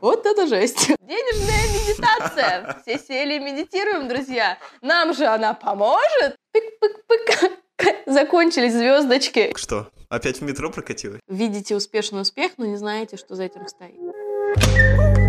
[0.00, 0.88] Вот это жесть.
[1.00, 2.76] Денежная медитация.
[2.82, 4.58] Все сели и медитируем, друзья.
[4.80, 6.36] Нам же она поможет.
[6.52, 7.50] Пык-пык-пык.
[8.06, 9.52] Закончились звездочки.
[9.56, 11.20] Что, опять в метро прокатилась?
[11.28, 13.98] Видите успешный успех, но не знаете, что за этим стоит.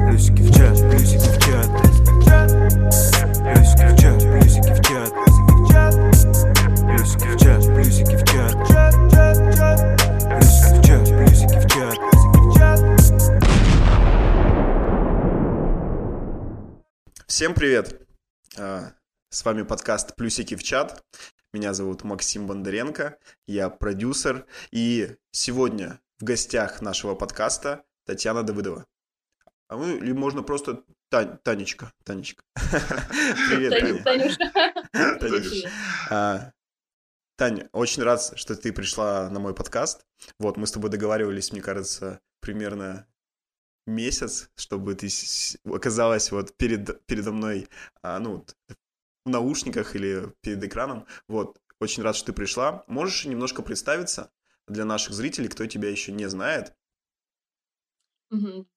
[0.08, 1.68] Плюсики в чат, плюсики в чат.
[3.44, 5.12] Плюсики в чат, плюсики в чат.
[6.88, 8.54] Плюсики в чат, плюсики в чат.
[10.30, 11.81] Плюсики в чат, плюсики в чат.
[17.32, 18.06] Всем привет!
[18.58, 18.92] А,
[19.30, 21.02] С вами подкаст «Плюсики в чат».
[21.54, 23.18] Меня зовут Максим Бондаренко,
[23.48, 24.46] я продюсер.
[24.72, 28.86] И сегодня в гостях нашего подкаста Татьяна Давыдова.
[29.70, 31.94] А мы, или можно просто Тань- Танечка.
[32.04, 32.44] Танечка.
[33.50, 35.18] Привет, Таня.
[35.18, 36.54] Танюша.
[37.38, 40.06] Таня, очень рад, что ты пришла на мой подкаст.
[40.38, 43.08] Вот, мы с тобой договаривались, мне кажется, примерно
[43.86, 45.08] месяц, чтобы ты
[45.66, 47.68] оказалась вот перед, передо мной,
[48.02, 48.46] а, ну,
[49.26, 51.06] в наушниках или перед экраном.
[51.28, 52.84] Вот, очень рад, что ты пришла.
[52.88, 54.32] Можешь немножко представиться
[54.68, 56.76] для наших зрителей, кто тебя еще не знает?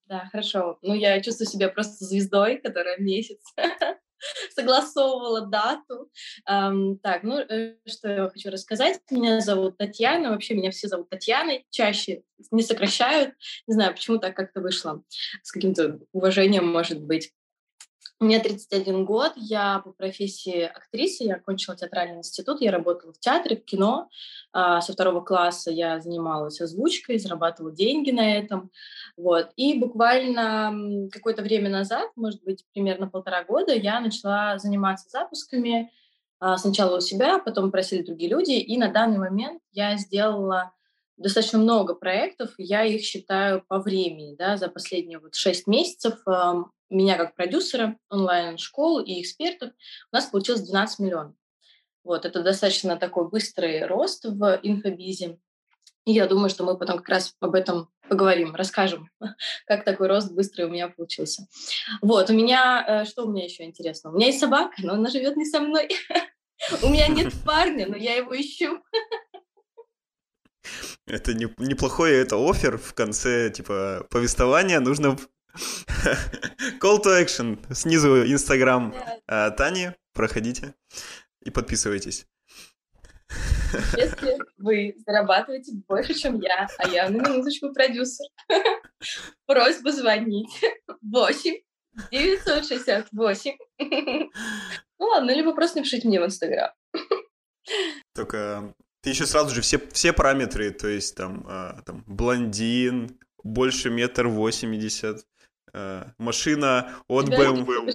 [0.06, 0.78] Да, хорошо.
[0.82, 3.40] Ну, я чувствую себя просто звездой, которая месяц
[4.54, 6.10] согласовывала дату.
[6.44, 9.00] Ам, так, ну, э, что я хочу рассказать.
[9.10, 10.30] Меня зовут Татьяна.
[10.30, 11.66] Вообще меня все зовут Татьяной.
[11.70, 13.34] Чаще не сокращают.
[13.66, 15.02] Не знаю, почему так как-то вышло.
[15.42, 17.32] С каким-то уважением, может быть.
[18.24, 23.54] Мне 31 год, я по профессии актриса, я окончила театральный институт, я работала в театре,
[23.54, 24.08] в кино.
[24.50, 28.70] А, Со второго класса я занималась озвучкой, зарабатывала деньги на этом.
[29.18, 29.50] Вот.
[29.56, 35.92] И буквально какое-то время назад, может быть, примерно полтора года, я начала заниматься запусками.
[36.40, 38.52] а, Сначала у себя, потом просили другие люди.
[38.52, 40.72] И на данный момент я сделала
[41.18, 42.54] достаточно много проектов.
[42.56, 44.34] Я их считаю по времени.
[44.34, 46.14] Да, за последние вот шесть месяцев
[46.96, 49.70] меня как продюсера онлайн-школ и экспертов
[50.12, 51.34] у нас получилось 12 миллионов.
[52.04, 55.38] Вот, это достаточно такой быстрый рост в инфобизе.
[56.04, 59.08] И я думаю, что мы потом как раз об этом поговорим, расскажем,
[59.66, 61.46] как такой рост быстрый у меня получился.
[62.02, 64.10] Вот, у меня, э, что у меня еще интересно?
[64.10, 65.88] У меня есть собака, но она живет не со мной.
[66.82, 68.80] У меня нет парня, но я его ищу.
[71.06, 74.80] Это не, неплохой это офер в конце, типа, повествования.
[74.80, 75.18] Нужно
[76.80, 77.58] call to action.
[77.74, 78.94] Снизу Инстаграм
[79.26, 79.90] Тани.
[80.12, 80.74] Проходите
[81.42, 82.26] и подписывайтесь.
[83.96, 88.26] Если вы зарабатываете больше, чем я, а я на минуточку продюсер,
[89.46, 90.50] просьба звонить
[91.02, 91.54] 8
[92.10, 93.56] 968.
[94.98, 96.70] Ну ладно, либо просто напишите мне в Инстаграм.
[98.14, 103.90] Только ты еще сразу же все, все параметры, то есть там, а, там блондин, больше
[103.90, 105.26] метр восемьдесят,
[105.74, 107.94] а, машина от Тебя BMW.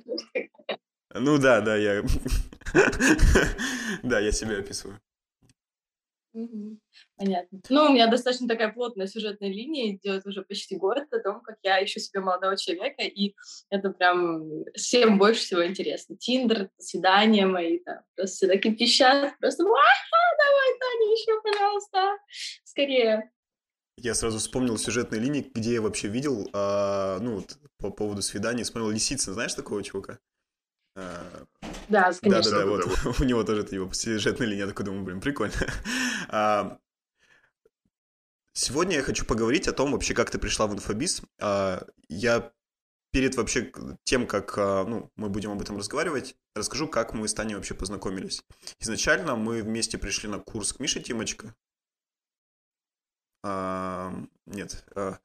[1.15, 2.03] Ну да, да, я...
[4.03, 4.99] Да, я себя описываю.
[7.17, 7.59] Понятно.
[7.69, 11.57] Ну, у меня достаточно такая плотная сюжетная линия идет уже почти год о том, как
[11.63, 13.35] я ищу себе молодого человека, и
[13.69, 16.15] это прям всем больше всего интересно.
[16.17, 22.17] Тиндер, свидания мои, там, просто всегда кипищат, просто «Ва-ха, давай, Таня, еще, пожалуйста,
[22.63, 23.31] скорее.
[24.01, 28.63] Я сразу вспомнил сюжетные линии, где я вообще видел, а, ну, вот, по поводу свиданий,
[28.63, 30.19] вспомнил Лисицын, знаешь такого чувака?
[30.95, 31.45] А,
[31.89, 32.51] Да, конечно.
[32.51, 32.85] Да-да-да, вот
[33.19, 35.53] у него тоже это его сюжетная линия, я такой думаю, блин, прикольно.
[36.29, 36.77] А,
[38.53, 41.21] Сегодня я хочу поговорить о том вообще, как ты пришла в инфобиз.
[41.39, 42.51] А, Я
[43.11, 43.71] перед вообще
[44.03, 47.73] тем, как а, ну, мы будем об этом разговаривать, расскажу, как мы с Таней вообще
[47.73, 48.43] познакомились.
[48.79, 51.55] Изначально мы вместе пришли на курс к Мише Тимочка.
[53.43, 54.13] А,
[54.45, 54.83] Нет.
[54.95, 55.17] а,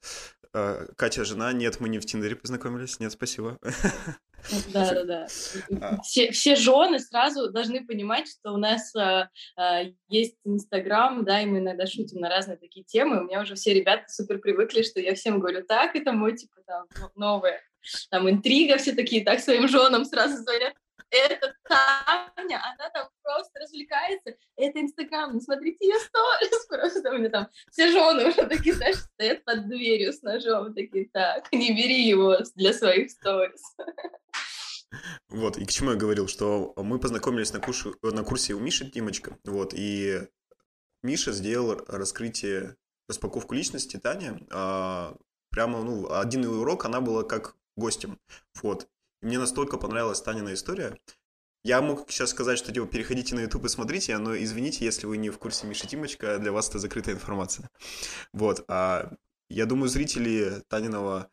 [0.52, 3.58] а, Катя жена, нет, мы не в Тиндере познакомились, нет, спасибо.
[4.72, 6.00] Да, да, да.
[6.02, 11.46] Все, все жены сразу должны понимать, что у нас а, а, есть Инстаграм, да, и
[11.46, 13.20] мы иногда шутим на разные такие темы.
[13.20, 16.60] У меня уже все ребята супер привыкли, что я всем говорю, так, это мой, типа,
[16.66, 17.60] там, новое.
[18.10, 20.74] Там интрига, все такие, так своим женам сразу звонят.
[21.14, 24.34] Это Таня, она там просто развлекается.
[24.56, 26.66] Это Инстаграм, не смотрите ее сторис.
[26.68, 31.08] Просто у меня там все жены уже такие, знаешь, стоят под дверью с ножом, такие,
[31.12, 33.62] так, не бери его для своих сторис.
[35.28, 38.90] Вот, и к чему я говорил, что мы познакомились на, курсе, на курсе у Миши
[38.90, 40.20] Тимочка, вот, и
[41.02, 42.76] Миша сделал раскрытие,
[43.08, 45.16] распаковку личности Таня, а,
[45.50, 48.20] прямо, ну, один урок, она была как гостем,
[48.62, 48.88] вот.
[49.24, 50.98] Мне настолько понравилась Танина история,
[51.64, 55.16] я мог сейчас сказать, что типа переходите на YouTube и смотрите, но извините, если вы
[55.16, 57.70] не в курсе Миши Тимочка, для вас это закрытая информация.
[58.34, 59.10] Вот, а
[59.48, 61.30] я думаю, зрители Таниного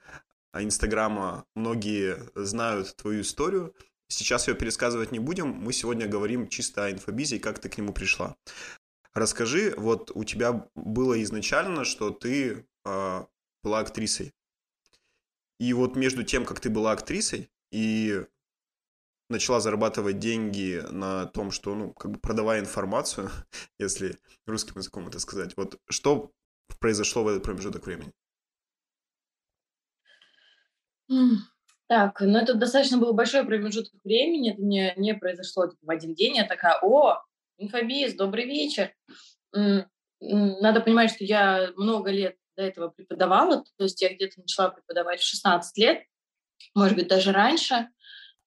[0.53, 3.75] Инстаграма многие знают твою историю.
[4.07, 5.49] Сейчас ее пересказывать не будем.
[5.49, 8.37] Мы сегодня говорим чисто о инфобизе и как ты к нему пришла.
[9.13, 13.25] Расскажи, вот у тебя было изначально, что ты э,
[13.63, 14.33] была актрисой.
[15.59, 18.25] И вот между тем, как ты была актрисой и
[19.29, 23.29] начала зарабатывать деньги на том, что, ну, как бы продавая информацию,
[23.79, 26.31] если русским языком это сказать, вот что
[26.79, 28.11] произошло в этот промежуток времени?
[31.87, 36.13] Так, ну это достаточно был большой промежуток времени, это не, не произошло типа, в один
[36.13, 36.37] день.
[36.37, 37.21] Я такая, о,
[37.57, 38.93] инфобиз, добрый вечер.
[39.51, 45.19] Надо понимать, что я много лет до этого преподавала, то есть я где-то начала преподавать
[45.19, 46.03] в 16 лет,
[46.75, 47.89] может быть, даже раньше.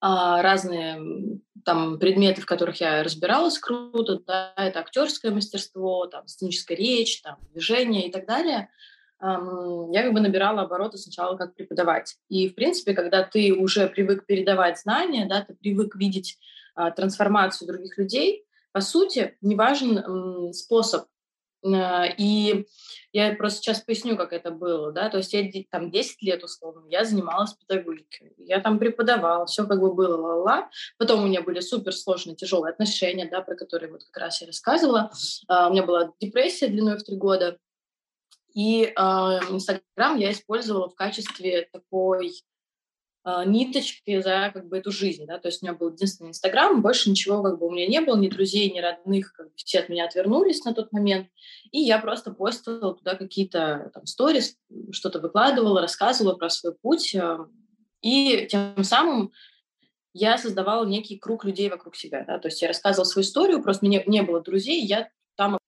[0.00, 6.76] А, разные там предметы, в которых я разбиралась круто, да, это актерское мастерство, там, сценическая
[6.76, 8.69] речь, там, движение и так далее–
[9.25, 12.16] я как бы набирала обороты сначала как преподавать.
[12.28, 16.38] И, в принципе, когда ты уже привык передавать знания, да, ты привык видеть
[16.75, 21.06] а, трансформацию других людей, по сути, не важен способ.
[21.64, 22.66] А, и
[23.12, 24.93] я просто сейчас поясню, как это было.
[24.93, 25.08] Да?
[25.08, 28.34] То есть я там 10 лет, условно, я занималась педагогикой.
[28.38, 30.69] Я там преподавала, все как бы было ла-ла.
[30.99, 35.11] Потом у меня были суперсложные, тяжелые отношения, да, про которые вот как раз я рассказывала.
[35.49, 37.58] А, у меня была депрессия длиной в три года.
[38.55, 42.53] И а, Инстаграм я использовала в качестве такой э,
[43.46, 47.08] ниточки за как бы эту жизнь, да, то есть у меня был единственный Инстаграм, больше
[47.08, 49.88] ничего как бы у меня не было, ни друзей, ни родных, как бы все от
[49.88, 51.28] меня отвернулись на тот момент,
[51.70, 54.58] и я просто постила туда какие-то там сторис,
[54.90, 57.38] что-то выкладывала, рассказывала про свой путь, э,
[58.02, 59.32] и тем самым
[60.12, 63.86] я создавала некий круг людей вокруг себя, да, то есть я рассказывала свою историю, просто
[63.86, 65.58] мне не было друзей, я там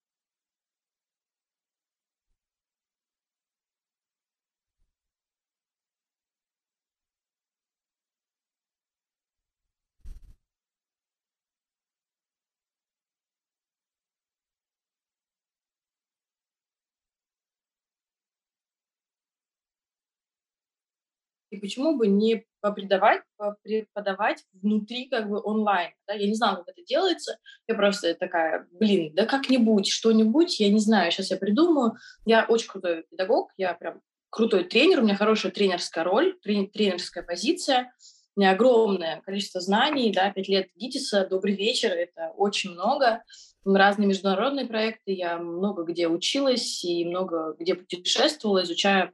[21.61, 23.23] Почему бы не попредавать,
[23.63, 25.93] преподавать внутри как бы онлайн.
[26.09, 26.15] Да?
[26.15, 27.39] Я не знала, как это делается.
[27.69, 31.95] Я просто такая, блин, да как-нибудь, что-нибудь, я не знаю, сейчас я придумаю.
[32.25, 34.01] Я очень крутой педагог, я прям
[34.31, 37.93] крутой тренер, у меня хорошая тренерская роль, тренерская позиция.
[38.35, 43.23] У меня огромное количество знаний, да, пять лет ГИТИСа, добрый вечер, это очень много.
[43.65, 49.13] Разные международные проекты, я много где училась и много где путешествовала, изучая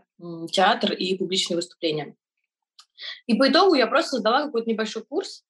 [0.50, 2.16] театр и публичные выступления.
[3.26, 5.44] И по итогу я просто создала какой-то небольшой курс,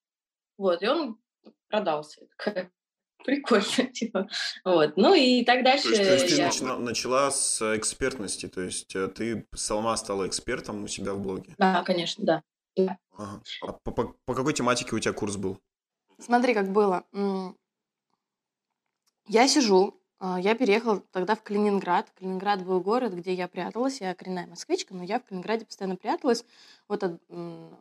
[0.58, 1.18] вот, и он
[1.68, 2.26] продался.
[3.24, 4.28] Прикольно, типа,
[4.64, 4.96] вот.
[4.96, 5.84] Ну и так дальше.
[5.84, 6.36] То есть, то есть я...
[6.36, 11.20] ты начала, начала с экспертности, то есть э, ты сама стала экспертом у себя в
[11.20, 11.54] блоге?
[11.56, 12.42] Да, конечно, да.
[12.76, 12.98] да.
[13.16, 13.42] Ага.
[13.62, 15.60] А по, по, по какой тематике у тебя курс был?
[16.18, 17.04] Смотри, как было.
[19.28, 20.01] Я сижу,
[20.38, 22.08] я переехала тогда в Калининград.
[22.16, 24.00] Калининград был город, где я пряталась.
[24.00, 26.44] Я коренная москвичка, но я в Калининграде постоянно пряталась
[26.86, 27.20] вот от,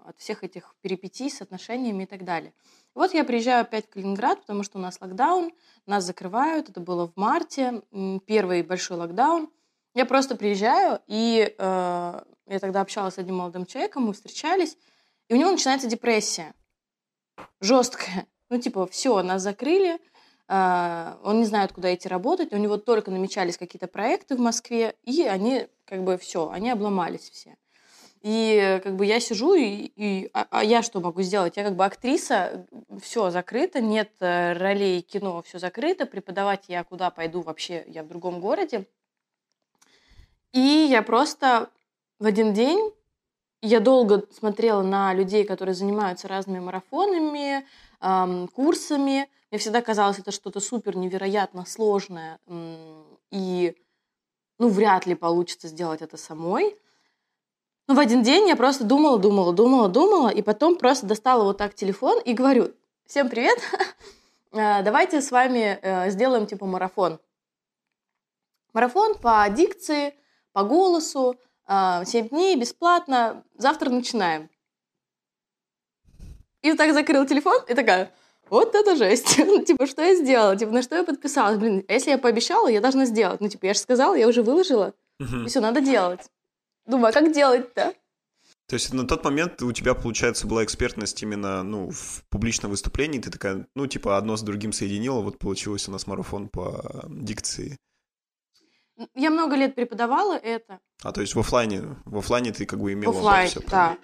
[0.05, 2.51] от всех этих перипетий с отношениями и так далее.
[2.95, 5.51] И вот я приезжаю опять в Калининград, потому что у нас локдаун,
[5.85, 6.69] нас закрывают.
[6.69, 7.83] Это было в марте,
[8.25, 9.51] первый большой локдаун.
[9.94, 14.77] Я просто приезжаю, и э, я тогда общалась с одним молодым человеком, мы встречались,
[15.27, 16.53] и у него начинается депрессия.
[17.59, 18.25] Жесткая.
[18.49, 19.99] Ну, типа, все, нас закрыли, а,
[20.51, 25.23] он не знает, куда идти работать, у него только намечались какие-то проекты в Москве, и
[25.23, 27.55] они как бы все, они обломались все.
[28.21, 31.57] И как бы я сижу, и, и а, а я что могу сделать?
[31.57, 32.67] Я как бы актриса,
[33.01, 38.07] все закрыто, нет э, ролей кино, все закрыто, преподавать я куда пойду вообще, я в
[38.07, 38.85] другом городе.
[40.53, 41.69] И я просто
[42.19, 42.93] в один день,
[43.63, 47.65] я долго смотрела на людей, которые занимаются разными марафонами,
[48.01, 52.39] эм, курсами, мне всегда казалось, это что-то супер невероятно сложное,
[53.31, 53.75] и
[54.57, 56.77] ну, вряд ли получится сделать это самой.
[57.87, 61.57] Но в один день я просто думала, думала, думала, думала, и потом просто достала вот
[61.57, 62.71] так телефон и говорю,
[63.05, 63.59] всем привет,
[64.53, 67.19] э, давайте с вами э, сделаем типа марафон.
[68.71, 70.15] Марафон по дикции,
[70.53, 71.35] по голосу,
[71.67, 74.49] 7 э, дней, бесплатно, завтра начинаем.
[76.61, 78.13] И вот так закрыл телефон и такая,
[78.51, 79.35] вот это жесть.
[79.37, 80.55] ну, типа, что я сделала?
[80.55, 81.57] Типа, на что я подписалась?
[81.57, 83.41] Блин, а если я пообещала, я должна сделать.
[83.41, 84.93] Ну, типа, я же сказала, я уже выложила.
[85.19, 86.29] И все, надо делать.
[86.85, 87.93] Думаю, а как делать-то?
[88.67, 93.19] То есть на тот момент у тебя, получается, была экспертность именно ну, в публичном выступлении,
[93.19, 97.77] ты такая, ну, типа, одно с другим соединила, вот получилось у нас марафон по дикции.
[99.15, 100.79] Я много лет преподавала это.
[101.03, 103.97] А, то есть в оффлайне, в оффлайне ты как бы имела Оффлайн, всё, да.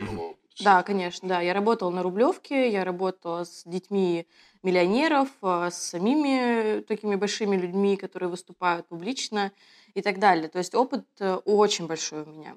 [0.59, 1.41] Да, конечно, да.
[1.41, 4.27] Я работала на Рублевке, я работала с детьми
[4.63, 9.51] миллионеров, а, с самими такими большими людьми, которые выступают публично
[9.93, 10.47] и так далее.
[10.49, 12.55] То есть опыт э, очень большой у меня.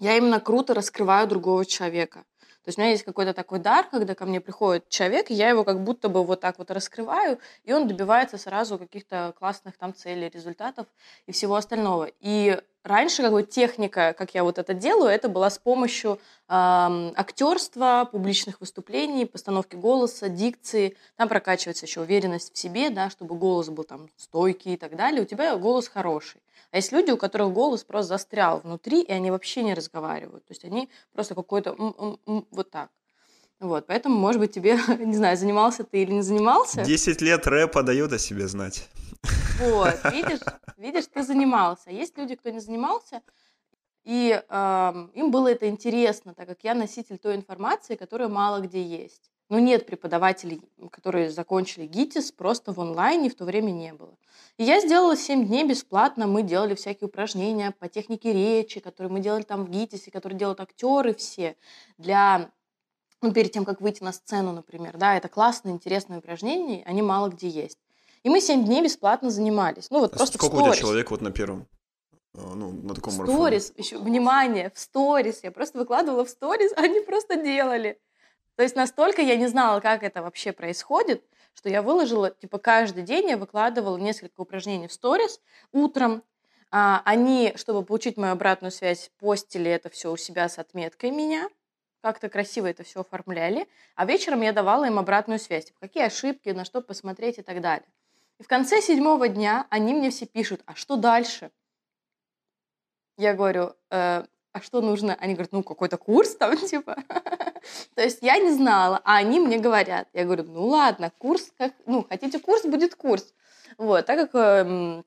[0.00, 2.24] Я именно круто раскрываю другого человека.
[2.64, 5.48] То есть у меня есть какой-то такой дар, когда ко мне приходит человек, и я
[5.50, 9.94] его как будто бы вот так вот раскрываю, и он добивается сразу каких-то классных там
[9.94, 10.86] целей, результатов
[11.26, 12.10] и всего остального.
[12.20, 17.12] И раньше как бы техника, как я вот это делаю, это была с помощью эм,
[17.16, 20.96] актерства, публичных выступлений, постановки голоса, дикции.
[21.16, 25.22] Там прокачивается еще уверенность в себе, да, чтобы голос был там стойкий и так далее.
[25.22, 26.40] У тебя голос хороший.
[26.70, 30.44] А есть люди, у которых голос просто застрял внутри, и они вообще не разговаривают.
[30.46, 31.76] То есть они просто какой-то
[32.50, 32.90] вот так.
[33.60, 36.82] Вот, поэтому, может быть, тебе, не знаю, занимался ты или не занимался.
[36.82, 38.88] 10 лет рэпа дает о себе знать.
[39.58, 40.40] Вот, видишь,
[40.76, 41.90] видишь, ты занимался.
[41.90, 43.22] Есть люди, кто не занимался,
[44.04, 48.82] и эм, им было это интересно, так как я носитель той информации, которая мало где
[48.82, 49.30] есть.
[49.48, 54.16] Но нет преподавателей, которые закончили ГИТИС, просто в онлайне в то время не было.
[54.56, 56.26] И я сделала 7 дней бесплатно.
[56.26, 60.60] Мы делали всякие упражнения по технике речи, которые мы делали там в ГИТИСе, которые делают
[60.60, 61.56] актеры все
[61.98, 62.50] для
[63.20, 67.28] ну, перед тем, как выйти на сцену, например, да, это классные, интересные упражнения, они мало
[67.28, 67.78] где есть.
[68.22, 69.90] И мы 7 дней бесплатно занимались.
[69.90, 71.66] Ну, вот А просто Сколько у тебя человек вот на первом?
[72.34, 73.36] э, Ну, на таком В марафоне?
[73.38, 75.42] сторис, еще, внимание, в сторис.
[75.42, 78.00] Я просто выкладывала в сторис, а они просто делали.
[78.56, 81.24] То есть настолько я не знала, как это вообще происходит,
[81.54, 85.40] что я выложила, типа, каждый день я выкладывала несколько упражнений в сторис
[85.72, 86.22] утром.
[86.70, 91.48] А, они, чтобы получить мою обратную связь, постили это все у себя с отметкой меня,
[92.02, 96.48] как-то красиво это все оформляли, а вечером я давала им обратную связь, типа, какие ошибки,
[96.50, 97.86] на что посмотреть и так далее.
[98.38, 101.50] И в конце седьмого дня они мне все пишут, а что дальше?
[103.16, 105.14] Я говорю, «Э, а что нужно?
[105.14, 106.96] Они говорят, ну, какой-то курс там, типа.
[107.94, 110.08] То есть я не знала, а они мне говорят.
[110.12, 113.34] Я говорю, ну, ладно, курс, как, ну, хотите курс, будет курс.
[113.78, 115.04] Вот, так как эм,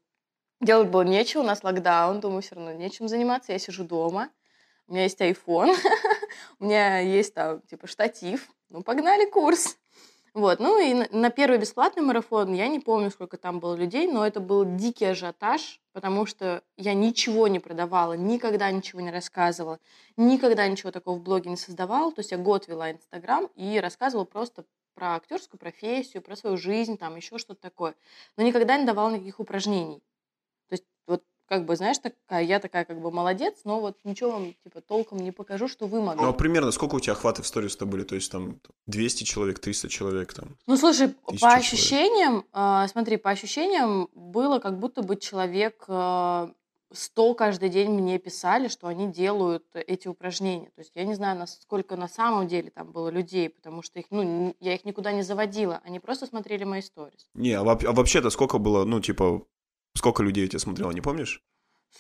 [0.62, 4.30] делать было нечего, у нас локдаун, думаю, все равно нечем заниматься, я сижу дома,
[4.88, 5.76] у меня есть iPhone,
[6.60, 9.78] у меня есть там, типа, штатив, ну, погнали курс.
[10.36, 14.28] Вот, ну и на- первый бесплатный марафон, я не помню, сколько там было людей, но
[14.28, 19.80] это был дикий ажиотаж, потому что я ничего не продавала, никогда ничего не рассказывала,
[20.18, 22.12] никогда ничего такого в блоге не создавала.
[22.12, 26.98] То есть я год вела Инстаграм и рассказывала просто про актерскую профессию, про свою жизнь,
[26.98, 27.96] там еще что-то такое.
[28.38, 30.04] Но никогда не давала никаких упражнений.
[31.48, 35.20] Как бы, знаешь, такая, я такая как бы молодец, но вот ничего вам типа толком
[35.20, 36.24] не покажу, что вы могли.
[36.24, 38.04] Ну, а примерно сколько у тебя охваты в сторис-то были?
[38.04, 40.58] То есть там 200 человек, 300 человек там?
[40.66, 41.10] Ну, слушай,
[41.40, 46.52] по ощущениям, а, смотри, по ощущениям было как будто бы человек а,
[46.92, 50.72] 100 каждый день мне писали, что они делают эти упражнения.
[50.76, 54.06] То есть я не знаю, насколько на самом деле там было людей, потому что их,
[54.10, 57.28] ну, я их никуда не заводила, они просто смотрели мои сторис.
[57.34, 59.44] Не, а, а вообще-то сколько было, ну, типа,
[59.96, 61.44] сколько людей у тебя смотрело, не помнишь?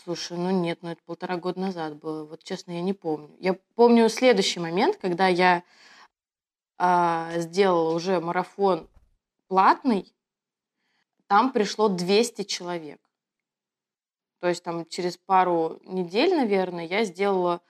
[0.04, 2.26] Слушай, ну нет, ну это полтора года назад было.
[2.26, 3.36] Вот честно, я не помню.
[3.40, 5.64] Я помню следующий момент, когда я
[6.78, 8.90] а, сделала уже марафон
[9.48, 10.14] платный,
[11.28, 13.00] там пришло 200 человек.
[14.40, 17.62] То есть там через пару недель, наверное, я сделала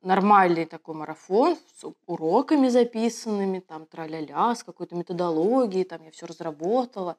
[0.00, 7.16] нормальный такой марафон с уроками записанными, там тра-ля-ля, с какой-то методологией, там я все разработала.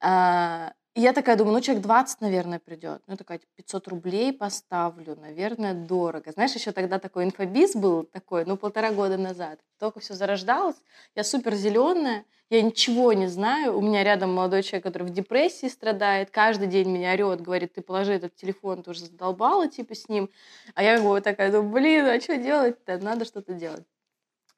[0.00, 3.00] А, И я такая думаю, ну, человек 20, наверное, придет.
[3.06, 6.32] Ну, такая, типа, 500 рублей поставлю, наверное, дорого.
[6.32, 9.60] Знаешь, еще тогда такой инфобиз был такой, ну, полтора года назад.
[9.78, 10.74] Только все зарождалось.
[11.14, 13.78] Я супер зеленая, я ничего не знаю.
[13.78, 16.30] У меня рядом молодой человек, который в депрессии страдает.
[16.30, 20.28] Каждый день меня орет, говорит, ты положи этот телефон, ты уже задолбала, типа, с ним.
[20.74, 22.98] А я вот такая, думаю, блин, а что делать-то?
[22.98, 23.86] Надо что-то делать.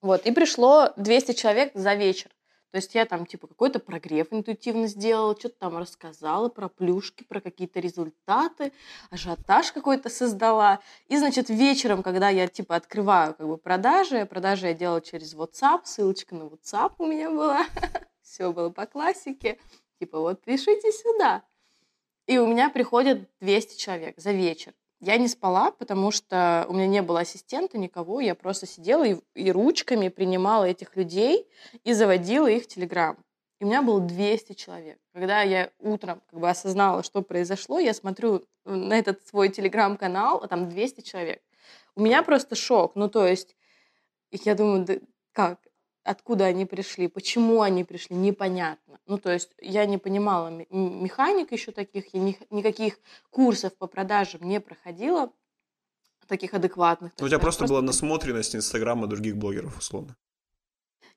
[0.01, 2.31] Вот, и пришло 200 человек за вечер.
[2.73, 7.43] То есть я там типа какой-то прогрев интуитивно сделала, что-то там рассказала про плюшки, про
[7.43, 8.73] какие-то результаты,
[9.11, 10.81] ажиотаж какой-то создала.
[11.09, 15.83] И, значит, вечером, когда я типа открываю как бы продажи, продажи я делала через WhatsApp,
[15.85, 17.67] ссылочка на WhatsApp у меня была,
[18.23, 19.59] все было по классике.
[20.01, 21.43] Типа вот пишите сюда.
[22.27, 24.73] И у меня приходят 200 человек за вечер.
[25.03, 28.21] Я не спала, потому что у меня не было ассистента никого.
[28.21, 31.49] Я просто сидела и, и ручками принимала этих людей
[31.83, 33.19] и заводила их в Телеграм.
[33.59, 35.01] И у меня было 200 человек.
[35.13, 40.47] Когда я утром как бы осознала, что произошло, я смотрю на этот свой Телеграм-канал, а
[40.47, 41.43] там 200 человек.
[41.97, 42.95] У меня просто шок.
[42.95, 43.57] Ну, то есть,
[44.31, 44.95] я думаю, да
[45.33, 45.59] как?
[46.05, 48.99] Откуда они пришли, почему они пришли, непонятно.
[49.07, 52.99] Ну, то есть я не понимала механик еще таких, я ни, никаких
[53.31, 55.33] курсов по продажам не проходила,
[56.33, 57.13] таких адекватных.
[57.19, 60.17] Ну, у тебя просто, просто была насмотренность Инстаграма других блогеров, условно.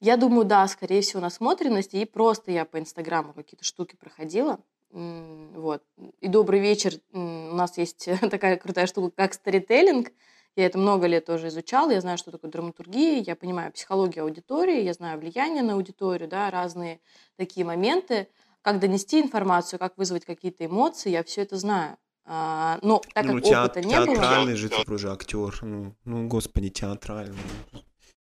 [0.01, 4.60] Я думаю, да, скорее всего, насмотренность, и просто я по Инстаграму какие-то штуки проходила.
[4.92, 5.84] Вот.
[6.20, 6.94] И добрый вечер.
[7.13, 10.12] У нас есть такая крутая штука, как старителлинг.
[10.55, 14.83] Я это много лет тоже изучала, я знаю, что такое драматургия, я понимаю психологию аудитории,
[14.83, 17.01] я знаю влияние на аудиторию, да, разные
[17.35, 18.29] такие моменты,
[18.62, 21.97] как донести информацию, как вызвать какие-то эмоции, я все это знаю.
[22.25, 24.24] А, но так ну, как теат- опыта не театральный было...
[24.24, 27.38] Театральный же ты уже актер, ну, ну, господи, театральный.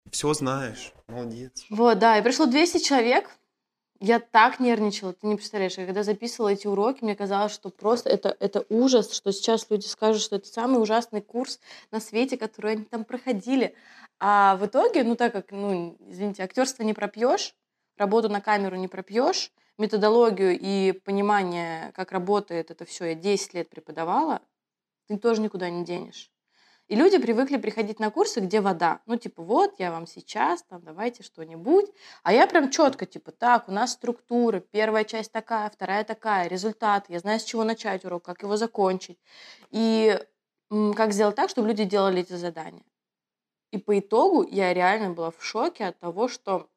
[0.09, 1.65] Все знаешь, молодец.
[1.69, 3.29] Вот, да, и пришло 200 человек,
[4.01, 5.77] я так нервничала, ты не представляешь.
[5.77, 9.85] Я когда записывала эти уроки, мне казалось, что просто это, это ужас, что сейчас люди
[9.85, 11.59] скажут, что это самый ужасный курс
[11.91, 13.75] на свете, который они там проходили.
[14.19, 17.53] А в итоге, ну так как, ну, извините, актерство не пропьешь,
[17.95, 23.69] работу на камеру не пропьешь, методологию и понимание, как работает это все, я 10 лет
[23.69, 24.41] преподавала,
[25.07, 26.30] ты тоже никуда не денешь.
[26.91, 28.99] И люди привыкли приходить на курсы, где вода.
[29.05, 31.85] Ну, типа, вот, я вам сейчас, там, давайте что-нибудь.
[32.21, 37.05] А я прям четко, типа, так, у нас структура, первая часть такая, вторая такая, результат.
[37.07, 39.17] Я знаю, с чего начать урок, как его закончить.
[39.69, 40.19] И
[40.69, 42.83] как сделать так, чтобы люди делали эти задания.
[43.71, 46.69] И по итогу я реально была в шоке от того, что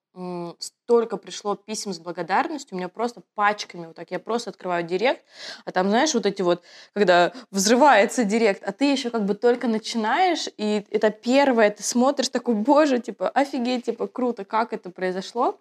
[0.59, 5.25] столько пришло писем с благодарностью, у меня просто пачками вот так, я просто открываю директ,
[5.65, 9.67] а там, знаешь, вот эти вот, когда взрывается директ, а ты еще как бы только
[9.67, 15.61] начинаешь, и это первое, ты смотришь такой, боже, типа, офигеть, типа, круто, как это произошло,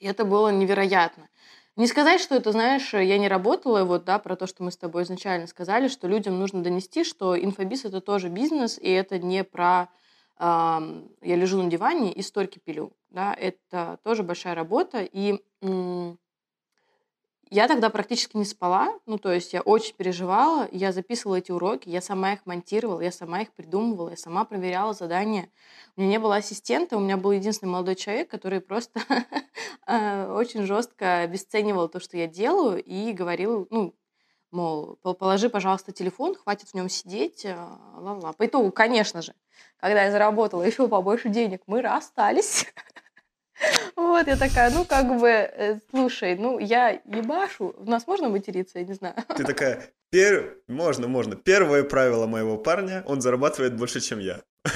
[0.00, 1.28] и это было невероятно.
[1.76, 4.76] Не сказать, что это, знаешь, я не работала, вот, да, про то, что мы с
[4.76, 9.42] тобой изначально сказали, что людям нужно донести, что инфобиз— это тоже бизнес, и это не
[9.44, 9.88] про
[10.42, 12.92] я лежу на диване и стойки пилю.
[13.10, 15.02] Да, это тоже большая работа.
[15.02, 15.40] И
[17.52, 21.90] я тогда практически не спала, ну, то есть я очень переживала, я записывала эти уроки,
[21.90, 25.50] я сама их монтировала, я сама их придумывала, я сама проверяла задания.
[25.94, 29.02] У меня не было ассистента, у меня был единственный молодой человек, который просто
[29.86, 33.94] а, очень жестко обесценивал то, что я делаю, и говорил, ну,
[34.52, 38.32] мол, положи, пожалуйста, телефон, хватит в нем сидеть, э, ла-ла.
[38.32, 39.34] По итогу, конечно же,
[39.78, 42.66] когда я заработала еще побольше денег, мы расстались.
[43.94, 48.80] Вот, я такая, ну, как бы, э, слушай, ну, я ебашу, у нас можно материться,
[48.80, 49.14] я не знаю.
[49.36, 50.58] Ты такая, пер...
[50.66, 51.36] можно, можно.
[51.36, 54.42] Первое правило моего парня, он зарабатывает больше, чем я.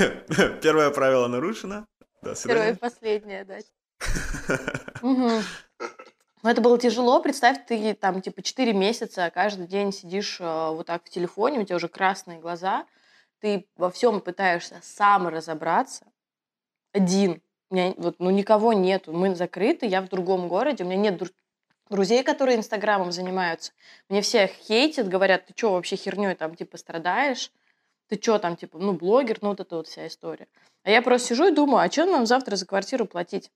[0.63, 1.87] Первое правило нарушено.
[2.23, 3.59] Да, Первое и последнее, да.
[6.43, 7.21] Но это было тяжело.
[7.21, 11.65] Представь, ты там типа 4 месяца каждый день сидишь э, вот так в телефоне, у
[11.65, 12.87] тебя уже красные глаза,
[13.41, 16.07] ты во всем пытаешься сам разобраться
[16.93, 17.43] один.
[17.71, 19.13] У меня вот, ну, никого нету.
[19.13, 21.35] Мы закрыты, я в другом городе, у меня нет дру-
[21.91, 23.73] друзей, которые Инстаграмом занимаются.
[24.09, 27.53] Мне все хейтят, говорят, ты что вообще херней там типа страдаешь?
[28.09, 30.47] Ты что там, типа, ну, блогер, ну, вот эта вот вся история.
[30.85, 33.51] А я просто сижу и думаю, а что нам завтра за квартиру платить?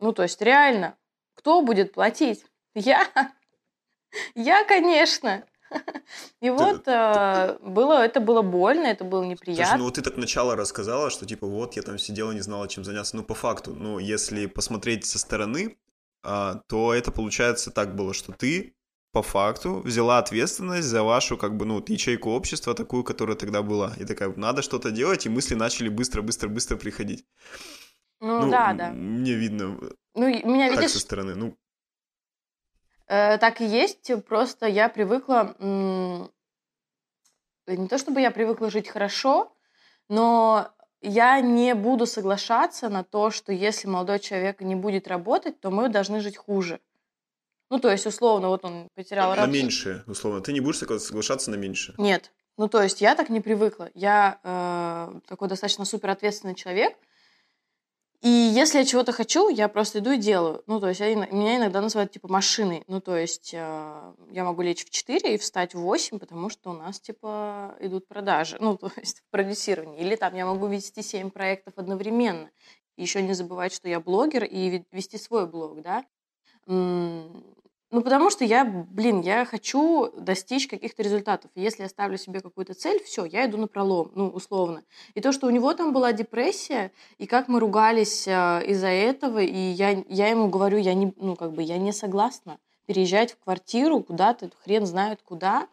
[0.00, 0.96] Ну, то есть реально,
[1.40, 2.44] кто будет платить?
[2.74, 3.08] Я.
[4.34, 5.44] Я, конечно.
[6.40, 9.64] И вот э, было, это было больно, это было неприятно.
[9.64, 12.68] Слушай, ну вот ты так начало рассказала, что типа вот я там сидела, не знала,
[12.68, 13.16] чем заняться.
[13.16, 15.78] Ну по факту, ну если посмотреть со стороны,
[16.22, 18.74] а, то это получается так было, что ты
[19.12, 23.92] по факту взяла ответственность за вашу, как бы, ну, ячейку общества, такую, которая тогда была.
[23.96, 27.24] И такая, надо что-то делать, и мысли начали быстро-быстро-быстро приходить.
[28.20, 28.90] Ну, ну да, да.
[28.90, 29.78] Мне видно
[30.14, 31.34] ну, меня, так видишь, со стороны.
[31.34, 31.56] Ну,
[33.06, 35.54] э, так и есть, просто я привыкла...
[35.58, 36.30] М-
[37.66, 39.54] не то чтобы я привыкла жить хорошо,
[40.08, 45.70] но я не буду соглашаться на то, что если молодой человек не будет работать, то
[45.70, 46.80] мы должны жить хуже.
[47.68, 49.46] Ну, то есть, условно, вот он потерял работу.
[49.46, 50.40] На меньшее, условно.
[50.40, 51.94] Ты не будешь соглашаться на меньшее?
[51.98, 52.32] Нет.
[52.56, 53.90] Ну, то есть, я так не привыкла.
[53.94, 56.96] Я э, такой достаточно суперответственный человек–
[58.22, 60.62] и если я чего-то хочу, я просто иду и делаю.
[60.66, 62.84] Ну, то есть я, меня иногда называют типа машиной.
[62.86, 66.70] Ну, то есть э, я могу лечь в 4 и встать в 8, потому что
[66.70, 68.58] у нас типа идут продажи.
[68.60, 70.00] Ну, то есть в продюсировании.
[70.00, 72.50] Или там я могу вести 7 проектов одновременно.
[72.98, 76.04] Еще не забывать, что я блогер и вести свой блог, да.
[77.92, 81.50] Ну, потому что я, блин, я хочу достичь каких-то результатов.
[81.56, 84.84] Если я ставлю себе какую-то цель, все, я иду на пролом, ну, условно.
[85.14, 89.40] И то, что у него там была депрессия, и как мы ругались э, из-за этого,
[89.40, 93.38] и я, я ему говорю, я не, ну, как бы, я не согласна переезжать в
[93.42, 95.66] квартиру куда-то, хрен знает куда,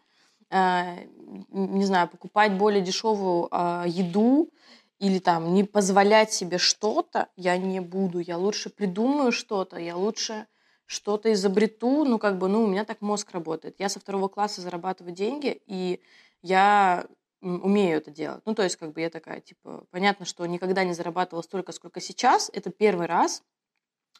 [0.50, 1.06] э,
[1.50, 4.50] не знаю, покупать более дешевую э, еду,
[4.98, 8.18] или там не позволять себе что-то, я не буду.
[8.18, 10.46] Я лучше придумаю что-то, я лучше
[10.88, 12.04] что-то изобрету.
[12.04, 13.76] Ну, как бы, ну, у меня так мозг работает.
[13.78, 16.00] Я со второго класса зарабатываю деньги, и
[16.42, 17.06] я
[17.42, 18.42] умею это делать.
[18.46, 22.00] Ну, то есть, как бы я такая, типа, понятно, что никогда не зарабатывала столько, сколько
[22.00, 22.50] сейчас.
[22.54, 23.44] Это первый раз.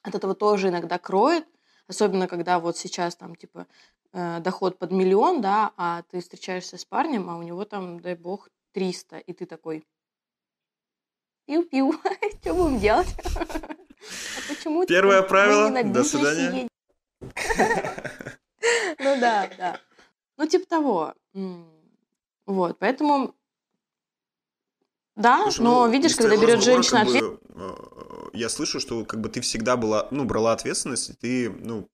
[0.03, 1.47] От этого тоже иногда кроет.
[1.89, 3.67] Особенно, когда вот сейчас там, типа,
[4.13, 8.15] э, доход под миллион, да, а ты встречаешься с парнем, а у него там, дай
[8.15, 9.87] бог, 300, и ты такой,
[11.47, 11.95] пиу-пиу,
[12.43, 13.09] что будем делать?
[14.01, 16.69] А почему Первое правило, до свидания.
[18.99, 19.81] Ну да, да.
[20.37, 21.15] Ну, типа того.
[22.47, 23.35] Вот, поэтому
[25.19, 27.75] да, Слушай, но ну, видишь, когда берет женщина как бы, э,
[28.35, 31.89] я слышу, что как бы ты всегда была, ну, брала ответственность, и ты, ну,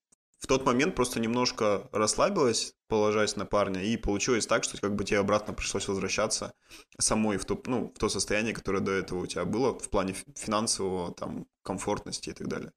[0.44, 5.02] в тот момент просто немножко расслабилась, положась на парня, и получилось так, что как бы
[5.02, 6.52] тебе обратно пришлось возвращаться
[7.00, 10.14] самой в то, ну, в то состояние, которое до этого у тебя было в плане
[10.36, 12.72] финансового, там, комфортности и так далее.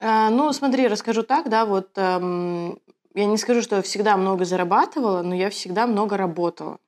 [0.00, 2.80] А, ну, смотри, расскажу так, да, вот эм,
[3.14, 6.78] я не скажу, что я всегда много зарабатывала, но я всегда много работала.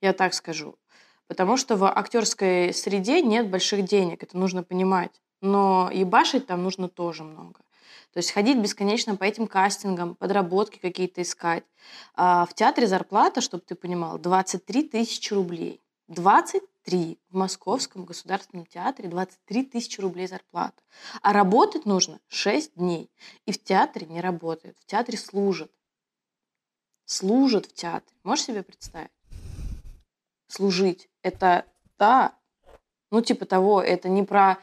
[0.00, 0.78] Я так скажу.
[1.26, 5.23] Потому что в актерской среде нет больших денег, это нужно понимать.
[5.44, 7.60] Но ебашить там нужно тоже много.
[8.14, 11.64] То есть ходить бесконечно по этим кастингам, подработки какие-то искать.
[12.14, 15.82] А в театре зарплата, чтобы ты понимал, 23 тысячи рублей.
[16.08, 20.80] 23 в Московском государственном театре 23 тысячи рублей зарплата.
[21.20, 23.10] А работать нужно 6 дней.
[23.44, 25.70] И в театре не работают, в театре служат.
[27.04, 28.16] Служат в театре.
[28.22, 29.10] Можешь себе представить?
[30.48, 31.10] Служить.
[31.20, 31.66] Это,
[31.98, 32.34] да,
[33.10, 34.58] ну типа того, это не про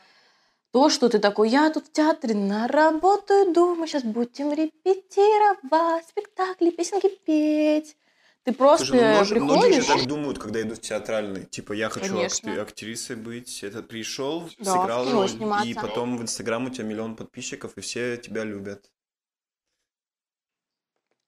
[0.71, 7.10] то, что ты такой, я тут в театре наработаю дома, сейчас будем репетировать, спектакли, песенки
[7.25, 7.97] петь.
[8.43, 9.57] Ты просто Слушай, ну, множи, приходишь...
[9.57, 11.45] Многие же так думают, когда идут в театральный.
[11.45, 12.60] Типа, я хочу Конечно.
[12.60, 13.62] актрисой быть.
[13.62, 15.67] Это пришел, да, сыграл роль, сниматься.
[15.67, 18.89] и потом в Инстаграм у тебя миллион подписчиков, и все тебя любят.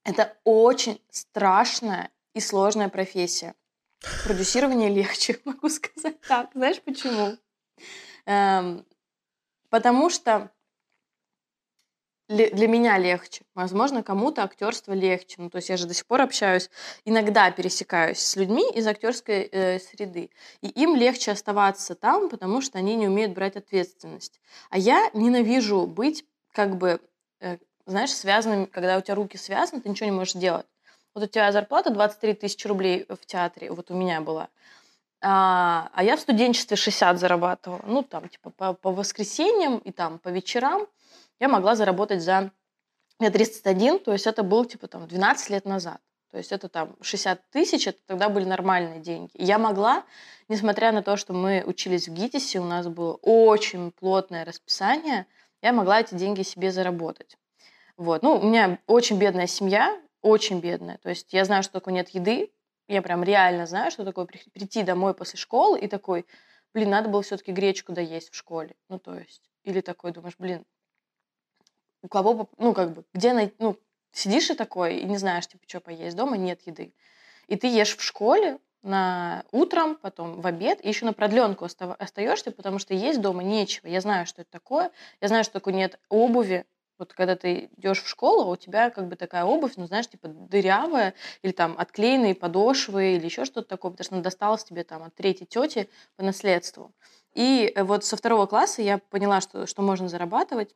[0.03, 3.53] Это очень страшная и сложная профессия.
[4.25, 6.49] Продюсирование легче, могу сказать так.
[6.55, 7.37] Знаешь почему?
[8.25, 8.85] Эм,
[9.73, 10.51] потому что
[12.29, 13.41] для меня легче.
[13.55, 15.37] Возможно, кому-то актерство легче.
[15.39, 16.69] Ну, то есть я же до сих пор общаюсь,
[17.05, 20.29] иногда пересекаюсь с людьми из актерской э, среды.
[20.61, 24.39] И им легче оставаться там, потому что они не умеют брать ответственность.
[24.69, 27.01] А я ненавижу быть как бы,
[27.39, 27.57] э,
[27.87, 30.67] знаешь, связанным, когда у тебя руки связаны, ты ничего не можешь делать.
[31.15, 34.49] Вот у тебя зарплата 23 тысячи рублей в театре, вот у меня была.
[35.25, 37.81] А, а я в студенчестве 60 зарабатывала.
[37.87, 40.85] Ну, там, типа, по, по воскресеньям и там по вечерам
[41.39, 42.51] я могла заработать за...
[43.19, 46.01] Я 31, то есть это был типа там 12 лет назад.
[46.31, 49.29] То есть это там 60 тысяч, это тогда были нормальные деньги.
[49.35, 50.03] Я могла,
[50.49, 55.27] несмотря на то, что мы учились в ГИТИСе, у нас было очень плотное расписание,
[55.61, 57.37] я могла эти деньги себе заработать.
[57.97, 58.23] Вот.
[58.23, 60.97] Ну, у меня очень бедная семья, очень бедная.
[60.97, 62.51] То есть я знаю, что такое нет еды,
[62.87, 66.25] я прям реально знаю, что такое прийти домой после школы и такой,
[66.73, 68.75] блин, надо было все-таки гречку доесть в школе.
[68.89, 70.65] Ну, то есть, или такой думаешь, блин,
[72.01, 73.77] у кого, ну, как бы, где найти, ну,
[74.11, 76.93] сидишь и такой, и не знаешь, типа, что поесть, дома нет еды.
[77.47, 82.51] И ты ешь в школе на утром, потом в обед, и еще на продленку остаешься,
[82.51, 83.87] потому что есть дома нечего.
[83.87, 84.91] Я знаю, что это такое.
[85.21, 86.65] Я знаю, что такое нет обуви.
[86.99, 90.27] Вот когда ты идешь в школу, у тебя как бы такая обувь, ну, знаешь, типа
[90.27, 95.03] дырявая, или там отклеенные подошвы, или еще что-то такое, потому что она досталась тебе там
[95.03, 96.93] от третьей тети по наследству.
[97.33, 100.75] И э, вот со второго класса я поняла, что, что можно зарабатывать.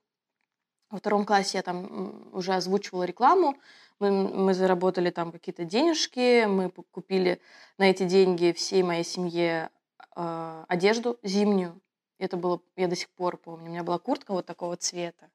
[0.89, 3.57] Во втором классе я там уже озвучивала рекламу,
[3.99, 7.41] мы, мы заработали там какие-то денежки, мы купили
[7.77, 9.69] на эти деньги всей моей семье
[10.15, 11.81] э, одежду зимнюю.
[12.19, 15.29] Это было, я до сих пор помню, у меня была куртка вот такого цвета.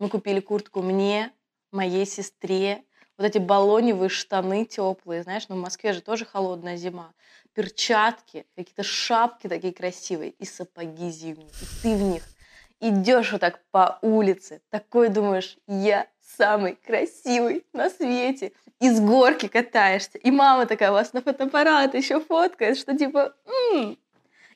[0.00, 1.30] Мы купили куртку мне,
[1.70, 2.82] моей сестре,
[3.16, 7.14] вот эти баллоневые штаны теплые, знаешь, ну в Москве же тоже холодная зима,
[7.52, 12.24] перчатки, какие-то шапки такие красивые и сапоги зимние, и ты в них–
[12.80, 20.16] идешь вот так по улице, такой думаешь, я самый красивый на свете, из горки катаешься,
[20.18, 23.98] и мама такая вас на фотоаппарат еще фоткает, что типа, м-м".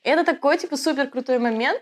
[0.03, 1.81] это такой типа супер крутой момент.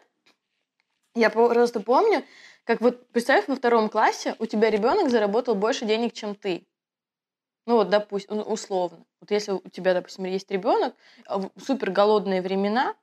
[1.16, 2.26] Я просто помню,
[2.64, 6.66] как вот представь во втором классе у тебя ребенок заработал больше денег, чем ты.
[7.66, 9.06] Ну вот, допустим, условно.
[9.22, 10.96] Вот если у тебя, допустим, есть ребенок,
[11.26, 12.96] а супер голодные времена,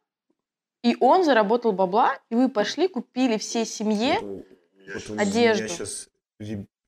[0.83, 5.65] и он заработал бабла, и вы пошли, купили всей семье вот одежду.
[5.65, 6.09] У меня сейчас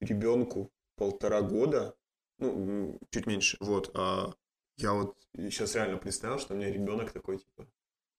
[0.00, 1.94] ребенку полтора года,
[2.38, 4.32] ну, чуть меньше, вот, а
[4.76, 7.66] Я вот сейчас реально представил, что у меня ребенок такой, типа,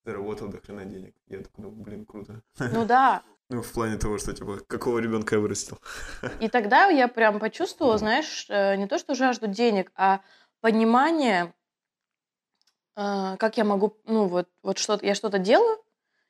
[0.06, 1.16] заработал до хрена денег.
[1.28, 2.42] Я такой, ну, блин, круто.
[2.60, 3.24] Ну да.
[3.50, 5.78] Ну, в плане того, что, типа, какого ребенка я вырастил.
[6.40, 10.22] И тогда я прям почувствовала, знаешь, э, не то, что жажду денег, а
[10.62, 11.54] понимание,
[12.96, 15.78] э, как я могу, ну, вот, вот что-то, я что-то делаю,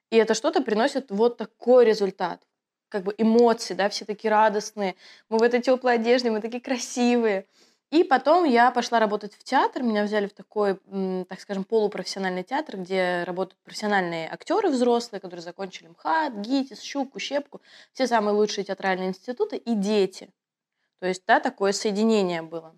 [0.09, 2.41] и это что-то приносит вот такой результат.
[2.89, 4.95] Как бы эмоции, да, все такие радостные.
[5.29, 7.47] Мы в этой теплой одежде, мы такие красивые.
[7.93, 9.83] И потом я пошла работать в театр.
[9.83, 10.79] Меня взяли в такой,
[11.29, 17.61] так скажем, полупрофессиональный театр, где работают профессиональные актеры взрослые, которые закончили МХАТ, ГИТИС, Щуку, Щепку,
[17.93, 20.31] все самые лучшие театральные институты, и дети.
[21.01, 22.75] То есть, да, такое соединение было.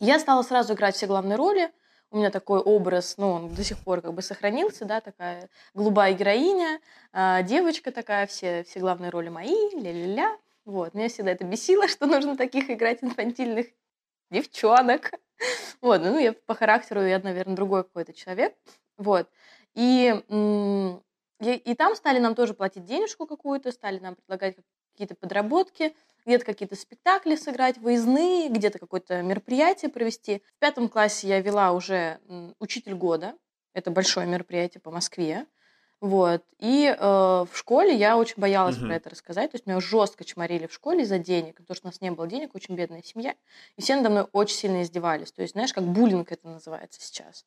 [0.00, 1.72] Я стала сразу играть все главные роли.
[2.10, 6.12] У меня такой образ, ну, он до сих пор как бы сохранился, да, такая голубая
[6.12, 6.80] героиня,
[7.14, 10.36] а, девочка такая, все, все главные роли мои, ля-ля-ля.
[10.66, 13.68] Вот, меня всегда это бесило, что нужно таких играть инфантильных
[14.30, 15.12] девчонок.
[15.80, 18.54] Вот, ну, я по характеру, я, наверное, другой какой-то человек.
[18.98, 19.26] Вот.
[19.74, 20.14] И,
[21.40, 24.56] и там стали нам тоже платить денежку какую-то, стали нам предлагать
[24.92, 30.42] какие-то подработки, где-то какие-то спектакли сыграть, выездные, где-то какое-то мероприятие провести.
[30.56, 32.20] В пятом классе я вела уже
[32.58, 33.34] учитель года.
[33.72, 35.46] Это большое мероприятие по Москве.
[36.00, 36.42] Вот.
[36.58, 38.86] И э, в школе я очень боялась угу.
[38.86, 39.50] про это рассказать.
[39.50, 42.26] То есть меня жестко чморили в школе из-за денег, потому что у нас не было
[42.26, 43.34] денег, очень бедная семья.
[43.76, 45.30] И все надо мной очень сильно издевались.
[45.32, 47.44] То есть, знаешь, как буллинг это называется сейчас.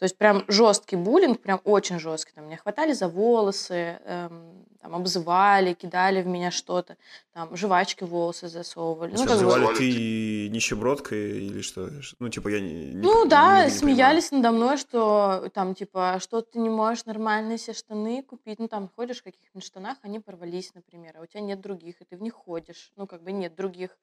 [0.00, 2.32] То есть прям жесткий буллинг, прям очень жесткий.
[2.34, 6.96] Там меня хватали за волосы, эм, там обзывали, кидали в меня что-то,
[7.34, 9.12] там жвачки в волосы засовывали.
[9.14, 9.74] Ну, Называли бы...
[9.74, 11.90] ты нищебродкой или что?
[12.18, 12.92] Ну, типа я не...
[12.94, 14.54] Ну не, да, не, не смеялись понимаю.
[14.54, 18.58] надо мной, что там типа, что ты не можешь нормальные себе штаны купить.
[18.58, 22.06] Ну там ходишь в каких-нибудь штанах, они порвались, например, а у тебя нет других, и
[22.06, 22.90] ты в них ходишь.
[22.96, 23.98] Ну как бы нет других.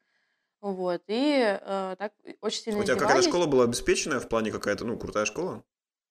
[0.62, 4.86] Вот, и э, так очень сильно У тебя какая-то школа была обеспеченная в плане какая-то,
[4.86, 5.64] ну, крутая школа?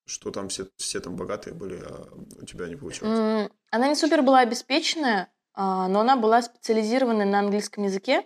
[0.06, 2.08] Что там все, все там богатые были, а
[2.40, 3.50] у тебя не получилось?
[3.70, 8.24] Она не супер была обеспеченная, а, но она была специализированная на английском языке.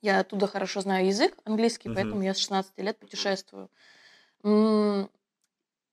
[0.00, 1.96] Я оттуда хорошо знаю язык английский, угу.
[1.96, 3.68] поэтому я с 16 лет путешествую.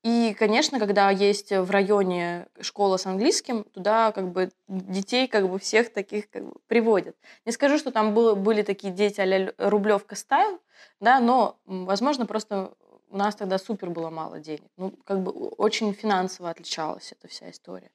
[0.06, 5.58] И, конечно, когда есть в районе школа с английским, туда как бы детей как бы
[5.58, 7.15] всех таких как бы приводят.
[7.43, 10.62] Не скажу, что там было, были такие дети а-ля Рублевка стайл,
[11.00, 12.76] да, но, возможно, просто
[13.10, 14.70] у нас тогда супер было мало денег.
[14.78, 17.91] Ну, как бы очень финансово отличалась эта вся история.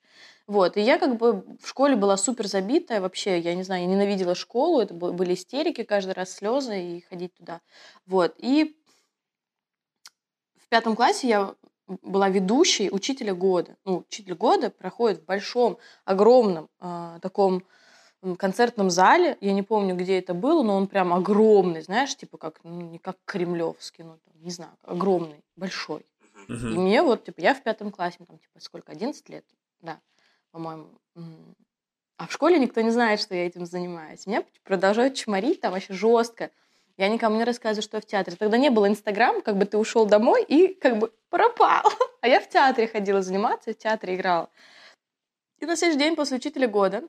[0.46, 3.88] Вот, и я как бы в школе была супер забитая вообще, я не знаю, я
[3.88, 7.60] ненавидела школу, это были истерики, каждый раз слезы и ходить туда.
[8.06, 8.76] Вот, и
[10.56, 11.54] в пятом классе я
[12.02, 13.76] была ведущей учителя года.
[13.84, 17.64] Ну, учитель года проходит в большом, огромном э, таком
[18.36, 22.60] концертном зале, я не помню, где это было, но он прям огромный, знаешь, типа как,
[22.64, 26.04] ну, не как кремлевский, ну, там, не знаю, огромный, большой.
[26.48, 29.44] И мне вот, типа, я в пятом классе, там, типа, сколько, 11 лет,
[29.80, 30.00] да,
[30.50, 30.88] по-моему.
[32.16, 34.26] А в школе никто не знает, что я этим занимаюсь.
[34.26, 36.50] Меня продолжают чморить там вообще жестко.
[36.98, 38.36] Я никому не рассказываю, что я в театре.
[38.36, 41.84] Тогда не было Инстаграм, как бы ты ушел домой и как бы пропал.
[42.20, 44.50] А я в театре ходила заниматься, в театре играла.
[45.60, 47.02] И на следующий день после учителя года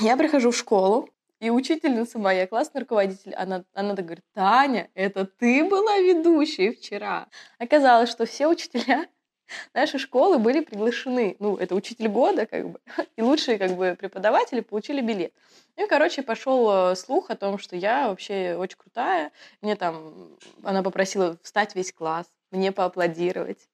[0.00, 1.08] я прихожу в школу,
[1.40, 7.28] и учительница моя, классный руководитель, она, она так говорит, Таня, это ты была ведущей вчера.
[7.58, 9.06] Оказалось, что все учителя
[9.74, 11.36] нашей школы были приглашены.
[11.38, 12.80] Ну, это учитель года, как бы,
[13.16, 15.32] и лучшие, как бы, преподаватели получили билет.
[15.78, 19.32] Ну и, короче, пошел э, слух о том, что я вообще очень крутая.
[19.62, 23.69] Мне там, она попросила встать весь класс, мне поаплодировать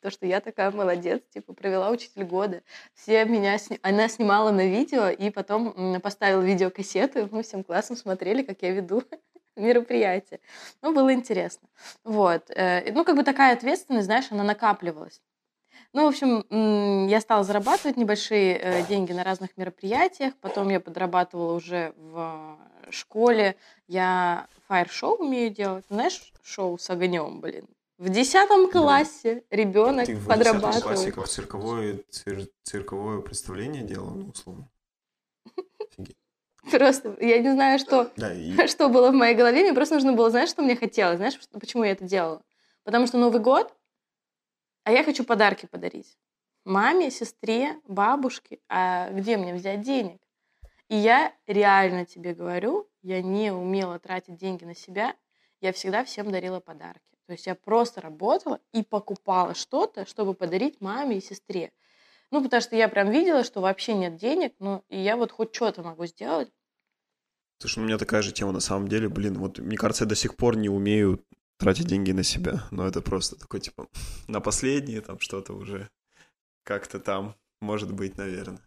[0.00, 2.62] то, что я такая молодец, типа, провела учитель года.
[2.94, 3.78] Все меня, сни...
[3.82, 9.02] она снимала на видео и потом поставила видеокассету, мы всем классом смотрели, как я веду
[9.56, 10.40] мероприятие.
[10.82, 11.68] Ну, было интересно.
[12.04, 12.50] Вот.
[12.50, 15.20] Э, ну, как бы такая ответственность, знаешь, она накапливалась.
[15.94, 20.34] Ну, в общем, я стала зарабатывать небольшие э, деньги на разных мероприятиях.
[20.40, 22.58] Потом я подрабатывала уже в
[22.90, 23.56] школе.
[23.86, 25.86] Я фаер-шоу умею делать.
[25.88, 27.66] Знаешь, шоу с огнем, блин.
[27.98, 29.56] В десятом классе да.
[29.56, 30.76] ребенок Ты подрабатывает.
[30.76, 34.70] В классе как цирковое, цир, цирковое представление делал, ну, условно.
[35.80, 36.16] Офигеть.
[36.70, 38.66] Просто я не знаю, что, да, и...
[38.68, 39.62] что было в моей голове.
[39.62, 41.16] Мне просто нужно было, знаешь, что мне хотелось?
[41.16, 42.40] Знаешь, почему я это делала?
[42.84, 43.74] Потому что Новый год,
[44.84, 46.16] а я хочу подарки подарить.
[46.64, 48.60] Маме, сестре, бабушке.
[48.68, 50.20] А где мне взять денег?
[50.88, 55.16] И я реально тебе говорю, я не умела тратить деньги на себя.
[55.60, 57.18] Я всегда всем дарила подарки.
[57.26, 61.72] То есть я просто работала и покупала что-то, чтобы подарить маме и сестре.
[62.30, 65.54] Ну, потому что я прям видела, что вообще нет денег, ну, и я вот хоть
[65.54, 66.50] что-то могу сделать.
[67.58, 70.08] Слушай, ну, у меня такая же тема на самом деле, блин, вот мне кажется, я
[70.08, 71.24] до сих пор не умею
[71.58, 73.88] тратить деньги на себя, но это просто такой, типа,
[74.28, 75.90] на последние там что-то уже
[76.62, 78.60] как-то там, может быть, наверное.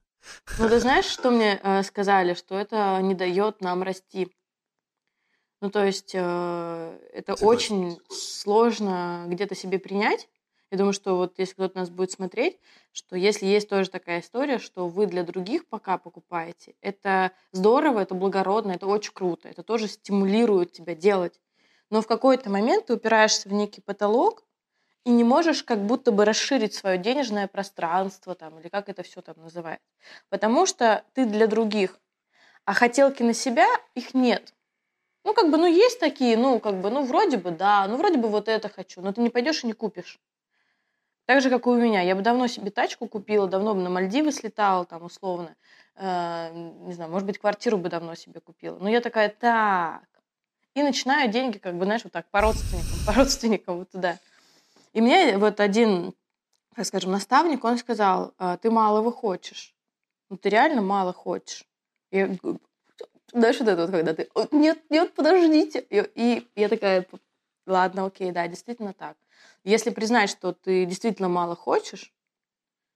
[0.60, 2.34] Ну, ты знаешь, что мне э, сказали?
[2.34, 4.32] Что это не дает нам расти.
[5.62, 7.76] Ну, то есть э, это Согласен.
[7.76, 10.28] очень сложно где-то себе принять.
[10.72, 12.58] Я думаю, что вот если кто-то нас будет смотреть,
[12.94, 18.16] что если есть тоже такая история, что вы для других пока покупаете, это здорово, это
[18.16, 21.40] благородно, это очень круто, это тоже стимулирует тебя делать.
[21.90, 24.46] Но в какой-то момент ты упираешься в некий потолок
[25.04, 29.22] и не можешь как будто бы расширить свое денежное пространство там, или как это все
[29.22, 29.86] там называется.
[30.30, 32.00] Потому что ты для других,
[32.66, 34.54] а хотелки на себя их нет.
[35.24, 38.18] Ну, как бы, ну, есть такие, ну, как бы, ну, вроде бы, да, ну, вроде
[38.18, 40.20] бы вот это хочу, но ты не пойдешь и не купишь.
[41.26, 42.02] Так же, как и у меня.
[42.02, 45.56] Я бы давно себе тачку купила, давно бы на Мальдивы слетала, там, условно.
[45.96, 48.78] Э, не знаю, может быть, квартиру бы давно себе купила.
[48.80, 50.04] Но я такая, так.
[50.74, 54.18] И начинаю деньги, как бы, знаешь, вот так, по родственникам, по родственникам вот туда.
[54.94, 56.14] И мне вот один,
[56.76, 59.74] так скажем, наставник, он сказал, «А, ты малого хочешь.
[60.30, 61.66] Ну, ты реально мало хочешь.
[62.10, 62.30] Я
[63.34, 65.86] знаешь, вот это вот, когда ты, «О, нет, нет, подождите.
[65.90, 67.08] И, и я такая,
[67.66, 69.18] ладно, окей, да, действительно так.
[69.64, 72.14] Если признать, что ты действительно мало хочешь,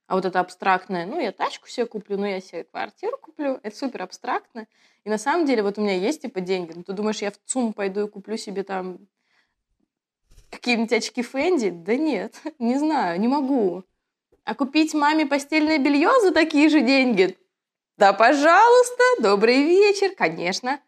[0.06, 3.76] а вот это абстрактное, ну, я тачку себе куплю, ну, я себе квартиру куплю, это
[3.76, 4.66] супер абстрактно.
[5.04, 7.38] И на самом деле вот у меня есть, типа, деньги, ну, ты думаешь, я в
[7.44, 8.98] ЦУМ пойду и куплю себе там
[10.50, 11.70] какие-нибудь очки Фэнди?
[11.70, 13.84] Да нет, не знаю, не могу.
[14.44, 17.36] А купить маме постельное белье за такие же деньги?
[17.96, 20.80] Да, пожалуйста, добрый вечер, конечно.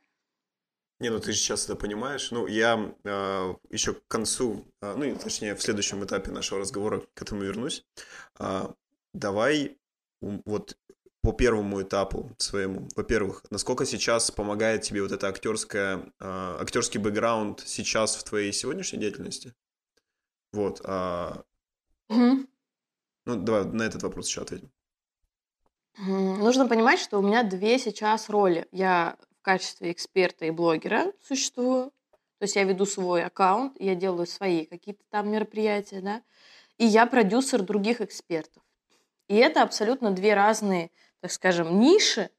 [1.00, 2.30] Не, ну ты же сейчас это понимаешь.
[2.32, 7.22] Ну, я э, еще к концу, э, ну, точнее, в следующем этапе нашего разговора к
[7.22, 7.86] этому вернусь.
[8.38, 8.74] А,
[9.14, 9.78] давай
[10.20, 10.76] вот
[11.22, 12.88] по первому этапу своему.
[12.96, 18.98] Во-первых, насколько сейчас помогает тебе вот это актерское, э, актерский бэкграунд сейчас в твоей сегодняшней
[18.98, 19.54] деятельности?
[20.52, 20.80] Вот.
[20.84, 21.44] а,
[22.08, 22.48] Мгм.
[23.24, 24.72] ну, давай на этот вопрос еще ответим.
[25.98, 28.68] Нужно понимать, что у меня две сейчас роли.
[28.70, 31.90] Я в качестве эксперта и блогера существую.
[32.38, 36.22] То есть я веду свой аккаунт, я делаю свои какие-то там мероприятия, да.
[36.76, 38.62] И я продюсер других экспертов.
[39.26, 42.30] И это абсолютно две разные, так скажем, ниши,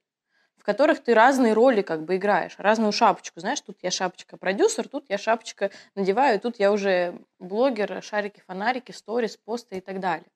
[0.56, 3.42] в которых ты разные роли как бы играешь, разную шапочку.
[3.42, 8.94] Знаешь, тут я шапочка продюсер, тут я шапочка надеваю, тут я уже блогер, шарики, фонарики,
[8.94, 10.32] сторис, посты и так далее.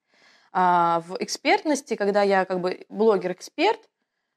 [0.54, 3.80] А в экспертности, когда я как бы блогер-эксперт,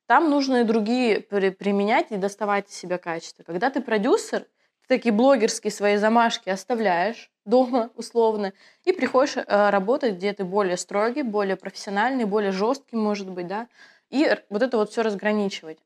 [0.07, 3.43] там нужно и другие при- применять и доставать из себя качества.
[3.43, 8.53] Когда ты продюсер, ты такие блогерские свои замашки оставляешь дома условно
[8.85, 13.69] и приходишь э, работать, где ты более строгий, более профессиональный, более жесткий, может быть, да,
[14.11, 15.79] и вот это вот все разграничивать.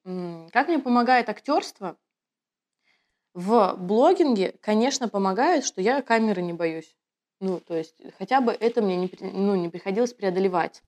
[0.53, 1.97] Как мне помогает актерство?
[3.35, 6.97] В блогинге, конечно, помогает, что я камеры не боюсь.
[7.41, 10.83] Ну, то есть хотя бы это мне не, ну, не приходилось преодолевать.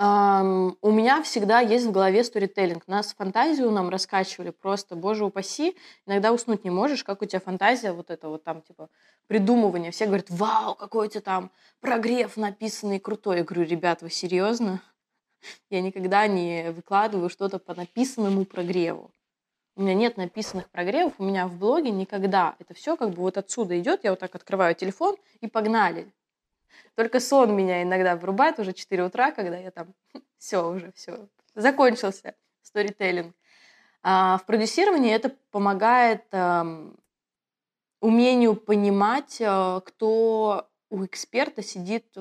[0.00, 2.86] Ам, у меня всегда есть в голове сторителлинг.
[2.86, 5.76] Нас фантазию нам раскачивали просто, боже упаси.
[6.06, 8.90] Иногда уснуть не можешь, как у тебя фантазия, вот это вот там, типа,
[9.26, 9.90] придумывание.
[9.90, 13.38] Все говорят, вау, какой у тебя там прогрев написанный крутой.
[13.38, 14.80] Я говорю, ребят, вы серьезно?
[15.70, 19.12] Я никогда не выкладываю что-то по написанному прогреву.
[19.78, 22.56] У меня нет написанных прогревов, у меня в блоге никогда.
[22.58, 24.02] Это все как бы вот отсюда идет.
[24.02, 26.12] Я вот так открываю телефон и погнали.
[26.96, 29.94] Только сон меня иногда врубает уже 4 утра, когда я там
[30.38, 33.36] все уже, все, закончился сторителлинг.
[34.02, 36.96] А в продюсировании это помогает ам,
[38.00, 42.18] умению понимать, а, кто у эксперта сидит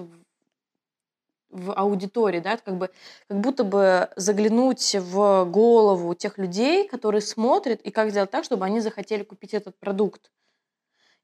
[1.58, 2.90] в, аудитории, да, это как бы
[3.28, 8.66] как будто бы заглянуть в голову тех людей, которые смотрят, и как сделать так, чтобы
[8.66, 10.32] они захотели купить этот продукт.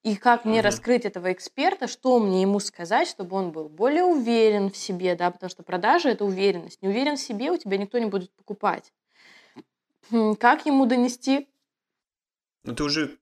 [0.04, 0.62] И как мне Мгм.
[0.62, 5.32] раскрыть этого эксперта, что мне ему сказать, чтобы он был более уверен в себе, да,
[5.32, 6.82] потому что продажа это уверенность.
[6.82, 8.92] Не уверен в себе, у тебя никто не будет покупать.
[10.40, 11.50] Как ему донести?
[12.66, 13.18] Ну, ты уже,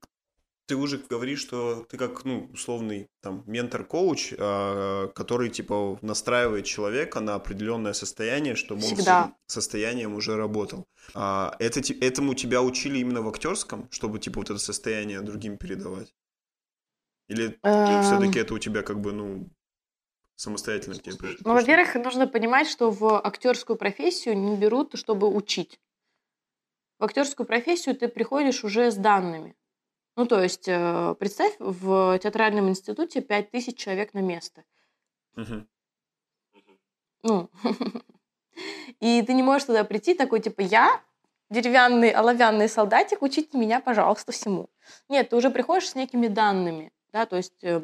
[0.66, 7.20] ты уже говоришь, что ты как, ну, условный там ментор-коуч, а, который, типа, настраивает человека
[7.20, 9.34] на определенное состояние, чтобы он с Всегда.
[9.46, 10.86] состоянием уже работал.
[11.14, 16.14] А, это, этому тебя учили именно в актерском, чтобы, типа, вот это состояние другим передавать?
[17.28, 18.02] Или Эм.
[18.02, 19.50] все-таки это у тебя, как бы, ну,
[20.36, 21.38] самостоятельно тебе пришло?
[21.44, 25.80] Ну, во-первых, нужно понимать, что в актерскую профессию не берут, чтобы учить.
[26.98, 29.56] В актерскую профессию ты приходишь уже с данными.
[30.16, 34.64] Ну, то есть, э, представь, в театральном институте 5000 человек на место.
[37.22, 37.48] Ну,
[39.00, 41.00] и ты не можешь туда прийти такой, типа, я
[41.52, 44.68] деревянный оловянный солдатик, учите меня, пожалуйста, всему.
[45.08, 47.82] Нет, ты уже приходишь с некими данными, да, то есть э,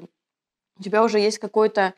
[0.79, 1.95] у тебя уже есть какой-то,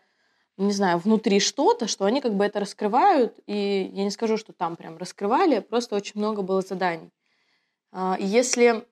[0.57, 4.53] не знаю, внутри что-то, что они как бы это раскрывают, и я не скажу, что
[4.53, 7.11] там прям раскрывали, просто очень много было заданий.
[7.93, 8.85] Э, если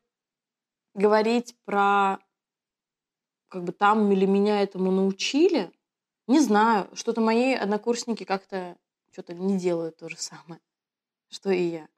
[0.95, 2.19] говорить про
[3.49, 5.73] как бы там или меня этому научили,
[6.27, 8.77] не знаю, что-то мои однокурсники как-то
[9.13, 10.61] что-то не делают то же самое,
[11.31, 11.89] что и я.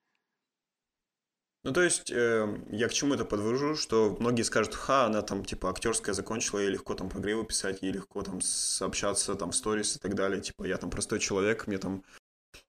[1.62, 5.44] Ну, то есть, э, я к чему это подвожу, что многие скажут, ха, она там,
[5.44, 9.98] типа, актерская закончила, ей легко там прогревы писать, ей легко там сообщаться, там, сторис и
[9.98, 12.02] так далее, типа, я там простой человек, мне там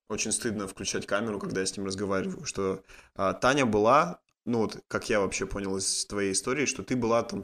[0.10, 2.84] очень стыдно включать камеру, когда я с ним разговариваю, что
[3.16, 7.24] а, Таня была, ну, вот, как я вообще понял из твоей истории, что ты была
[7.24, 7.44] там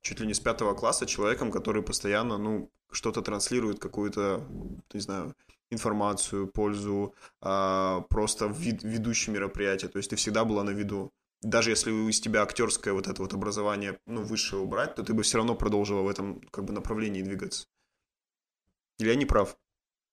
[0.00, 4.46] чуть ли не с пятого класса человеком, который постоянно, ну, что-то транслирует, какую-то,
[4.92, 5.34] не знаю,
[5.70, 9.90] информацию, пользу, а, просто вид, ведущий мероприятие.
[9.90, 11.12] То есть ты всегда была на виду.
[11.42, 15.22] Даже если из тебя актерское вот это вот образование, ну, высшее убрать, то ты бы
[15.22, 17.66] все равно продолжила в этом как бы направлении двигаться.
[18.98, 19.56] Или я не прав?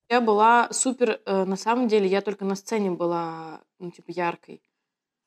[0.10, 4.62] Я была супер, э, на самом деле, я только на сцене была, ну, типа, яркой.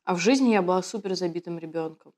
[0.09, 2.13] А в жизни я была супер забитым ребенком.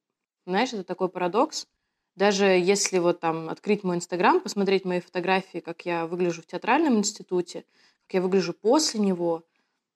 [0.46, 1.68] Знаешь, это такой парадокс.
[2.16, 7.00] Даже если вот там открыть мой инстаграм, посмотреть мои фотографии, как я выгляжу в театральном
[7.00, 7.66] институте,
[8.08, 9.44] как я выгляжу после него,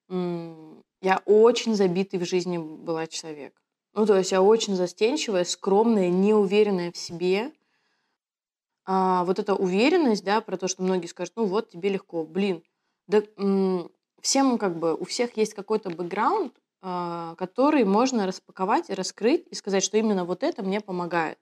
[0.09, 3.61] я очень забитый в жизни была человек.
[3.93, 7.53] Ну, то есть я очень застенчивая, скромная, неуверенная в себе.
[8.83, 12.25] А вот эта уверенность, да, про то, что многие скажут, ну вот, тебе легко.
[12.25, 12.61] Блин,
[13.07, 13.21] да
[14.19, 19.83] всем как бы, у всех есть какой-то бэкграунд, который можно распаковать и раскрыть и сказать,
[19.83, 21.39] что именно вот это мне помогает.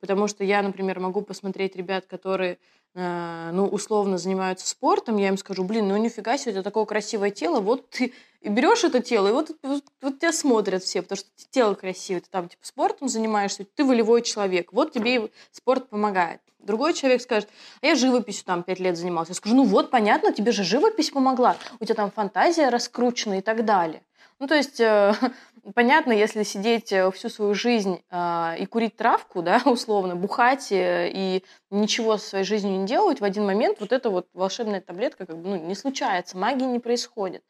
[0.00, 2.58] Потому что я, например, могу посмотреть ребят, которые,
[2.94, 6.86] э, ну, условно занимаются спортом, я им скажу, блин, ну нифига себе, у тебя такое
[6.86, 11.18] красивое тело, вот ты берешь это тело, и вот, вот, вот тебя смотрят все, потому
[11.18, 15.90] что тело красивое, ты там типа спортом занимаешься, ты волевой человек, вот тебе и спорт
[15.90, 16.40] помогает.
[16.58, 17.48] Другой человек скажет,
[17.82, 19.32] а я живописью там пять лет занимался.
[19.32, 23.40] Я скажу, ну вот, понятно, тебе же живопись помогла, у тебя там фантазия раскручена и
[23.42, 24.02] так далее.
[24.40, 25.12] Ну, то есть, э,
[25.74, 31.10] понятно, если сидеть э, всю свою жизнь э, и курить травку, да, условно, бухать э,
[31.12, 35.26] и ничего со своей жизнью не делать, в один момент вот эта вот волшебная таблетка
[35.26, 37.44] как бы ну, не случается, магии не происходит.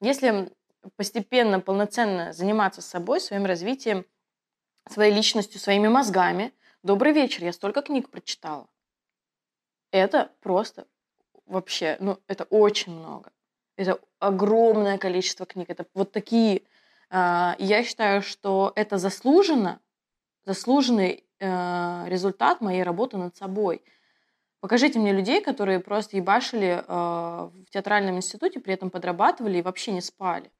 [0.00, 0.50] Если
[0.96, 4.04] постепенно, полноценно заниматься собой, своим развитием,
[4.90, 8.66] своей личностью, своими мозгами, добрый вечер, я столько книг прочитала.
[9.92, 10.88] Это просто
[11.46, 13.30] вообще, ну, это очень много.
[13.76, 15.70] Это огромное количество книг.
[15.70, 16.62] Это вот такие.
[17.10, 19.80] А, я считаю, что это заслуженно,
[20.44, 23.82] заслуженный э, результат моей работы над собой.
[24.60, 29.92] Покажите мне людей, которые просто ебашили а, в театральном институте, при этом подрабатывали и вообще
[29.92, 30.50] не спали.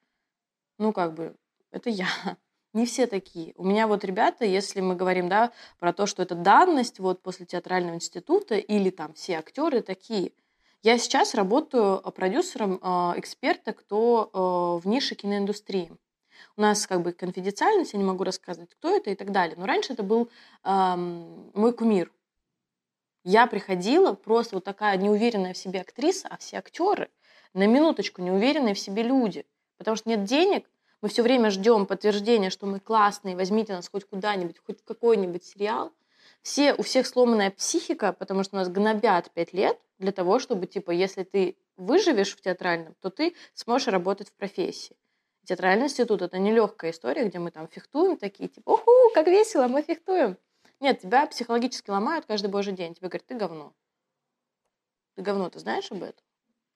[0.77, 1.35] Ну, как бы,
[1.71, 2.07] это я.
[2.73, 3.53] Не все такие.
[3.55, 7.45] У меня вот ребята, если мы говорим, да, про то, что это данность вот после
[7.45, 10.31] театрального института или там все актеры такие–
[10.83, 15.91] я сейчас работаю э, продюсером э, эксперта, кто э, в нише киноиндустрии.
[16.57, 19.55] У нас как бы конфиденциальность, я не могу рассказывать, кто это и так далее.
[19.57, 20.29] Но раньше это был
[20.63, 22.11] мой кумир.
[23.23, 27.09] Я приходила просто вот такая неуверенная в себе актриса, а все актеры
[27.53, 29.45] на минуточку неуверенные в себе люди.
[29.77, 30.69] Потому что нет денег,
[31.01, 35.91] мы все время ждем подтверждения, что мы классные, возьмите нас хоть куда-нибудь, хоть какой-нибудь сериал.
[36.43, 40.91] Все, у всех сломанная психика, потому что нас гнобят пять лет для того, чтобы, типа,
[40.91, 44.97] если ты выживешь в театральном, то ты сможешь работать в профессии.
[45.45, 49.83] Театральный институт– это нелегкая история, где мы там фехтуем такие, типа, уху, как весело, мы
[49.83, 50.37] фехтуем.
[50.81, 52.93] Нет, тебя психологически ломают каждый божий день.
[52.93, 53.73] Тебе говорят, ты говно.
[55.15, 56.23] Ты говно, ты знаешь об этом?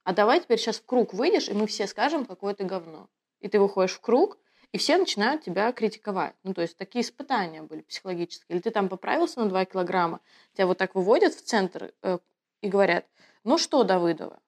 [0.03, 3.09] А давай теперь сейчас в круг выйдешь, и мы все скажем, какое ты говно.
[3.41, 4.37] И ты выходишь в круг,
[4.71, 6.35] и все начинают тебя критиковать.
[6.43, 8.45] Ну, то есть такие испытания были психологические.
[8.49, 10.19] Или ты там поправился на 2 килограмма,
[10.53, 12.19] тебя вот так выводят в центр э,
[12.61, 13.05] и говорят,
[13.43, 14.39] ну что, Давыдова,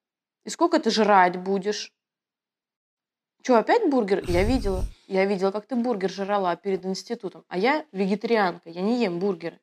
[0.43, 1.93] и сколько ты жрать будешь?
[3.41, 4.30] Что, опять бургер?
[4.30, 4.84] Я видела.
[5.07, 7.45] Я видела, как ты бургер жрала перед институтом.
[7.47, 9.59] А я вегетарианка, я не ем бургеры.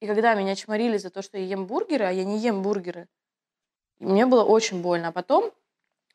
[0.00, 3.08] И когда меня чморили за то, что я ем бургеры, а я не ем бургеры,
[4.00, 5.08] мне было очень больно.
[5.08, 5.52] А потом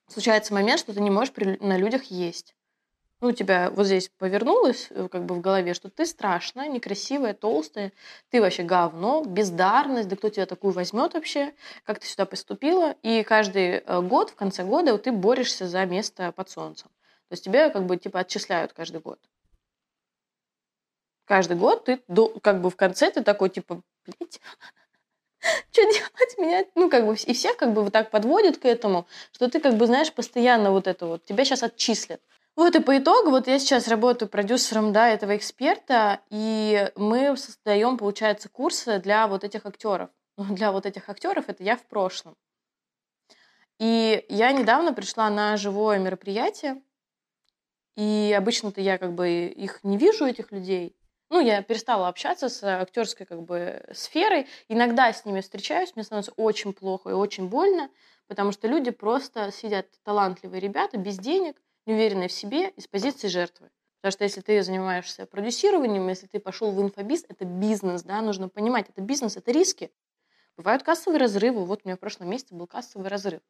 [0.08, 2.56] случается момент, что ты не можешь на людях есть
[3.22, 7.34] ну, у тебя вот здесь повернулось э, как бы в голове, что ты страшная, некрасивая,
[7.34, 7.92] толстая,
[8.30, 11.54] ты вообще говно, бездарность, да кто тебя такую возьмет вообще,
[11.84, 12.96] как ты сюда поступила.
[13.04, 16.90] И каждый э, год, в конце года, ты борешься за место под солнцем.
[17.28, 19.20] То есть тебя как бы типа отчисляют каждый год.
[21.26, 22.02] Каждый год ты
[22.42, 24.40] как бы в конце ты такой типа, блядь,
[25.72, 26.66] что делать меня?
[26.76, 29.76] Ну, как бы, и всех как бы вот так подводят к этому, что ты как
[29.76, 32.22] бы, знаешь, постоянно вот это вот, тебя сейчас отчислят
[32.60, 37.96] Вот и по итогу, вот я сейчас работаю продюсером, да, этого эксперта, и мы создаем,
[37.98, 40.10] получается, курсы для вот этих актеров.
[40.38, 42.36] Для вот этих актеров это я в прошлом.
[43.80, 46.82] И я недавно пришла на живое мероприятие,
[47.96, 50.98] и обычно-то я как бы их не вижу, этих людей.
[51.30, 54.48] Ну, я перестала общаться с актерской как бы сферой.
[54.68, 57.90] Иногда с ними встречаюсь, мне становится очень плохо и очень больно,
[58.28, 61.56] потому что люди просто сидят талантливые ребята без денег,
[61.86, 63.70] неуверенные в себе, из позиции жертвы.
[64.02, 68.48] Потому что если ты занимаешься продюсированием, если ты пошел в инфобиз, это бизнес, да, нужно
[68.48, 69.92] понимать, это бизнес, это риски.
[70.56, 71.66] Бывают кассовые разрывы.
[71.66, 73.42] Вот у меня в прошлом месяце был кассовый разрыв.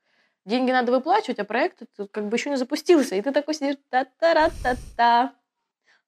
[0.46, 3.16] Деньги надо выплачивать, а проект как бы еще не запустился.
[3.16, 5.36] И ты такой сидишь, та-та-ра-та-та.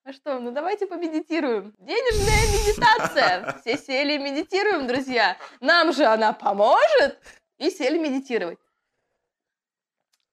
[0.04, 1.76] А что, ну давайте помедитируем.
[1.78, 3.60] Денежная медитация.
[3.62, 5.38] Все сели и медитируем, друзья.
[5.60, 7.20] Нам же она поможет.
[7.58, 8.58] И сели медитировать.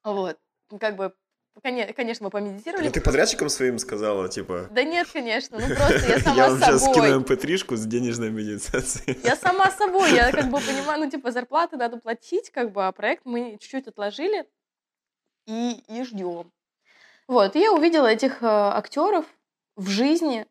[0.05, 0.39] Вот.
[0.81, 1.15] Как бы
[1.63, 2.89] Конечно, мы помедитировали.
[2.89, 4.69] Ты подрядчикам своим сказала, типа...
[4.71, 9.19] Да нет, конечно, ну просто я сама Я вам сейчас скину mp3 с денежной медитацией.
[9.25, 12.93] Я сама собой, я как бы понимаю, ну типа зарплаты надо платить, как бы, а
[12.93, 14.47] проект мы чуть-чуть отложили
[15.47, 16.53] и, и ждем.
[17.27, 19.27] Вот, и я увидела этих э, актеров
[19.77, 20.47] в жизни,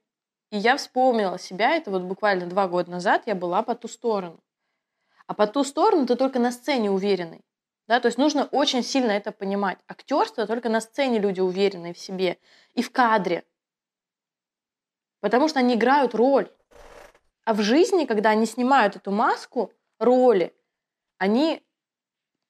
[0.52, 4.40] и я вспомнила себя, это вот буквально два года назад я была по ту сторону.
[5.26, 7.42] А по ту сторону ты только на сцене уверенный.
[7.88, 9.80] Да, то есть нужно очень сильно это понимать.
[9.88, 12.38] Актерство только на сцене люди уверенные в себе
[12.74, 13.46] и в кадре.
[15.22, 16.52] Потому что они играют роль.
[17.46, 20.54] А в жизни, когда они снимают эту маску роли,
[21.18, 21.64] они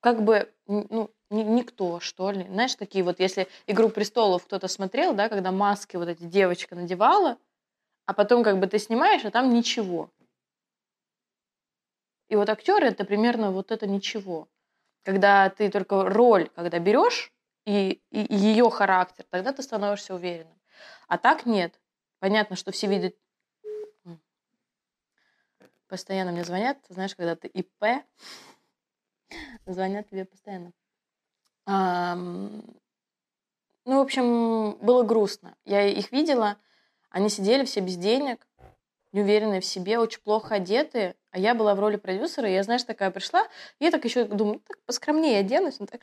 [0.01, 2.45] как бы ну, никто, что ли.
[2.45, 7.37] Знаешь, такие вот, если «Игру престолов» кто-то смотрел, да, когда маски вот эти девочка надевала,
[8.05, 10.09] а потом как бы ты снимаешь, а там ничего.
[12.27, 14.49] И вот актеры это примерно вот это ничего
[15.07, 17.31] когда ты только роль, когда берешь
[17.65, 20.59] и, и ее характер, тогда ты становишься уверенным.
[21.07, 21.79] А так нет.
[22.19, 23.15] Понятно, что все видят...
[25.87, 28.03] Постоянно мне звонят, знаешь, когда ты ИП,
[29.65, 30.73] звонят тебе постоянно.
[31.65, 32.73] Ну,
[33.85, 35.55] в общем, было грустно.
[35.63, 36.57] Я их видела,
[37.09, 38.45] они сидели все без денег,
[39.13, 42.83] неуверенные в себе, очень плохо одетые, а я была в роли продюсера, и я, знаешь,
[42.83, 43.43] такая пришла,
[43.79, 46.01] и я так еще думаю, так поскромнее оденусь, ну так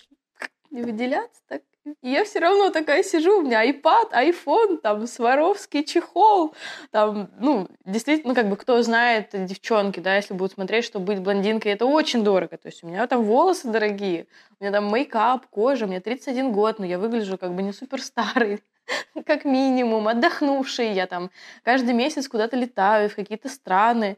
[0.71, 1.63] не выделяться, так.
[2.03, 6.55] И я все равно такая сижу, у меня iPad, iPhone, там, Сваровский чехол,
[6.91, 11.19] там, ну, действительно, ну, как бы, кто знает, девчонки, да, если будут смотреть, что быть
[11.19, 14.27] блондинкой, это очень дорого, то есть у меня там волосы дорогие,
[14.61, 18.01] у меня там мейкап, кожа, мне 31 год, но я выгляжу как бы не супер
[18.01, 18.63] старый,
[19.27, 20.93] как минимум, отдохнувший.
[20.93, 21.31] Я там
[21.63, 24.17] каждый месяц куда-то летаю в какие-то страны.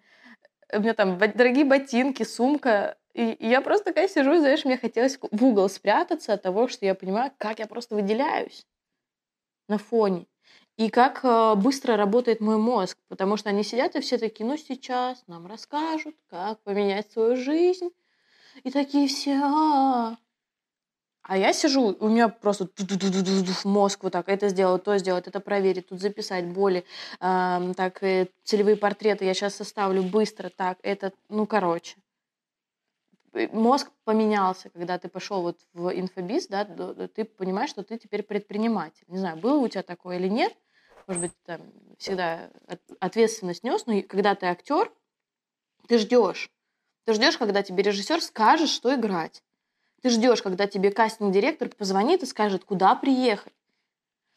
[0.72, 2.96] У меня там дорогие ботинки, сумка.
[3.14, 6.94] И, я просто такая сижу, знаешь, мне хотелось в угол спрятаться от того, что я
[6.94, 8.66] понимаю, как я просто выделяюсь
[9.68, 10.26] на фоне.
[10.76, 14.58] И как э, быстро работает мой мозг, потому что они сидят и все такие, ну
[14.58, 17.90] сейчас нам расскажут, как поменять свою жизнь.
[18.62, 20.16] И такие все, а, а
[21.34, 22.68] я сижу, у меня просто
[23.64, 26.84] мозг вот так, это сделать, то сделать, это проверить, тут записать боли,
[27.20, 31.96] э, так, э, целевые портреты я сейчас составлю быстро, так, это, ну, короче.
[33.52, 39.04] Мозг поменялся, когда ты пошел вот в инфобиз, да, ты понимаешь, что ты теперь предприниматель.
[39.08, 40.54] Не знаю, было у тебя такое или нет,
[41.06, 41.60] может быть, там
[41.98, 42.50] всегда
[43.00, 44.92] ответственность нес, но когда ты актер,
[45.86, 46.50] ты ждешь.
[47.04, 49.42] Ты ждешь, когда тебе режиссер скажет, что играть.
[50.02, 53.52] Ты ждешь, когда тебе кастинг-директор позвонит и скажет, куда приехать.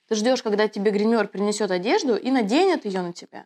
[0.08, 3.46] Ты ждешь, когда тебе гример принесет одежду и наденет ее на тебя.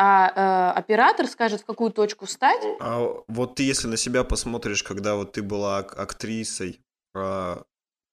[0.00, 2.62] А э, оператор скажет, в какую точку встать.
[2.80, 6.80] А вот ты, если на себя посмотришь, когда вот ты была актрисой,
[7.14, 7.56] э,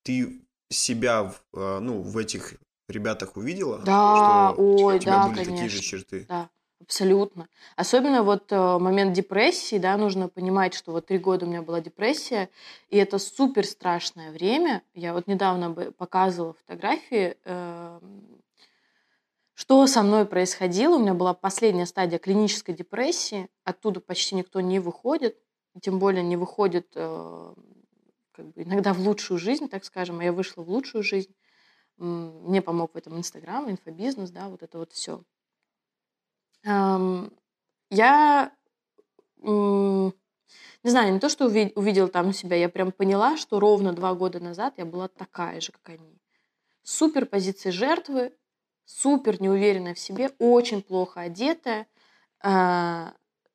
[0.03, 2.55] ты себя в, э, ну, в этих
[2.89, 3.78] ребятах увидела?
[3.80, 5.53] Да, что ой, у тебя да, были конечно.
[5.53, 6.26] такие же черты?
[6.28, 6.49] Да.
[6.86, 7.49] Абсолютно.
[7.75, 11.81] Особенно вот э, момент депрессии, да, нужно понимать, что вот три года у меня была
[11.81, 12.47] депрессия,
[12.89, 14.83] и это супер страшное время.
[14.93, 17.99] Я вот недавно показывала фотографии, э,
[19.55, 20.97] что со мной происходило.
[20.97, 25.39] У меня была последняя стадия клинической депрессии, оттуда почти никто не выходит,
[25.81, 27.53] тем более не выходит э,
[28.31, 31.33] как бы иногда в лучшую жизнь, так скажем, а я вышла в лучшую жизнь.
[31.97, 35.23] Мне помог в этом Инстаграм, инфобизнес, да, вот это вот все.
[37.91, 38.51] Я
[40.84, 44.13] не знаю, не то, что уви- увидела там себя, я прям поняла, что ровно два
[44.13, 46.20] года назад я была такая же, как они.
[46.84, 48.34] Супер позиции жертвы,
[48.86, 51.88] супер неуверенная в себе, очень плохо одетая,
[52.41, 53.13] а,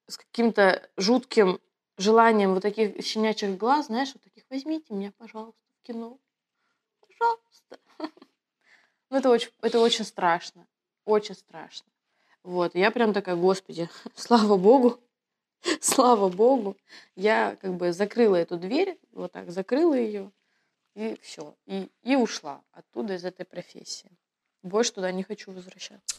[0.08, 1.60] с каким-то жутким
[1.98, 6.18] желанием вот таких щенячьих глаз, знаешь, вот таких, возьмите меня, пожалуйста, в кино.
[7.00, 7.78] Пожалуйста.
[9.10, 10.66] Ну, это очень, это очень страшно.
[11.04, 11.90] Очень страшно.
[12.42, 12.74] Вот.
[12.74, 15.00] Я прям такая, господи, слава богу,
[15.80, 16.76] слава богу,
[17.16, 20.32] я как бы закрыла эту дверь, вот так, закрыла ее,
[20.94, 21.54] и все.
[21.66, 24.10] И, и ушла оттуда, из этой профессии.
[24.62, 26.16] Больше туда не хочу возвращаться.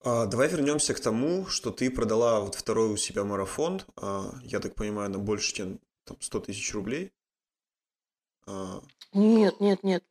[0.00, 4.60] А, давай вернемся к тому, что ты продала вот второй у себя марафон, а, я
[4.60, 7.12] так понимаю, на больше, чем там, 100 тысяч рублей.
[8.46, 8.80] А,
[9.12, 10.04] нет, нет, нет.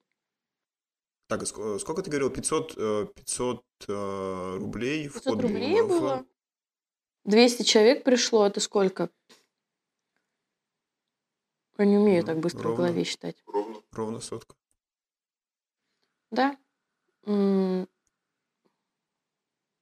[1.28, 2.30] Так, сколько ты говорил?
[2.30, 6.26] 500, 500 э, э, рублей 500 рублей было.
[7.26, 9.10] 200 человек пришло, это сколько?
[11.78, 13.44] Я не умею так быстро ровно, в голове считать.
[13.46, 14.56] Ровно, ровно сотка.
[16.32, 16.58] Да.
[17.26, 17.86] Ну,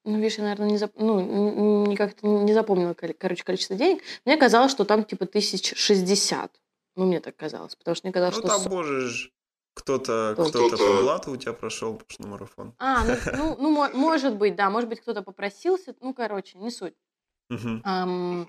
[0.03, 0.91] видишь, я, наверное, не, зап...
[0.95, 4.03] ну, как-то не запомнила, короче, количество денег.
[4.25, 6.61] Мне казалось, что там типа тысяч шестьдесят.
[6.95, 8.57] Ну, мне так казалось, потому что мне казалось, ну, что...
[8.57, 9.34] Ну, там можешь...
[9.75, 12.73] Кто-то кто, кто по блату у тебя прошел на марафон.
[12.79, 15.93] А, ну, ну, ну, может быть, да, может быть, кто-то попросился.
[15.99, 16.95] Ну, короче, не суть.
[17.49, 17.81] Угу.
[17.85, 18.47] Um,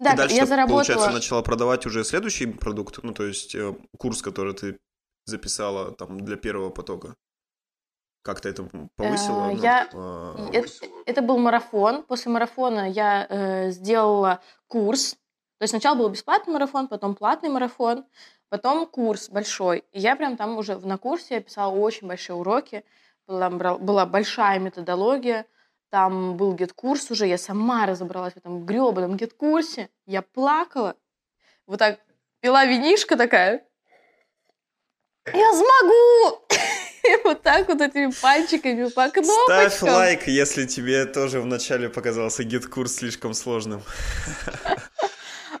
[0.00, 0.78] да, ты дальше, я заработала...
[0.78, 4.78] получается, начала продавать уже следующий продукт, ну, то есть э, курс, который ты
[5.26, 7.14] записала там для первого потока.
[8.22, 9.50] Как-то это повысило?
[9.50, 9.88] Э, я...
[9.92, 10.68] ну, это,
[11.06, 12.02] это был марафон.
[12.02, 15.12] После марафона я э, сделала курс.
[15.58, 18.04] То есть сначала был бесплатный марафон, потом платный марафон,
[18.54, 19.82] потом курс большой.
[19.90, 22.84] И я прям там уже на курсе я писала очень большие уроки.
[23.26, 25.44] Была, была большая методология.
[25.90, 29.88] Там был GetCourse уже, я сама разобралась в этом гребаном GetCourse.
[30.06, 30.94] Я плакала.
[31.66, 31.98] Вот так
[32.38, 33.64] пила винишка такая.
[35.26, 36.46] Я смогу!
[37.24, 39.70] Вот так вот этими пальчиками по кнопочкам.
[39.70, 43.82] Ставь лайк, если тебе тоже вначале показался GetCourse слишком сложным.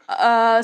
[0.06, 0.62] А,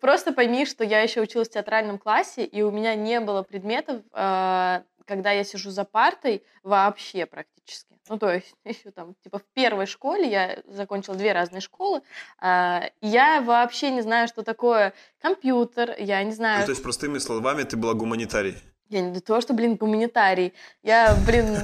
[0.00, 4.02] просто пойми, что я еще училась в театральном классе, и у меня не было предметов,
[4.12, 7.96] а, когда я сижу за партой, вообще практически.
[8.08, 12.02] Ну, то есть еще там, типа, в первой школе, я закончила две разные школы,
[12.40, 16.60] э, я вообще не знаю, что такое компьютер, я не знаю...
[16.60, 18.56] Ну, то есть, простыми словами, ты была гуманитарий?
[18.88, 20.54] Я не то, что, блин, гуманитарий.
[20.82, 21.56] Я, блин,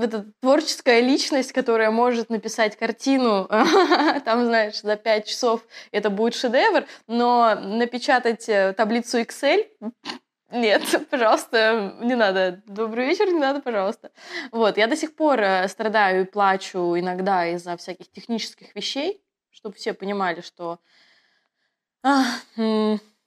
[0.00, 3.48] это творческая личность, которая может написать картину,
[4.24, 9.66] там, знаешь, за пять часов это будет шедевр, но напечатать э, таблицу Excel
[10.54, 12.62] нет, пожалуйста, не надо.
[12.66, 14.12] Добрый вечер, не надо, пожалуйста.
[14.52, 19.74] Вот, я до сих пор э, страдаю и плачу иногда из-за всяких технических вещей, чтобы
[19.74, 20.78] все понимали, что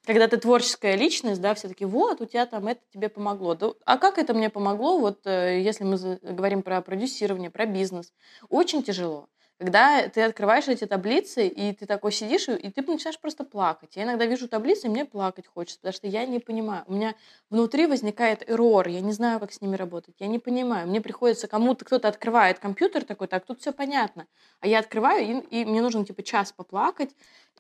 [0.08, 3.58] когда ты творческая личность, да, все таки вот, у тебя там это тебе помогло.
[3.86, 8.14] А как это мне помогло, вот э, если мы говорим про продюсирование, про бизнес?
[8.50, 9.28] Очень тяжело
[9.60, 13.96] когда ты открываешь эти таблицы, и ты такой сидишь, и ты начинаешь просто плакать.
[13.96, 16.84] Я иногда вижу таблицы, и мне плакать хочется, потому что я не понимаю.
[16.88, 17.16] У меня
[17.50, 20.88] внутри возникает эррор, я не знаю, как с ними работать, я не понимаю.
[20.88, 24.28] Мне приходится кому-то, кто-то открывает компьютер такой, так, тут все понятно.
[24.60, 27.10] А я открываю, и, и мне нужно типа час поплакать,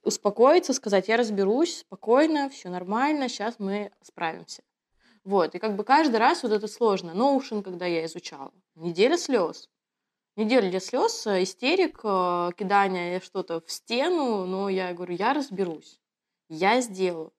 [0.08, 4.64] успокоиться, сказать, я разберусь спокойно, все нормально, сейчас мы справимся.
[5.24, 7.12] Вот, и как бы каждый раз вот это сложно.
[7.12, 9.70] Notion, когда я изучала, неделя слез
[10.38, 15.99] неделю для слез, э, истерик, э, кидание что-то в стену, но я говорю, я разберусь,
[16.47, 17.34] я сделаю.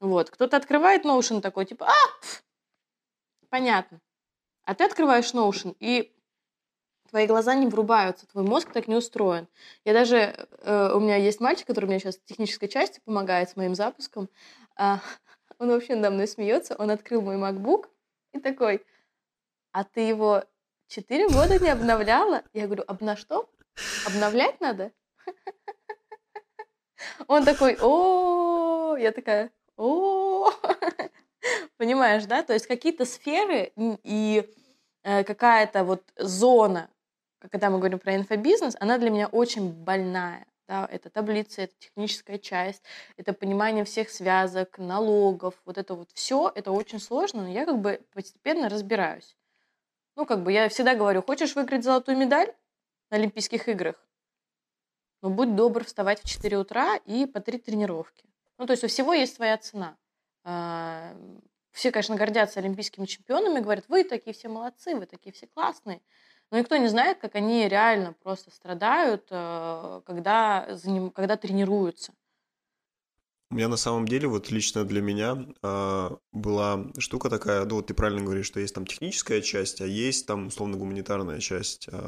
[0.00, 2.26] Вот, кто-то открывает Notion такой, типа, а,
[3.50, 4.00] понятно.
[4.64, 6.12] А ты открываешь Notion, и
[7.10, 9.48] твои глаза не врубаются, твой мозг так не устроен.
[9.84, 13.56] Я даже, э, у меня есть мальчик, который мне сейчас в технической части помогает с
[13.56, 14.28] моим запуском,
[14.78, 14.94] э,
[15.58, 17.86] он вообще надо мной смеется, он открыл мой MacBook
[18.32, 18.84] и такой,
[19.72, 20.44] а ты его
[20.90, 22.42] Четыре года не обновляла?
[22.52, 23.48] Я говорю, обна что?
[24.08, 24.90] Обновлять надо?
[27.28, 30.50] Он такой, о, я такая, о,
[31.76, 32.42] понимаешь, да?
[32.42, 34.52] То есть какие-то сферы и
[35.04, 36.90] э, какая-то вот зона,
[37.48, 40.46] когда мы говорим про инфобизнес, она для меня очень больная.
[40.68, 42.84] Да, это таблица, это техническая часть,
[43.16, 47.80] это понимание всех связок, налогов, вот это вот все, это очень сложно, но я как
[47.80, 49.36] бы постепенно разбираюсь.
[50.14, 52.54] Ну, как бы я всегда говорю, хочешь выиграть золотую медаль
[53.10, 53.96] на Олимпийских играх?
[55.22, 58.24] Ну, будь добр вставать в 4 утра и по три тренировки.
[58.56, 59.96] Ну, то есть у всего есть своя цена.
[60.44, 61.16] А,
[61.72, 66.00] все, конечно, гордятся олимпийскими чемпионами, говорят, вы такие все молодцы, вы такие все классные.
[66.50, 70.68] Но никто не знает, как они реально просто страдают, э, когда,
[71.14, 72.12] когда тренируются.
[73.50, 77.86] У меня на самом деле, вот лично для меня э, была штука такая, ну вот
[77.86, 81.98] ты правильно говоришь, что есть там техническая часть, а есть там условно гуманитарная часть э,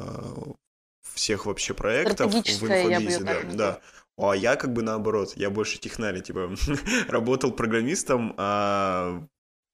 [1.13, 3.81] всех вообще проектов в инфобизе, да, да.
[4.17, 6.55] А я как бы наоборот, я больше технарь, типа
[7.07, 9.25] работал программистом, а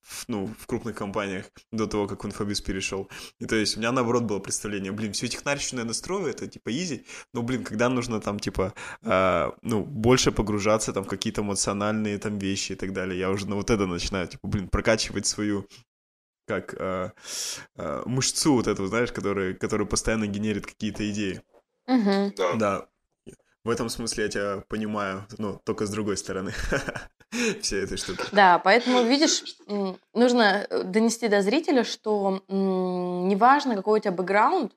[0.09, 3.09] в, ну, в крупных компаниях до того, как в инфобиз перешел.
[3.39, 6.71] И то есть у меня наоборот было представление, блин, всю технарщину я настрою, это типа
[6.71, 12.17] изи, но, блин, когда нужно там типа, э, ну, больше погружаться там в какие-то эмоциональные
[12.17, 15.67] там вещи и так далее, я уже на вот это начинаю, типа, блин, прокачивать свою
[16.47, 17.11] как э,
[17.75, 21.41] э, мышцу вот эту, знаешь, которая, которая постоянно генерит какие-то идеи.
[21.87, 22.33] Мгм.
[22.35, 22.55] Да.
[22.55, 22.87] Да,
[23.63, 26.53] в этом смысле я тебя понимаю, но только с другой стороны
[27.61, 28.23] все этой штуки.
[28.31, 29.43] Да, поэтому, видишь,
[30.13, 34.73] нужно э, донести до зрителя, что неважно, какой у тебя бэкграунд,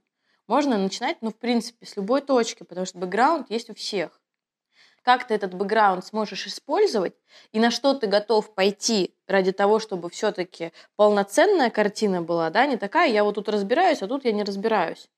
[0.49, 4.20] можно начинать, ну, в принципе, с любой точки, потому что бэкграунд есть у всех.
[5.03, 7.14] Как ты этот бэкграунд сможешь использовать
[7.51, 12.76] и на что ты готов пойти ради того, чтобы все-таки полноценная картина была, да, не
[12.76, 15.09] такая, я вот тут разбираюсь, а тут я не разбираюсь.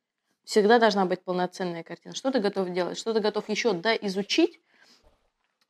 [0.45, 2.15] Всегда должна быть полноценная картина.
[2.15, 2.99] Что ты готов делать?
[2.99, 4.61] Что ты готов еще да, изучить,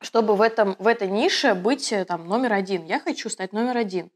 [0.01, 2.85] чтобы в, этом, в этой нише быть э, там номер один.
[2.85, 4.11] Я хочу стать номер один.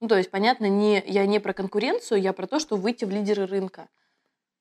[0.00, 3.10] Ну, то есть, понятно, не, я не про конкуренцию, я про то, что выйти в
[3.10, 3.88] лидеры рынка.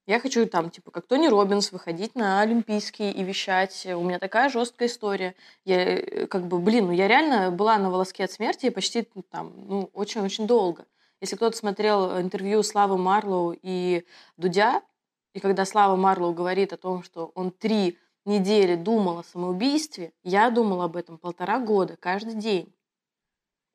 [0.05, 3.85] Я хочу там, типа, как Тони Робинс, выходить на Олимпийские и вещать.
[3.85, 5.35] У меня такая жесткая история.
[5.65, 9.21] Я, э, как бы, блин, ну я реально была на волоске от смерти почти ну,
[9.21, 10.85] там, ну, очень-очень долго.
[11.21, 14.81] Если кто-то смотрел интервью Славы Марлоу и Дудя,
[15.33, 20.49] и когда Слава Марлоу говорит о том, что он три недели думал о самоубийстве, я
[20.49, 22.73] думала об этом полтора года, каждый день.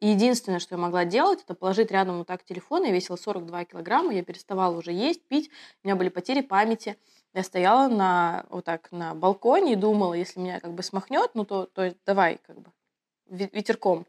[0.01, 2.85] И единственное, что я могла делать, это положить рядом вот так телефон.
[2.85, 5.51] Я весила 42 килограмма, я переставала уже есть, пить.
[5.83, 6.97] У меня были потери памяти.
[7.35, 11.45] Я стояла на, вот так на балконе и думала, если меня как бы смахнет, ну
[11.45, 12.71] то, то давай как бы
[13.29, 14.07] ве- ветерком,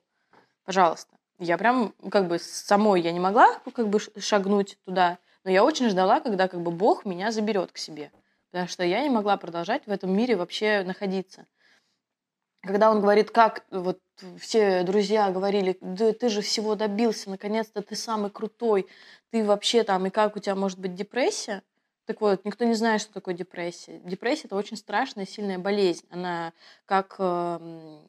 [0.64, 1.16] пожалуйста.
[1.40, 5.18] Я прям как бы самой я не могла ну, как бы шагнуть туда,
[5.50, 8.12] но я очень ждала, когда как бы Бог меня заберет к себе.
[8.52, 11.48] Потому что я не могла продолжать в этом мире вообще находиться
[12.62, 14.00] когда он говорит, как вот
[14.38, 18.88] все друзья говорили, да ты же всего добился, наконец-то ты самый крутой,
[19.32, 21.64] ты вообще там, и как у тебя может быть депрессия?
[22.06, 24.02] Так вот, никто не знает, что такое депрессия.
[24.04, 26.06] Депрессия– это очень страшная, сильная болезнь.
[26.10, 26.54] Она
[26.86, 28.02] как, эм,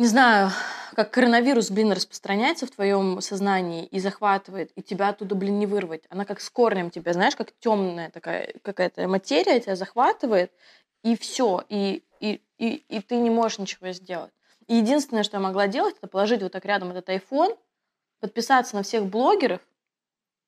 [0.00, 0.50] не знаю,
[0.96, 6.04] как коронавирус, блин, распространяется в твоем сознании и захватывает, и тебя оттуда, блин, не вырвать.
[6.08, 10.52] Она как с корнем тебя, знаешь, как темная такая какая-то материя тебя захватывает,
[11.02, 14.32] и все, и, и, и, и ты не можешь ничего сделать.
[14.68, 17.58] И единственное, что я могла делать, это положить вот так рядом этот iPhone,
[18.20, 19.60] подписаться на всех блогеров,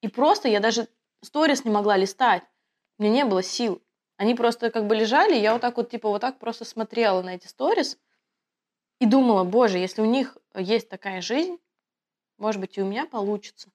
[0.01, 0.89] и просто я даже
[1.23, 2.43] сторис не могла листать.
[2.99, 3.83] У меня не было сил.
[4.17, 7.21] Они просто как бы лежали, и я вот так вот, типа, вот так просто смотрела
[7.21, 7.99] на эти сторис
[9.03, 11.59] и думала, боже, если у них есть такая жизнь,
[12.39, 13.69] может быть, и у меня получится.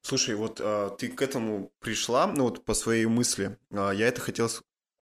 [0.00, 3.56] Слушай, вот а, ты к этому пришла, ну вот по своей мысли.
[3.70, 4.48] А, я это хотел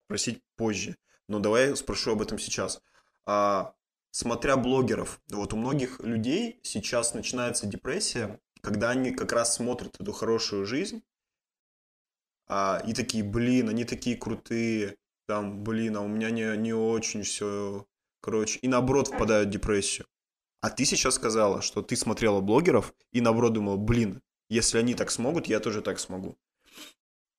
[0.06, 0.98] спросить позже,
[1.30, 2.82] но давай спрошу об этом сейчас.
[3.26, 3.74] А,
[4.10, 10.12] смотря блогеров, вот у многих людей сейчас начинается депрессия, когда они как раз смотрят эту
[10.12, 11.02] хорошую жизнь,
[12.50, 14.98] а, и такие, блин, они такие крутые,
[15.28, 17.86] там, блин, а у меня не, не очень все,
[18.22, 20.08] короче, и наоборот впадают в депрессию.
[20.62, 25.10] А ты сейчас сказала, что ты смотрела блогеров и наоборот думала, блин, если они так
[25.10, 26.38] смогут, я тоже так смогу.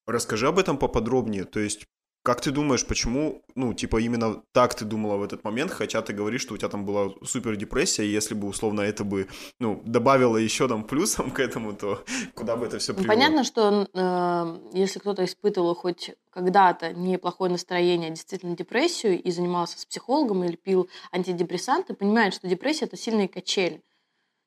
[0.06, 1.44] Расскажи об этом поподробнее.
[1.44, 1.86] То есть,
[2.22, 6.12] как ты думаешь, почему, ну, типа, именно так ты думала в этот момент, хотя ты
[6.12, 9.82] говоришь, что у тебя там была супер депрессия, и если бы, условно, это бы, ну,
[9.84, 12.04] добавило еще там плюсом к этому, то
[12.34, 13.14] куда бы это все Ну, привело?
[13.14, 19.80] Понятно, что э, если кто-то испытывал хоть когда-то неплохое настроение, а действительно депрессию, и занимался
[19.80, 23.82] с психологом или пил антидепрессанты, понимает, что депрессия– это сильные качели.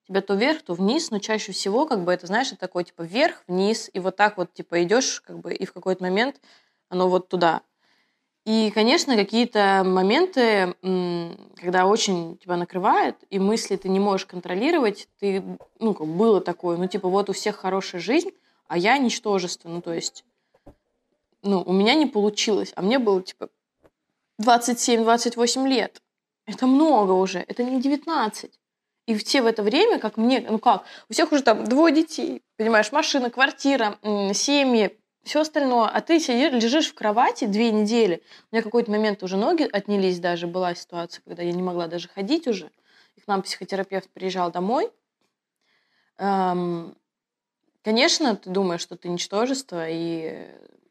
[0.08, 3.02] Тебя то вверх, то вниз, но чаще всего, как бы, это, знаешь, это такой, типа,
[3.02, 6.40] вверх, вниз, и вот так вот, типа, идешь, как бы, и в какой-то момент
[6.90, 7.62] оно вот туда.
[8.46, 10.76] И, конечно, какие-то моменты,
[11.60, 15.44] когда очень тебя накрывает, и мысли ты не можешь контролировать, ты,
[15.80, 18.30] ну, как было такое, ну, типа, вот у всех хорошая жизнь,
[18.68, 20.26] а я ничтожество, ну, то есть,
[21.42, 23.50] ну, у меня не получилось, а мне было, типа,
[24.40, 26.02] 27-28 лет.
[26.46, 28.60] Это много уже, это не 19.
[29.08, 32.44] И все в это время, как мне, ну как, у всех уже там двое детей,
[32.58, 33.98] понимаешь, машина, квартира,
[34.34, 38.22] семьи, все остальное, а ты сидишь, лежишь в кровати две недели.
[38.52, 42.08] У меня какой-то момент уже ноги отнялись даже, была ситуация, когда я не могла даже
[42.08, 42.72] ходить уже.
[43.16, 44.92] И к нам психотерапевт приезжал домой.
[46.20, 46.96] Эм,
[47.84, 50.48] конечно, ты думаешь, что ты ничтожество, и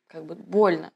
[0.08, 0.92] как бы больно.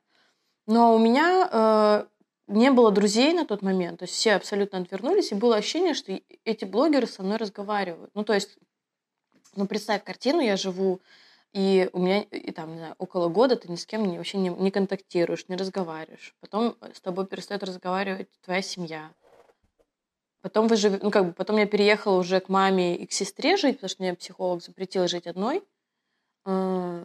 [0.66, 2.06] Но у меня э,
[2.48, 6.20] не было друзей на тот момент, то есть все абсолютно отвернулись, и было ощущение, что
[6.44, 8.10] эти блогеры со мной разговаривают.
[8.14, 8.58] Ну, то есть,
[9.54, 11.00] ну, представь картину, я живу,
[11.58, 14.38] и у меня, и там, не знаю, около года ты ни с кем не, вообще
[14.38, 16.36] не, не контактируешь, не разговариваешь.
[16.38, 19.12] Потом с тобой перестает разговаривать твоя семья.
[20.40, 21.02] Потом вы жив...
[21.02, 24.02] ну, как бы, потом я переехала уже к маме и к сестре жить, потому что
[24.04, 25.64] мне психолог запретил жить одной.
[26.46, 27.04] Э,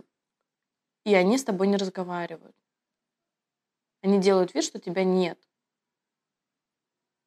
[1.04, 2.56] и они с тобой не разговаривают.
[4.04, 5.39] Они делают вид, что тебя нет.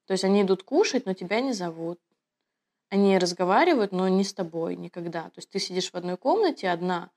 [0.05, 1.99] То есть они идут кушать, но тебя не зовут.
[2.89, 5.25] Они разговаривают, но не с тобой никогда.
[5.25, 7.11] То есть ты сидишь в одной комнате одна,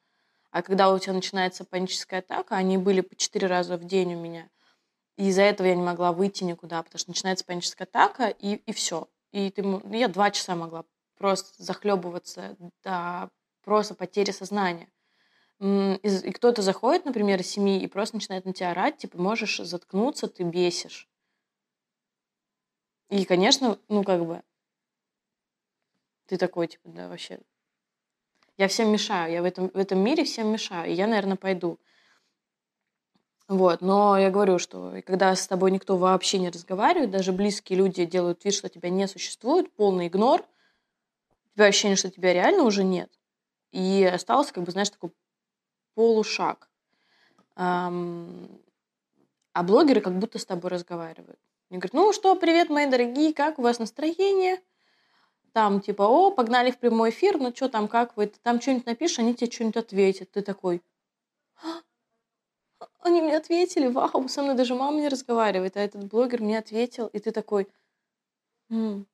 [0.51, 4.20] а когда у тебя начинается паническая атака, они были по четыре раза в день у
[4.20, 4.49] меня,
[5.15, 8.72] и из-за этого я не могла выйти никуда, потому что начинается паническая атака, и, и
[8.72, 9.09] все.
[9.32, 10.86] И ты, я два часа могла
[11.17, 13.30] просто захлебываться до
[13.63, 14.89] просто потери сознания.
[15.59, 20.28] И кто-то заходит, например, из семьи и просто начинает на тебя орать, типа, можешь заткнуться,
[20.28, 21.09] ты бесишь.
[23.09, 24.41] И, конечно, ну, как бы,
[26.30, 27.40] ты такой, типа, да, вообще.
[28.56, 31.80] Я всем мешаю, я в этом, в этом мире всем мешаю, и я, наверное, пойду.
[33.48, 38.06] Вот, но я говорю, что когда с тобой никто вообще не разговаривает, даже близкие люди
[38.06, 42.84] делают вид, что тебя не существует, полный игнор, у тебя ощущение, что тебя реально уже
[42.84, 43.12] нет.
[43.72, 45.10] И остался, как бы, знаешь, такой
[45.96, 46.70] полушаг.
[47.56, 47.90] А
[49.64, 51.40] блогеры как будто с тобой разговаривают.
[51.72, 54.62] Они говорят, ну что, привет, мои дорогие, как у вас настроение?
[55.54, 58.28] Там типа, о, погнали в прямой эфир, ну что там, как вы?
[58.28, 60.32] Там что-нибудь напишешь, они тебе что-нибудь ответят.
[60.32, 60.82] Ты такой,
[61.62, 61.82] «А,
[63.00, 67.08] они мне ответили, вау, со мной даже мама не разговаривает, а этот блогер мне ответил,
[67.08, 67.68] и ты такой,
[68.70, 69.08] м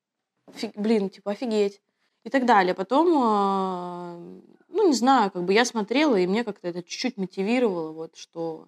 [0.76, 1.82] блин, типа, офигеть.
[2.24, 2.76] И так далее.
[2.76, 7.92] Потом, э, ну, не знаю, как бы я смотрела, и мне как-то это чуть-чуть мотивировало,
[7.94, 8.68] вот, что,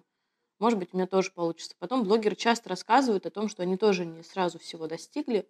[0.60, 1.76] может быть, у меня тоже получится.
[1.78, 5.48] Потом блогеры часто рассказывают о том, что они тоже не сразу всего достигли,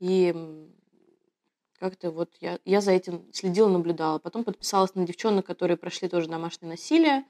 [0.00, 0.32] и
[1.84, 4.18] как-то вот я, я за этим следила, наблюдала.
[4.18, 7.24] Потом подписалась на девчонок, которые прошли тоже домашнее насилие,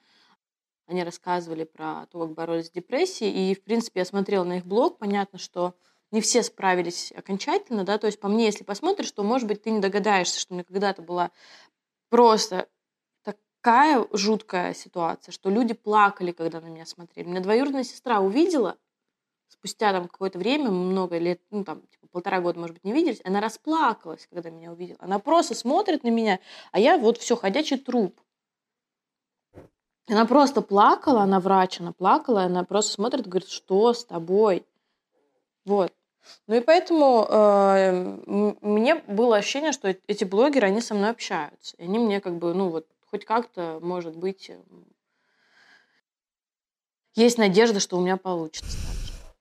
[0.86, 3.50] они рассказывали про то, как боролись с депрессией.
[3.50, 4.98] И, в принципе, я смотрела на их блог.
[4.98, 5.74] Понятно, что
[6.12, 9.70] не все справились окончательно, да, то есть по мне, если посмотришь, то, может быть, ты
[9.70, 11.32] не догадаешься, что у меня когда-то была
[12.08, 12.68] просто
[13.24, 17.26] такая жуткая ситуация, что люди плакали, когда на меня смотрели.
[17.26, 18.76] Меня двоюродная сестра увидела,
[19.48, 23.20] спустя там какое-то время, много лет, ну там, типа полтора года, может быть, не виделись,
[23.24, 24.98] она расплакалась, когда меня увидела.
[25.00, 26.40] Она просто смотрит на меня,
[26.72, 28.20] а я вот все, ходячий труп.
[30.06, 34.66] Она просто плакала, она врач, она плакала, она просто смотрит говорит, что с тобой?
[35.64, 35.92] Вот.
[36.46, 41.76] Ну и поэтому э, мне было ощущение, что эти блогеры, они со мной общаются.
[41.76, 44.58] И они мне как бы, ну вот, хоть как-то, может быть, э,
[47.14, 48.93] есть надежда, что у меня получится.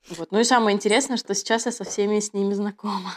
[0.10, 0.32] Вот.
[0.32, 3.14] Ну и самое интересное, что сейчас я со всеми с ними знакома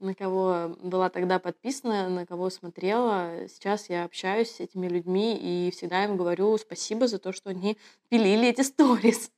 [0.00, 3.46] на кого была тогда подписана, на кого смотрела.
[3.48, 7.78] Сейчас я общаюсь с этими людьми и всегда им говорю спасибо за то, что они
[8.08, 9.30] пилили эти сторис.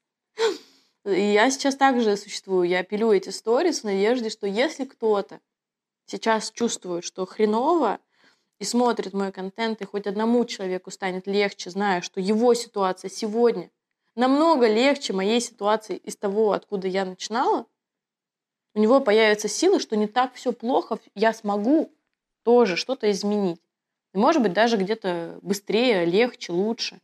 [1.05, 2.69] И я сейчас также существую.
[2.69, 5.41] Я пилю эти сторис в надежде, что если кто-то
[6.07, 7.99] сейчас чувствует, что хреново,
[8.61, 13.73] и смотрит мой контент, и хоть одному человеку станет легче, зная, что его ситуация сегодня
[14.15, 17.67] намного легче моей ситуации из того, откуда я начинала,
[18.75, 21.93] у него появится сила, что не так все плохо, я смогу
[22.43, 23.61] тоже что-то изменить.
[24.15, 27.01] И, может быть, даже где-то быстрее, легче, лучше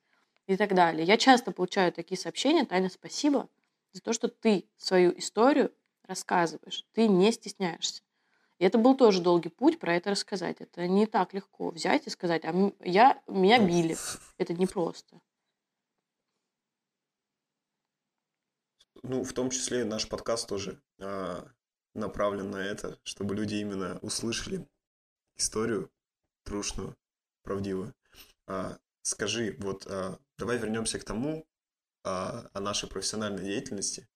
[0.46, 1.06] и так далее.
[1.06, 2.64] Я часто получаю такие сообщения.
[2.64, 3.48] Таня, спасибо
[3.92, 5.72] за то, что ты свою историю
[6.06, 6.84] рассказываешь.
[6.92, 8.02] Ты не стесняешься.
[8.58, 10.56] И это был тоже долгий путь про это рассказать.
[10.60, 13.96] Это не так легко взять и сказать, а я, меня били.
[14.36, 15.20] Это непросто.
[19.02, 21.46] Ну, в том числе наш подкаст тоже а,
[21.94, 24.66] направлен на это, чтобы люди именно услышали
[25.36, 25.90] историю
[26.44, 26.96] трушную,
[27.42, 27.94] правдивую.
[28.46, 31.46] А, скажи, вот а, давай вернемся к тому,
[32.04, 34.08] а, о нашей профессиональной деятельности.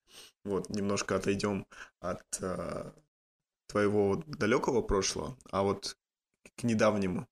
[0.45, 1.66] Вот, немножко отойдем
[2.01, 2.93] от а,
[3.66, 5.97] твоего далекого прошлого, а вот
[6.57, 7.28] к недавнему.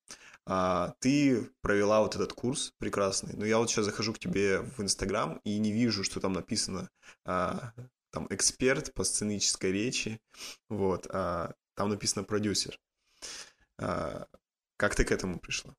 [0.46, 4.80] А, ты провела вот этот курс прекрасный, но я вот сейчас захожу к тебе в
[4.80, 6.88] Инстаграм и не вижу, что там написано
[7.24, 7.72] а,
[8.10, 10.20] там эксперт по сценической речи,
[10.68, 12.80] вот, а там написано продюсер.
[13.78, 14.26] А,
[14.76, 15.74] как ты к этому пришла?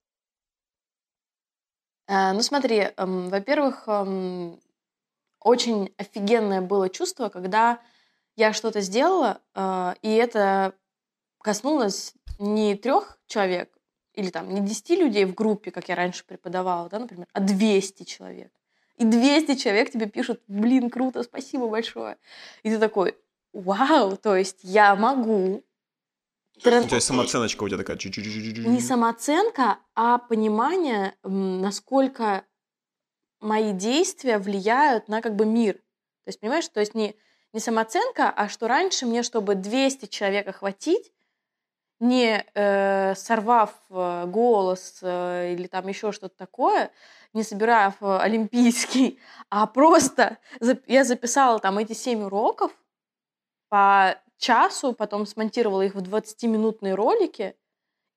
[2.08, 4.60] А, ну смотри, эм, во-первых, эм,
[5.40, 7.82] очень офигенное было чувство, когда
[8.36, 10.74] я что-то сделала, э, и это
[11.40, 13.76] коснулось не трех человек
[14.14, 18.04] или там не десяти людей в группе, как я раньше преподавала, да, например, а 200
[18.04, 18.52] человек
[19.02, 22.18] и 200 человек тебе пишут, блин, круто, спасибо большое.
[22.62, 23.18] И ты такой,
[23.52, 25.64] вау, то есть я могу.
[26.58, 27.98] У тебя самооценочка у тебя такая.
[27.98, 32.46] Не самооценка, а понимание, насколько
[33.40, 35.74] мои действия влияют на как бы мир.
[35.74, 37.16] То есть, понимаешь, то есть не,
[37.54, 41.12] не самооценка, а что раньше мне, чтобы 200 человек охватить,
[42.02, 46.92] не э, сорвав э, голос э, или там еще что-то такое,
[47.34, 50.40] не собирая в олимпийский, а просто
[50.88, 52.72] я записала там эти семь уроков
[53.70, 57.56] по часу, потом смонтировала их в 20-минутные ролики,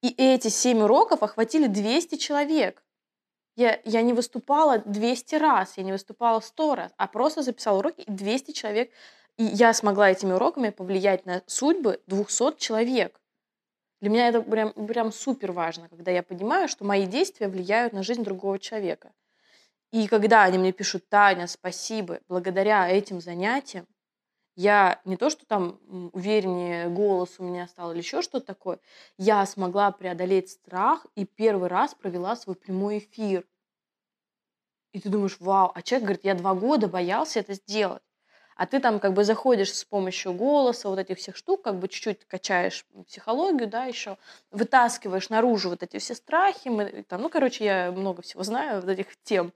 [0.01, 2.83] и эти семь уроков охватили 200 человек.
[3.57, 8.01] Я, я не выступала 200 раз, я не выступала 100 раз, а просто записала уроки,
[8.01, 8.91] и 200 человек.
[9.37, 13.21] И я смогла этими уроками повлиять на судьбы 200 человек.
[14.05, 18.03] Для меня это прям, прям супер важно, когда я понимаю, что мои действия влияют на
[18.03, 19.15] жизнь другого человека.
[19.93, 23.87] И когда они мне пишут, Таня, спасибо, благодаря этим занятиям
[24.57, 25.81] я не то, что там
[26.13, 28.79] увереннее голос у меня стал или еще что-то такое,
[29.17, 33.47] я смогла преодолеть страх и первый раз провела свой прямой эфир.
[34.93, 38.03] И ты думаешь, вау, а человек говорит, я два года боялся это сделать.
[38.57, 41.89] А ты там как бы заходишь с помощью голоса, вот этих всех штук, как бы
[41.89, 44.17] чуть-чуть качаешь психологию, да, еще
[44.51, 48.89] вытаскиваешь наружу вот эти все страхи, мы, там, ну, короче, я много всего знаю вот
[48.89, 49.53] этих тем.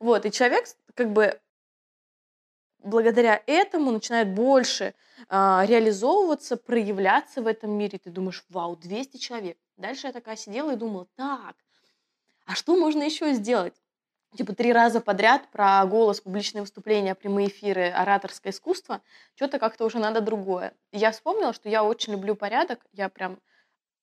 [0.00, 1.38] Вот, и человек как бы
[2.78, 4.94] благодаря этому начинает больше
[5.28, 7.98] э, реализовываться, проявляться в этом мире.
[7.98, 9.58] Ты думаешь, вау, 200 человек.
[9.76, 11.56] Дальше я такая сидела и думала, так,
[12.46, 13.74] а что можно еще сделать?
[14.36, 19.00] Типа три раза подряд про голос, публичные выступления, прямые эфиры, ораторское искусство,
[19.34, 20.74] что-то как-то уже надо другое.
[20.92, 23.38] я вспомнила, что я очень люблю порядок, я прям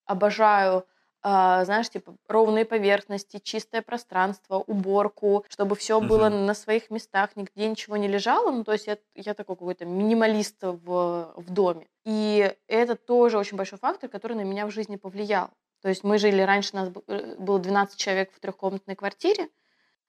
[0.05, 0.85] обожаю
[1.27, 6.05] а, знаешь, типа ровные поверхности, чистое пространство, уборку, чтобы все uh-huh.
[6.05, 8.51] было на своих местах, нигде ничего не лежало.
[8.51, 11.87] Ну, то есть я, я такой какой-то минималист в, в доме.
[12.03, 15.49] И это тоже очень большой фактор, который на меня в жизни повлиял.
[15.81, 19.49] То есть мы жили, раньше у нас э, было 12 человек в трехкомнатной квартире,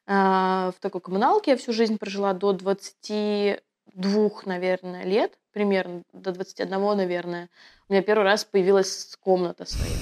[0.06, 7.48] в такой коммуналке я всю жизнь прожила до 22, наверное, лет, примерно до 21, наверное.
[7.88, 9.96] У меня первый раз появилась комната своя.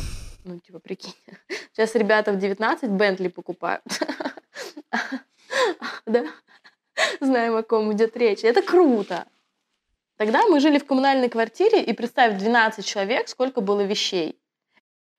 [0.45, 1.15] Ну, типа, прикинь.
[1.73, 3.83] Сейчас ребята в 19 Бентли покупают.
[6.07, 6.27] Да?
[7.21, 8.45] Знаем, о ком идет речь.
[8.45, 9.27] Это круто.
[10.17, 14.39] Тогда мы жили в коммунальной квартире, и представь, 12 человек, сколько было вещей.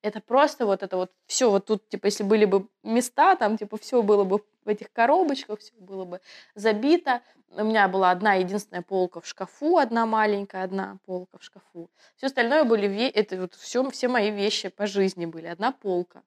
[0.05, 3.77] Это просто вот это вот все вот тут, типа, если были бы места, там, типа,
[3.77, 6.21] все было бы в этих коробочках, все было бы
[6.53, 7.23] забито.
[7.49, 11.89] У меня была одна единственная полка в шкафу, одна маленькая, одна полка в шкафу.
[12.17, 15.47] Все остальное были, это вот все, все мои вещи по жизни были.
[15.47, 16.21] Одна полка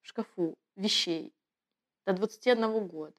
[0.00, 1.34] в шкафу вещей
[2.06, 3.12] до 21 года.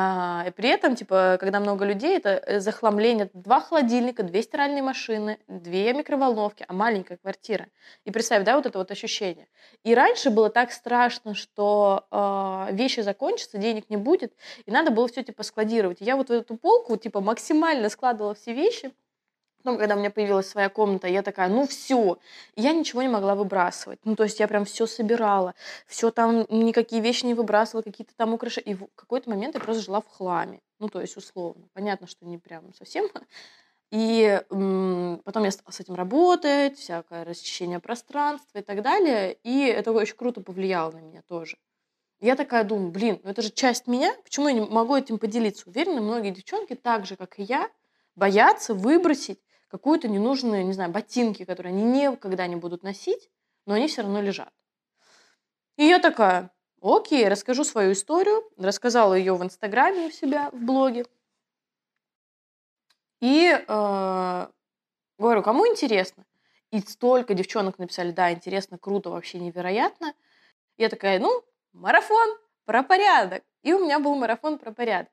[0.00, 3.30] А, и при этом, типа, когда много людей, это э, захламление.
[3.32, 7.66] Два холодильника, две стиральные машины, две микроволновки, а маленькая квартира.
[8.04, 9.48] И представь, да, вот это вот ощущение.
[9.82, 14.34] И раньше было так страшно, что э, вещи закончатся, денег не будет,
[14.66, 16.00] и надо было все, типа, складировать.
[16.00, 18.92] И я вот в эту полку, типа, максимально складывала все вещи,
[19.58, 22.18] Потом, когда у меня появилась своя комната, я такая, ну все,
[22.56, 23.98] я ничего не могла выбрасывать.
[24.04, 25.54] Ну, то есть я прям все собирала,
[25.86, 28.72] все там, никакие вещи не выбрасывала, какие-то там украшения.
[28.72, 30.60] И в какой-то момент я просто жила в хламе.
[30.78, 31.68] Ну, то есть условно.
[31.72, 33.08] Понятно, что не прям совсем.
[33.90, 39.38] И м- потом я стала с этим работать, всякое расчищение пространства и так далее.
[39.44, 41.56] И это очень круто повлияло на меня тоже.
[42.20, 45.68] Я такая думаю, блин, ну это же часть меня, почему я не могу этим поделиться?
[45.68, 47.70] Уверена, многие девчонки, так же, как и я,
[48.16, 53.30] боятся выбросить какую-то ненужную, не знаю, ботинки, которые они никогда не будут носить,
[53.66, 54.52] но они все равно лежат.
[55.76, 56.50] И я такая,
[56.80, 61.04] окей, расскажу свою историю, рассказала ее в Инстаграме у себя, в блоге.
[63.20, 64.46] И э,
[65.18, 66.24] говорю, кому интересно?
[66.70, 70.14] И столько девчонок написали, да, интересно, круто, вообще невероятно.
[70.76, 73.42] Я такая, ну, марафон про порядок.
[73.62, 75.12] И у меня был марафон про порядок.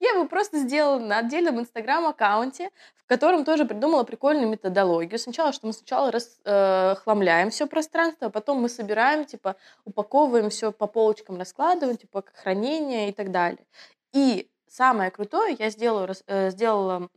[0.00, 5.18] Я его просто сделала на отдельном инстаграм-аккаунте, в котором тоже придумала прикольную методологию.
[5.18, 10.72] Сначала, что мы сначала расхламляем э, все пространство, а потом мы собираем, типа, упаковываем все
[10.72, 13.64] по полочкам, раскладываем, типа, как хранение и так далее.
[14.12, 17.08] И самое крутое, я сделала, э, сделала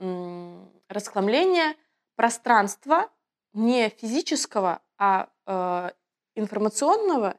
[0.88, 1.76] расхламление
[2.16, 3.10] пространства
[3.54, 5.90] не физического, а э,
[6.36, 7.36] информационного,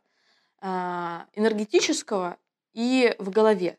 [0.60, 0.66] э,
[1.34, 2.36] энергетического
[2.72, 3.78] и в голове.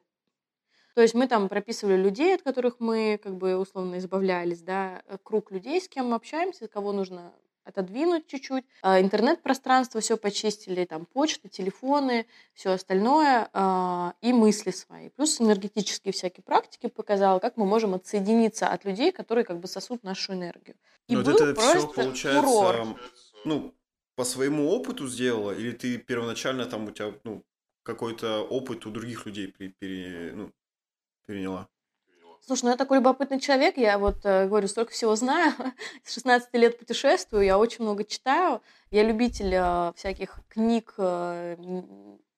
[0.94, 5.18] То есть мы там прописывали людей, от которых мы как бы условно избавлялись, да, э,
[5.24, 7.34] круг людей, с кем мы общаемся, кого нужно
[7.64, 8.66] отодвинуть чуть-чуть.
[8.82, 15.10] А интернет-пространство все почистили, там почта, телефоны, все остальное а, и мысли свои.
[15.10, 20.04] Плюс энергетические всякие практики показала, как мы можем отсоединиться от людей, которые как бы сосут
[20.04, 20.76] нашу энергию.
[21.08, 22.98] И Но вот это все получается, курорт.
[23.46, 23.74] ну,
[24.16, 27.44] по своему опыту сделала, или ты первоначально там у тебя, ну,
[27.84, 30.52] какой-то опыт у других людей при, при, ну,
[31.26, 31.67] переняла?
[32.45, 35.53] Слушай, ну я такой любопытный человек, я вот э, говорю, столько всего знаю,
[36.03, 38.61] с 16 лет путешествую, я очень много читаю,
[38.91, 41.55] я любитель э, всяких книг, э,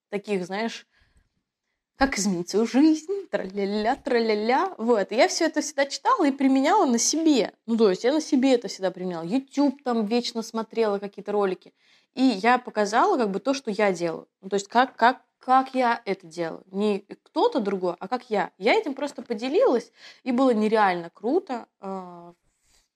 [0.09, 0.86] таких, знаешь,
[1.95, 4.75] как изменить свою жизнь, тра-ля-ля, тра-ля-ля.
[4.77, 5.11] Вот.
[5.11, 7.53] И я все это всегда читала и применяла на себе.
[7.65, 9.23] Ну, то есть я на себе это всегда применяла.
[9.23, 11.73] YouTube там вечно смотрела какие-то ролики.
[12.13, 14.27] И я показала как бы то, что я делаю.
[14.41, 16.64] Ну, то есть как, как, как я это делаю.
[16.72, 18.50] Не кто-то другой, а как я.
[18.58, 19.91] Я этим просто поделилась,
[20.24, 21.68] и было нереально круто.
[21.80, 22.34] А,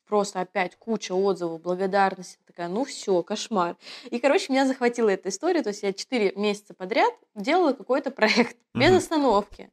[0.08, 2.40] просто опять куча отзывов, благодарности.
[2.48, 3.78] Такая, ну все, кошмар.
[4.10, 5.62] И, короче, меня захватила эта история.
[5.62, 9.70] То есть я 4 месяца подряд делала какой-то проект без остановки.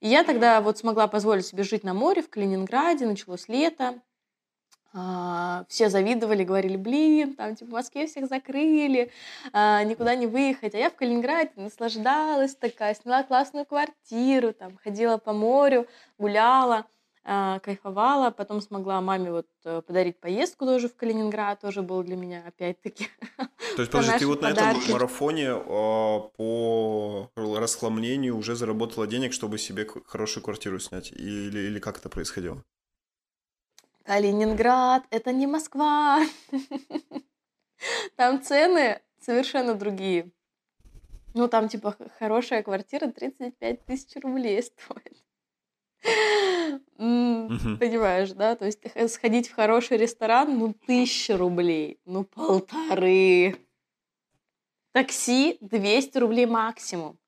[0.00, 4.02] И я тогда вот смогла позволить себе жить на море в Калининграде, началось лето.
[4.94, 9.10] А, все завидовали, говорили, блин, там типа в Москве всех закрыли,
[9.52, 10.74] а, никуда не выехать.
[10.74, 15.86] А я в Калининграде наслаждалась такая, сняла классную квартиру, там ходила по морю,
[16.18, 16.86] гуляла.
[17.24, 22.16] А, кайфовала, потом смогла маме вот э, подарить поездку тоже в Калининград, тоже был для
[22.16, 23.06] меня опять-таки.
[23.76, 29.86] То есть, подожди, ты вот на этом марафоне по расхламлению уже заработала денег, чтобы себе
[30.04, 31.12] хорошую квартиру снять?
[31.12, 32.60] Или, или как это происходило?
[34.04, 36.20] Калининград— это не Москва.
[38.16, 40.30] Там цены совершенно другие.
[41.34, 45.16] Ну, там, типа, хорошая квартира 35 тысяч рублей стоит.
[46.96, 48.56] Понимаешь, да?
[48.56, 48.80] То есть
[49.10, 53.56] сходить в хороший ресторан, ну, тысяча рублей, ну, полторы.
[54.92, 57.18] Такси 200 рублей максимум.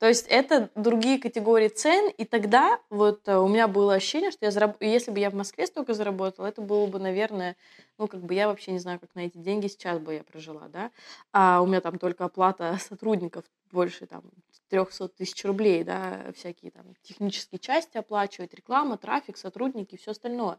[0.00, 4.46] То есть это другие категории цен, и тогда вот э, у меня было ощущение, что
[4.46, 4.80] я зараб...
[4.80, 7.54] если бы я в Москве столько заработала, это было бы, наверное,
[7.98, 10.68] ну, как бы я вообще не знаю, как на эти деньги сейчас бы я прожила,
[10.68, 10.90] да,
[11.34, 14.22] а у меня там только оплата сотрудников больше там
[14.70, 20.56] 300 тысяч рублей, да, всякие там технические части оплачивать, реклама, трафик, сотрудники все остальное.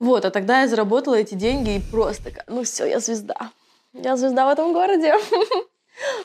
[0.00, 3.52] Вот, а тогда я заработала эти деньги и просто, ну все, я звезда.
[3.92, 5.14] Я звезда в этом городе.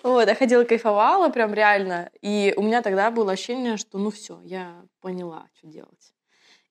[0.03, 2.11] Вот, я ходила, кайфовала прям реально.
[2.21, 6.13] И у меня тогда было ощущение, что ну все, я поняла, что делать.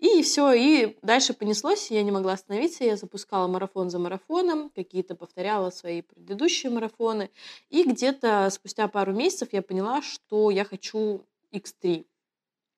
[0.01, 5.14] И все, и дальше понеслось, я не могла остановиться, я запускала марафон за марафоном, какие-то
[5.14, 7.30] повторяла свои предыдущие марафоны,
[7.68, 12.07] и где-то спустя пару месяцев я поняла, что я хочу X3.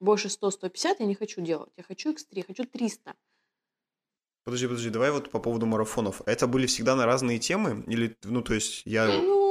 [0.00, 3.14] Больше 100-150 я не хочу делать, я хочу X3, хочу 300.
[4.44, 6.22] Подожди, подожди, давай вот по поводу марафонов.
[6.26, 7.84] Это были всегда на разные темы?
[7.86, 9.06] Или, ну, то есть я...
[9.06, 9.41] Ну,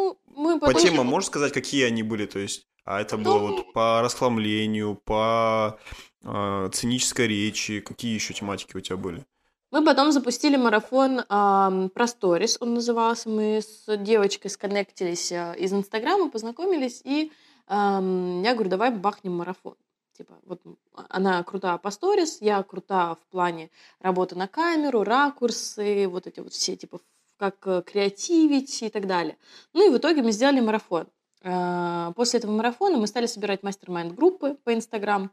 [0.54, 0.74] мы потом...
[0.74, 2.26] По темам можешь сказать, какие они были?
[2.26, 3.48] То есть, а это было ну...
[3.48, 5.80] вот по расхламлению, по
[6.24, 9.26] э, цинической речи, какие еще тематики у тебя были?
[9.72, 13.30] Мы потом запустили марафон э, про сторис, он назывался.
[13.30, 17.32] Мы с девочкой сконнектились э, из Инстаграма, познакомились, и
[17.68, 19.76] э, я говорю, давай бахнем марафон.
[20.18, 20.62] Типа, вот
[21.10, 26.52] она крутая по сторис, я крутая в плане работы на камеру, ракурсы, вот эти вот
[26.52, 27.00] все, типа,
[27.42, 29.36] как э, креативить и так далее.
[29.74, 31.08] Ну и в итоге мы сделали марафон.
[31.42, 35.32] Э, после этого марафона мы стали собирать мастер-майнд группы по Инстаграм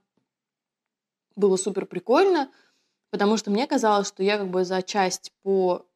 [1.36, 2.50] было супер прикольно,
[3.10, 5.86] потому что мне казалось, что я как бы за часть по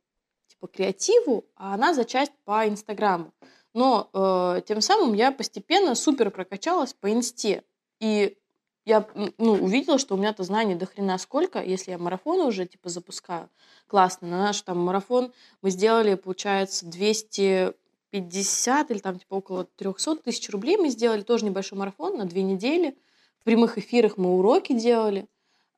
[0.48, 3.32] типа креативу, а она за часть по Инстаграму.
[3.72, 7.64] Но э, тем самым я постепенно супер прокачалась по инсте.
[8.00, 8.36] И
[8.84, 9.06] я
[9.38, 13.48] ну, увидела, что у меня-то знаний до хрена сколько, если я марафоны уже типа запускаю.
[13.86, 14.28] Классно.
[14.28, 20.76] На наш там марафон мы сделали, получается, 250 или там типа около 300 тысяч рублей
[20.76, 21.22] мы сделали.
[21.22, 22.96] Тоже небольшой марафон на две недели.
[23.38, 25.28] В прямых эфирах мы уроки делали.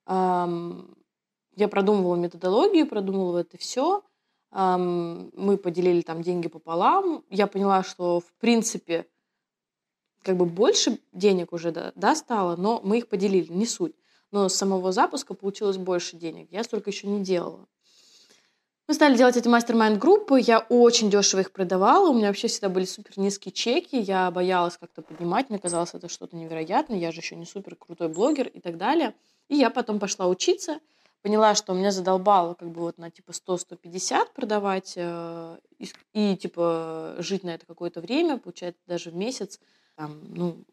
[0.07, 4.03] Я продумывала методологию, продумывала это все.
[4.51, 7.25] Мы поделили там деньги пополам.
[7.29, 9.07] Я поняла, что в принципе
[10.25, 13.95] как бы больше денег уже да, да, стало, но мы их поделили, не суть.
[14.33, 16.49] Но с самого запуска получилось больше денег.
[16.51, 17.69] Я столько еще не делала.
[18.87, 20.41] Мы стали делать эти мастер-майнд группы.
[20.41, 22.11] Я очень дешево их продавала.
[22.11, 23.97] У меня вообще всегда были супер низкие чеки.
[23.97, 25.49] Я боялась как-то поднимать.
[25.49, 26.99] Мне казалось, это что-то невероятное.
[26.99, 29.15] Я же еще не супер крутой блогер и так далее.
[29.49, 30.81] И я потом пошла учиться.
[31.23, 37.15] Поняла, что меня задолбало как бы вот на типа 100-150 продавать э, и, и типа
[37.21, 39.59] жить на это какое-то время, получать даже в месяц,
[39.97, 40.65] там, ну,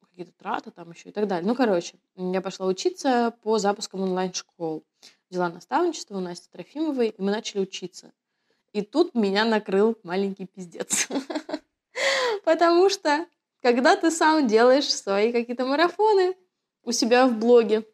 [0.00, 1.46] какие-то траты там еще и так далее.
[1.46, 4.84] Ну, короче, я пошла учиться по запускам онлайн-школ
[5.32, 8.12] взяла наставничество у Насти Трофимовой, и мы начали учиться.
[8.72, 11.08] И тут меня накрыл маленький пиздец.
[12.44, 13.26] Потому что,
[13.62, 16.36] когда ты сам делаешь свои какие-то марафоны
[16.84, 17.86] у себя в блоге,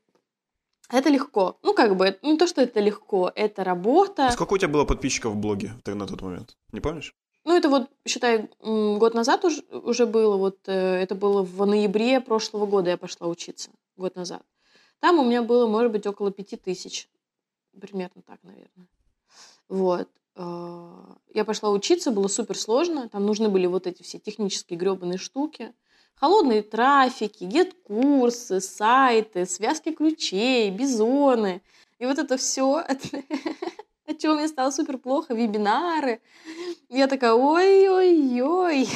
[0.91, 1.59] это легко.
[1.63, 4.31] Ну, как бы, не то, что это легко, это работа.
[4.33, 6.57] Сколько у тебя было подписчиков в блоге на тот момент?
[6.73, 7.15] Не помнишь?
[7.49, 10.37] Ну, это вот, считай, год назад уже, уже было.
[10.37, 13.71] Вот э, это было в ноябре прошлого года я пошла учиться.
[13.97, 14.43] Год назад.
[15.01, 17.09] Там у меня было, может быть, около пяти тысяч.
[17.81, 18.87] Примерно так, наверное.
[19.71, 20.11] Вот.
[20.35, 23.09] А, я пошла учиться, было супер сложно.
[23.09, 25.73] Там нужны были вот эти все технические гребаные штуки.
[26.17, 31.63] Холодные трафики, гет-курсы, сайты, связки ключей, бизоны.
[31.99, 32.85] И вот это все,
[34.09, 36.21] от чего мне стало супер плохо, вебинары.
[36.89, 38.89] Я такая, ой-ой-ой,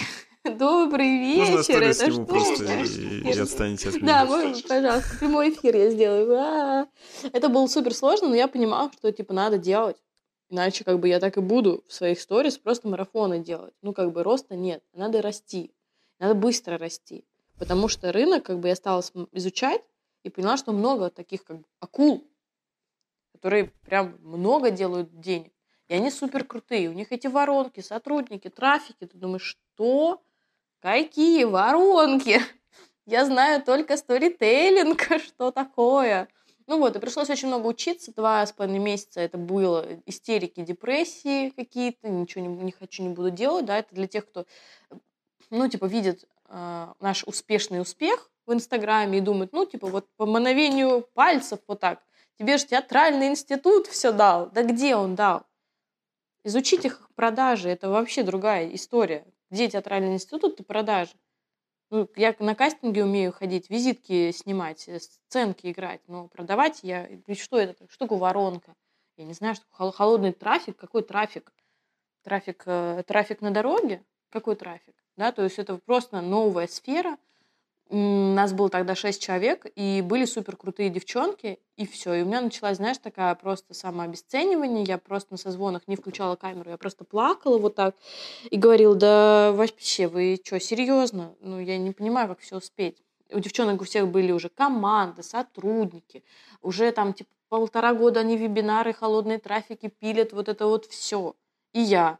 [0.44, 1.52] добрый вечер.
[1.56, 2.24] Можно это оставить что?
[2.24, 4.24] просто и, и отстанете от Да, меня.
[4.24, 6.32] можно, пожалуйста, прямой эфир я сделаю.
[6.39, 6.89] А-а-а.
[7.32, 9.97] Это было супер сложно, но я понимала, что типа надо делать.
[10.48, 13.72] Иначе как бы я так и буду в своих сторис просто марафоны делать.
[13.82, 15.72] Ну как бы роста нет, надо расти.
[16.18, 17.24] Надо быстро расти.
[17.59, 19.02] Потому что рынок, как бы я стала
[19.32, 19.82] изучать
[20.24, 22.24] и поняла, что много таких как бы акул,
[23.43, 25.52] которые прям много делают денег.
[25.89, 26.89] И они супер крутые.
[26.89, 29.05] У них эти воронки, сотрудники, трафики.
[29.05, 30.23] Ты думаешь, что?
[30.78, 32.40] Какие воронки?
[33.06, 36.28] Я знаю только сторителлинг, что такое.
[36.69, 38.14] Ну вот, и пришлось очень много учиться.
[38.14, 42.09] Два с половиной месяца это было истерики, депрессии какие-то.
[42.09, 43.64] Ничего не, не хочу, не буду делать.
[43.64, 44.47] Да, это для тех, кто,
[45.51, 50.27] ну, типа, видит э, наш успешный успех в Инстаграме и думает, ну, типа, вот по
[50.27, 52.05] мановению пальцев вот так.
[52.38, 54.50] Тебе же театральный институт все дал.
[54.50, 55.44] Да где он дал?
[56.44, 59.24] Изучить их продажи– это вообще другая история.
[59.50, 61.12] Где театральный институт и продажи?
[61.90, 67.06] Ну, я на кастинге умею ходить, визитки снимать, э, сценки играть, но продавать я...
[67.06, 67.86] и Что это?
[67.98, 68.74] Такое воронка?
[69.18, 70.76] Я не знаю, что хол- холодный трафик.
[70.78, 71.52] Какой трафик?
[72.22, 74.02] Трафик, э, трафик на дороге?
[74.30, 74.94] Какой трафик?
[75.16, 77.18] Да, то есть это просто новая сфера.
[77.94, 82.14] Нас было тогда шесть человек, и были супер крутые девчонки, и все.
[82.14, 84.85] И у меня началась, знаешь, такая просто самообесценивание.
[84.85, 87.94] Я просто на созвонах не включала камеру, я просто плакала вот так
[88.51, 91.35] и говорила, да вообще, вы что, серьезно?
[91.40, 93.02] Ну, я не понимаю, как все успеть.
[93.31, 96.24] У девчонок у всех были уже команды, сотрудники,
[96.62, 101.35] уже там типа полтора года они вебинары, холодные трафики пилят, вот это вот все.
[101.74, 102.19] И я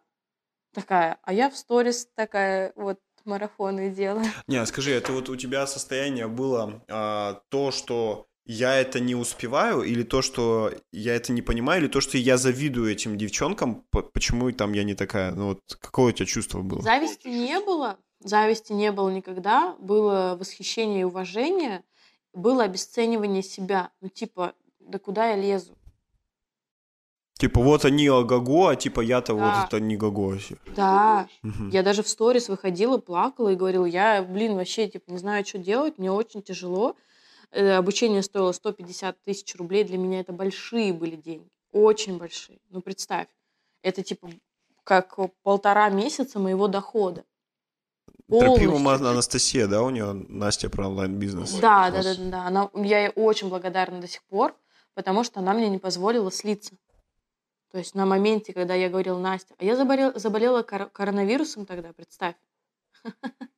[0.73, 4.27] такая, а я в сторис такая вот марафоны делаю.
[4.47, 9.83] Не, скажи, это вот у тебя состояние было а, то, что я это не успеваю,
[9.83, 14.03] или то, что я это не понимаю, или то, что я завидую этим девчонкам, по-
[14.03, 15.33] почему там я не такая?
[15.33, 16.83] Ну вот какое у тебя чувство было?
[16.83, 21.85] Зависти не было, зависти не было никогда, было восхищение и уважение,
[22.35, 23.91] было обесценивание себя.
[24.01, 25.77] Ну, типа, да куда я лезу?
[27.43, 29.43] Типа вот они ого а типа я-то Да.
[29.43, 30.59] вот это не вообще.
[30.77, 31.27] Да,
[31.73, 35.59] я даже в сторис выходила, плакала и говорила, я, блин, вообще, типа, не знаю, что
[35.59, 36.95] делать, мне очень тяжело.
[37.51, 42.61] Э, Обучение стоило 150 тысяч рублей, для меня это большие были деньги, очень большие.
[42.71, 43.27] Ну, представь,
[43.83, 44.31] это, типа,
[44.85, 47.25] как полтора месяца моего дохода.
[48.29, 49.09] Тропима Полностью.
[49.09, 51.55] Анастасия, да, у нее Настя про онлайн-бизнес.
[51.55, 52.47] Да, да, да, да, да.
[52.47, 54.55] Она, я ей очень благодарна до сих пор,
[54.95, 56.77] потому что она мне не позволила слиться.
[57.73, 61.93] То есть на моменте, когда я говорила, Настя, а я заболела, заболела кор- коронавирусом тогда,
[61.93, 62.35] представь.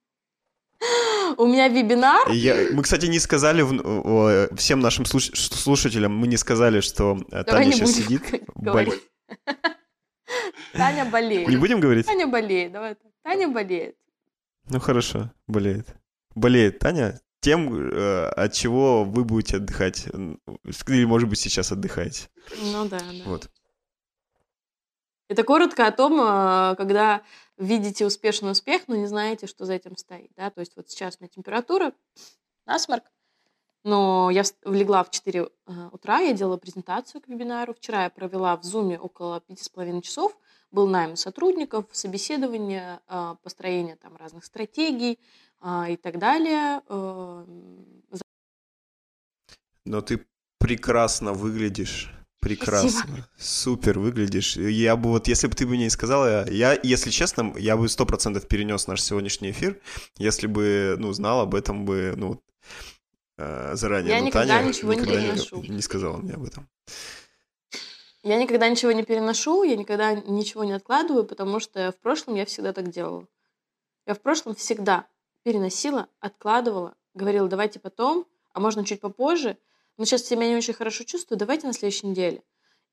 [1.36, 2.30] У меня вебинар.
[2.30, 7.44] Я- мы, кстати, не сказали в- всем нашим слуш- слушателям, мы не сказали, что э,
[7.44, 8.22] Давай Таня сейчас сидит.
[8.54, 9.02] говорить.
[10.72, 11.48] Таня болеет.
[11.48, 12.06] Не будем говорить?
[12.06, 12.96] Таня болеет, давай.
[13.22, 13.96] Таня болеет.
[14.68, 15.86] Ну хорошо, болеет.
[16.34, 20.06] Болеет Таня тем, э, от чего вы будете отдыхать.
[20.06, 22.28] Или, может быть, сейчас отдыхаете.
[22.72, 23.24] Ну да, да.
[23.26, 23.50] Вот.
[25.28, 27.22] Это коротко о том, э, когда
[27.56, 30.30] видите успешный успех, но не знаете, что за этим стоит.
[30.36, 30.50] Да?
[30.50, 31.94] То есть вот сейчас у меня температура,
[32.66, 33.04] насморк,
[33.84, 37.74] но я вс- легла в 4 э, утра, я делала презентацию к вебинару.
[37.74, 40.36] Вчера я провела в Zoom около 5,5 часов.
[40.70, 45.18] Был найм сотрудников, собеседование, э, построение там разных стратегий
[45.88, 46.82] и так далее.
[49.86, 50.26] Но ты
[50.58, 52.12] прекрасно выглядишь.
[52.44, 53.26] Прекрасно.
[53.38, 54.56] Супер выглядишь.
[54.56, 58.04] Я бы вот, если бы ты мне не сказала, я, если честно, я бы сто
[58.04, 59.80] процентов перенес наш сегодняшний эфир,
[60.18, 62.40] если бы, ну, знал об этом бы, ну,
[63.38, 64.14] э, заранее.
[64.14, 65.62] Я Но никогда Таня ничего не никогда переношу.
[65.62, 66.68] не сказала мне об этом.
[68.22, 72.46] Я никогда ничего не переношу, я никогда ничего не откладываю, потому что в прошлом я
[72.46, 73.26] всегда так делала.
[74.06, 75.06] Я в прошлом всегда
[75.44, 79.56] переносила, откладывала, говорила, давайте потом, а можно чуть попозже.
[79.96, 82.42] Но сейчас себя не очень хорошо чувствую, давайте на следующей неделе.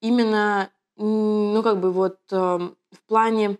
[0.01, 3.57] Именно, ну, как бы вот эм, в плане,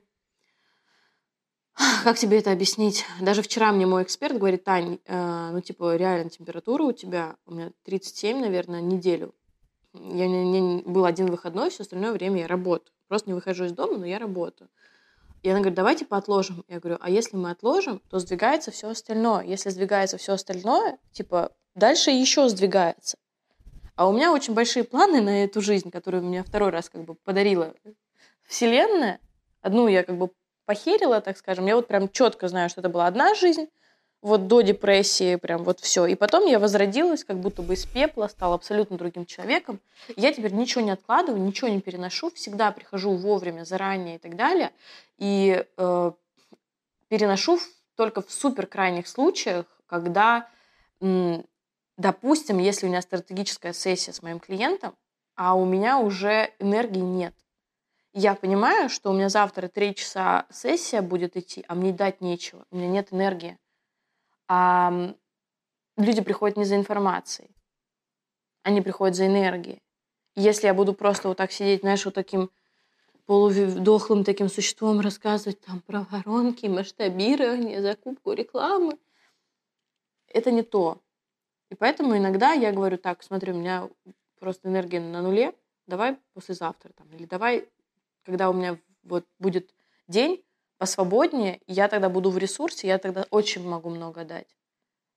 [2.04, 3.06] как тебе это объяснить?
[3.20, 7.54] Даже вчера мне мой эксперт говорит, Тань, э, ну, типа, реально температура у тебя, у
[7.54, 9.34] меня 37, наверное, неделю.
[9.94, 12.94] Я не, не- был один выходной, все остальное время я работаю.
[13.08, 14.70] Просто не выхожу из дома, но я работаю.
[15.44, 16.64] И она говорит, давайте поотложим.
[16.68, 19.44] Я говорю, а если мы отложим, то сдвигается все остальное.
[19.44, 23.18] Если сдвигается все остальное, типа, дальше еще сдвигается.
[23.96, 27.16] А у меня очень большие планы на эту жизнь, которую мне второй раз как бы
[27.16, 27.74] подарила
[28.48, 29.20] Вселенная.
[29.62, 30.32] Одну я как бы
[30.66, 31.66] похерила, так скажем.
[31.66, 33.68] Я вот прям четко знаю, что это была одна жизнь,
[34.22, 36.06] вот до депрессии, прям вот все.
[36.06, 39.80] И потом я возродилась, как будто бы из пепла, стала абсолютно другим человеком.
[40.16, 44.72] Я теперь ничего не откладываю, ничего не переношу, всегда прихожу вовремя, заранее и так далее.
[45.18, 46.12] И э,
[47.08, 47.60] переношу
[47.96, 50.48] только в супер крайних случаях, когда,
[51.98, 54.96] допустим, если у меня стратегическая сессия с моим клиентом,
[55.36, 57.34] а у меня уже энергии нет.
[58.14, 62.66] Я понимаю, что у меня завтра три часа сессия будет идти, а мне дать нечего,
[62.72, 63.58] у меня нет энергии
[64.54, 65.16] а
[65.96, 67.50] люди приходят не за информацией,
[68.64, 69.82] они приходят за энергией.
[70.36, 72.52] если я буду просто вот так сидеть, знаешь, вот таким
[73.28, 78.98] полудохлым таким существом рассказывать там про воронки, масштабирование, закупку рекламы,
[80.28, 81.02] это не то.
[81.72, 83.90] И поэтому иногда я говорю так, смотри, у меня
[84.40, 85.54] просто энергия на нуле,
[85.88, 87.70] давай послезавтра там, или давай,
[88.26, 89.74] когда у меня вот будет
[90.10, 90.44] день,
[90.78, 94.58] посвободнее, я тогда буду в ресурсе, я тогда очень могу много дать.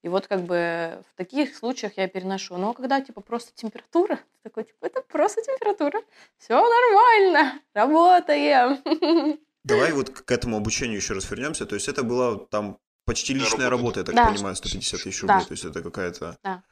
[0.05, 2.56] И вот как бы в таких случаях я переношу.
[2.56, 6.02] Но когда типа просто температура, ты такой, типа, это просто температура,
[6.39, 9.39] все нормально, работаем.
[9.64, 11.66] Давай вот к этому обучению еще раз вернемся.
[11.66, 14.26] То есть это была там почти личная работа, я так Да.
[14.32, 15.39] понимаю, 150 тысяч рублей.
[15.40, 15.44] Да.
[15.44, 16.39] То есть это какая-то...
[16.43, 16.62] Да.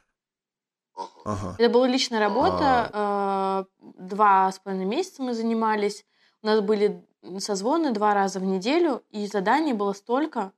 [1.25, 1.55] Ага.
[1.57, 2.89] Это была личная работа.
[2.93, 3.65] э,
[3.97, 6.05] Два с половиной месяца мы занимались.
[6.41, 7.03] У нас были
[7.39, 10.51] созвоны два раза в неделю, и заданий было столько,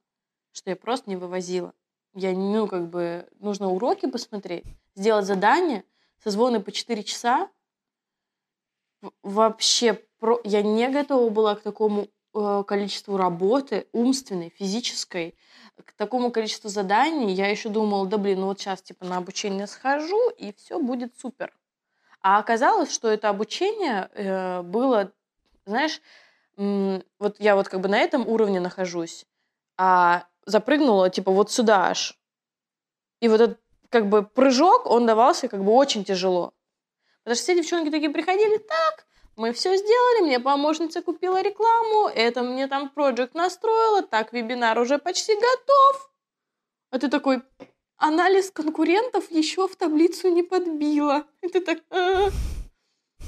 [0.52, 1.74] что я просто не вывозила.
[2.14, 4.66] Я, ну, как бы, нужно уроки посмотреть,
[4.96, 5.84] сделать задание,
[6.24, 7.50] созвоны по 4 часа.
[9.22, 10.40] Вообще, про...
[10.44, 12.08] я не готова была к такому
[12.68, 15.36] количеству работы, умственной, физической,
[15.84, 17.34] к такому количеству заданий.
[17.34, 21.18] Я еще думала, да блин, ну вот сейчас типа на обучение схожу, и все будет
[21.18, 21.54] супер.
[22.22, 25.12] А оказалось, что это обучение э, было,
[25.66, 26.02] знаешь,
[26.58, 29.26] м, вот я вот как бы на этом уровне нахожусь,
[29.78, 32.18] а запрыгнула типа вот сюда аж.
[33.20, 33.60] И вот этот
[33.90, 36.54] как бы прыжок, он давался как бы очень тяжело.
[37.24, 39.06] Потому что все девчонки такие приходили, так,
[39.36, 44.98] мы все сделали, мне помощница купила рекламу, это мне там проект настроила, так, вебинар уже
[44.98, 46.12] почти готов.
[46.92, 47.42] А ты такой,
[47.98, 51.26] анализ конкурентов еще в таблицу не подбила.
[51.42, 51.80] И ты так...
[51.90, 52.30] «А».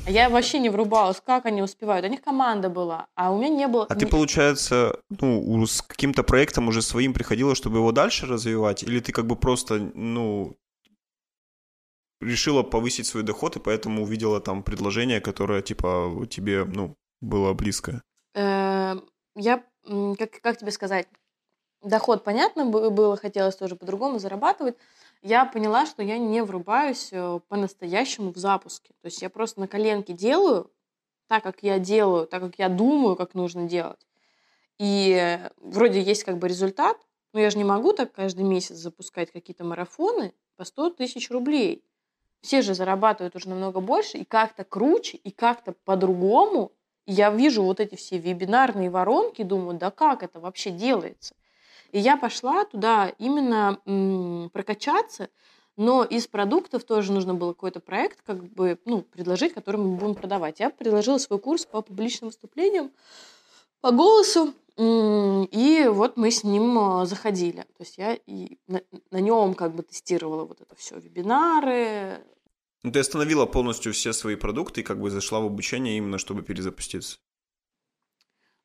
[0.06, 2.06] А я вообще не врубалась, как они успевают.
[2.06, 3.86] У них команда была, а у меня не было...
[3.90, 8.84] А ты, получается, ну, с каким-то проектом уже своим приходила, чтобы его дальше развивать?
[8.84, 10.56] Или ты как бы просто, ну,
[12.22, 18.02] решила повысить свой доход, и поэтому увидела там предложение, которое, типа, тебе, ну, было близкое?
[18.36, 18.96] Э,
[19.36, 19.64] Я,
[20.18, 21.08] как, как тебе сказать,
[21.82, 24.76] доход, понятно, бы- было, хотелось тоже по-другому зарабатывать.
[25.22, 28.94] Я поняла, что я не врубаюсь э, по-настоящему в запуске.
[29.02, 30.72] То есть я просто на коленке делаю
[31.28, 34.06] так, как я делаю, так, как я думаю, как нужно делать.
[34.80, 36.98] И э, вроде есть как бы результат,
[37.34, 41.84] но я же не могу так каждый месяц запускать какие-то марафоны по 100 тысяч рублей.
[42.48, 46.72] Все же зарабатывают уже намного больше, и как-то круче, и как-то по-другому.
[47.06, 51.36] Я вижу вот эти все вебинарные воронки, думаю, да как это вообще делается?
[51.92, 55.28] И я пошла туда именно м, прокачаться,
[55.76, 60.16] но из продуктов тоже нужно было какой-то проект как бы, ну, предложить, который мы будем
[60.16, 60.62] продавать.
[60.62, 62.92] Я предложила свой курс по публичным выступлениям,
[63.82, 67.62] по голосу, и вот мы с ним а, заходили.
[67.62, 72.24] То есть я и на, на нем как бы тестировала вот это все, вебинары,
[72.84, 77.20] ты остановила полностью все свои продукты и как бы зашла в обучение именно, чтобы перезапуститься.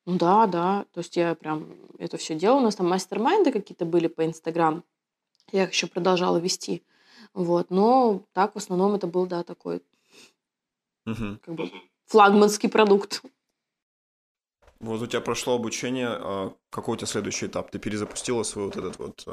[0.05, 0.85] Ну да, да.
[0.93, 2.59] То есть я прям это все делала.
[2.59, 4.83] У нас там мастер-майнды какие-то были по Инстаграм.
[5.51, 6.83] Я их еще продолжала вести.
[7.33, 7.69] Вот.
[7.69, 9.81] Но так в основном это был, да, такой
[11.05, 11.39] Мгм.
[11.43, 11.71] как бы
[12.05, 13.21] флагманский продукт.
[14.79, 17.71] Вот у тебя прошло обучение, а какой у тебя следующий этап?
[17.71, 19.23] Ты перезапустила свой вот этот вот...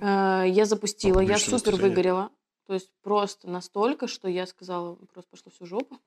[0.00, 2.30] а, Э, Я запустила, я супер выгорела.
[2.68, 5.98] То есть просто настолько, что я сказала, просто пошло всю жопу.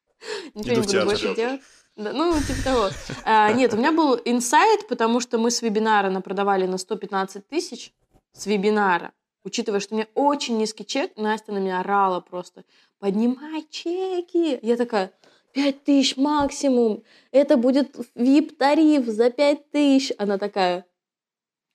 [0.54, 1.60] Ничего не буду больше делать.
[1.94, 2.88] Да, ну, типа того.
[3.24, 7.92] А, Нет, у меня был инсайт, потому что мы с вебинара напродавали на 115 тысяч
[8.32, 9.12] с вебинара.
[9.44, 12.64] Учитывая, что у меня очень низкий чек, Настя на меня орала просто.
[12.98, 14.58] Поднимай чеки.
[14.62, 15.12] Я такая,
[15.52, 17.04] 5 тысяч максимум.
[17.30, 20.14] Это будет VIP-тариф за 5 тысяч.
[20.16, 20.86] Она такая,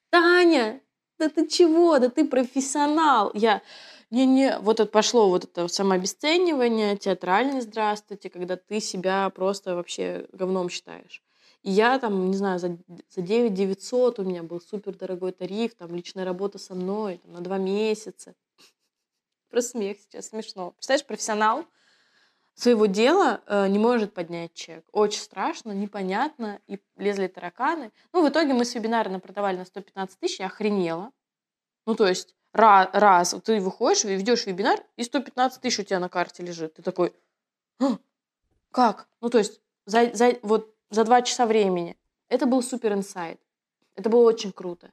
[0.09, 0.81] Таня,
[1.19, 1.99] да ты чего?
[1.99, 3.29] Да ты профессионал.
[3.35, 3.61] Я,
[4.11, 10.69] не-не, вот это пошло вот это самообесценивание, театральный здравствуйте, когда ты себя просто вообще говном
[10.69, 11.23] считаешь.
[11.63, 12.77] И я там, не знаю, за,
[13.09, 17.33] за 9 900 у меня был супер дорогой тариф, там личная работа со мной там,
[17.33, 18.35] на два месяца.
[19.49, 20.71] Просто смех сейчас смешно.
[20.71, 21.65] Представляешь, профессионал
[22.55, 24.83] своего дела э, не может поднять чек.
[24.91, 27.91] Очень страшно, непонятно, и лезли тараканы.
[28.11, 31.11] Ну, в итоге мы с вебинара напродавали на 115 тысяч, я охренела.
[31.85, 36.09] Ну, то есть раз, раз ты выходишь, ведешь вебинар, и 115 тысяч у тебя на
[36.09, 36.75] карте лежит.
[36.75, 37.13] Ты такой,
[37.79, 37.97] «А,
[38.71, 39.07] как?
[39.21, 41.97] Ну, то есть за, за, вот за два часа времени.
[42.29, 43.39] Это был супер инсайт.
[43.95, 44.91] Это было очень круто.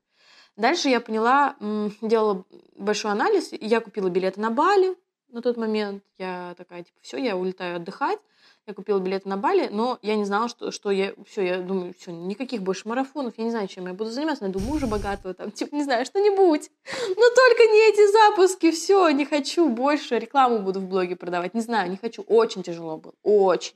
[0.57, 1.55] Дальше я поняла,
[2.03, 2.45] делала
[2.77, 4.97] большой анализ, я купила билеты на Бали
[5.31, 6.03] на тот момент.
[6.19, 8.19] Я такая, типа, все, я улетаю отдыхать.
[8.67, 11.15] Я купила билеты на Бали, но я не знала, что, что я...
[11.27, 14.45] Все, я думаю, все, никаких больше марафонов, я не знаю, чем я буду заниматься.
[14.45, 16.71] Найду мужа богатого, там, типа, не знаю, что-нибудь.
[17.09, 20.19] Но только не эти запуски, все, не хочу больше.
[20.19, 22.23] Рекламу буду в блоге продавать, не знаю, не хочу.
[22.23, 23.75] Очень тяжело было, очень.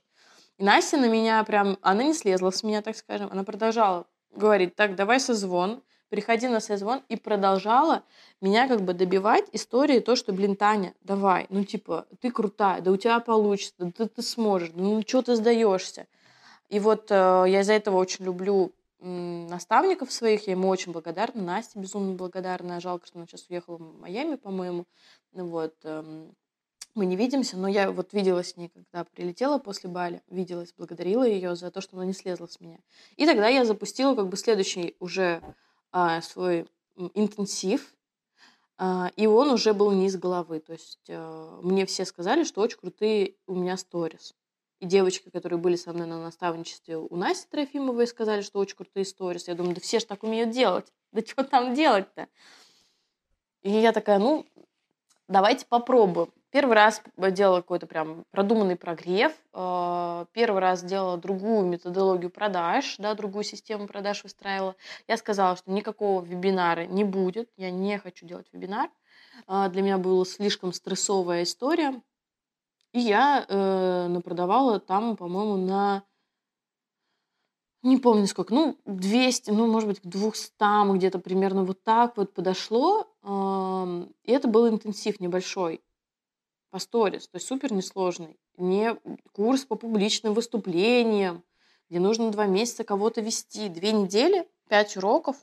[0.59, 1.79] И Настя на меня прям...
[1.81, 3.31] Она не слезла с меня, так скажем.
[3.33, 5.83] Она продолжала говорить, так, давай созвон
[6.13, 8.03] приходи на созвон и продолжала
[8.43, 12.91] меня как бы добивать истории то, что, блин, Таня, давай, ну типа, ты крутая, да
[12.91, 16.07] у тебя получится, да ты, ты сможешь, ну что ты сдаешься.
[16.69, 17.15] И вот э,
[17.49, 23.07] я из-за этого очень люблю наставников своих, я ему очень благодарна, Насте безумно благодарна, жалко,
[23.07, 24.85] что она сейчас уехала в Майами, по-моему,
[25.33, 26.27] вот, э,
[26.95, 31.27] мы не видимся, но я вот виделась с ней, когда прилетела после Бали, виделась, благодарила
[31.27, 32.81] ее за то, что она не слезла с меня.
[33.17, 35.43] И тогда я запустила как бы следующий уже
[36.23, 36.67] свой
[37.15, 37.95] интенсив,
[38.79, 40.61] а, и он уже был не из головы.
[40.61, 44.35] То есть а, мне все сказали, что очень крутые у меня сторис.
[44.81, 49.05] И девочки, которые были со мной на наставничестве у Насти Трофимовой, сказали, что очень крутые
[49.05, 49.47] сторис.
[49.47, 50.93] Я думаю, да все же так умеют делать.
[51.13, 52.27] Да что там делать-то?
[53.63, 54.45] И я такая, ну,
[55.29, 56.33] давайте попробуем.
[56.53, 59.33] Первый раз делала какой-то прям продуманный прогрев.
[59.55, 64.77] Э, первый раз делала другую методологию продаж, да, другую систему продаж выстраивала.
[65.09, 67.49] Я сказала, что никакого вебинара не будет.
[67.57, 68.91] Я не хочу делать вебинар.
[69.49, 72.03] Э, для меня была слишком стрессовая история.
[72.93, 76.03] И я э, напродавала там, по-моему, на
[77.83, 82.35] не помню сколько, ну, 200, ну, может быть, к 200 где-то примерно вот так вот
[82.35, 83.09] подошло.
[83.25, 85.81] И это был интенсив небольшой
[86.73, 88.41] по сторис, то есть супер несложный.
[88.57, 88.97] Не
[89.33, 91.45] курс по публичным выступлениям,
[91.91, 93.69] где нужно два месяца кого-то вести.
[93.69, 95.37] Две недели, пять уроков.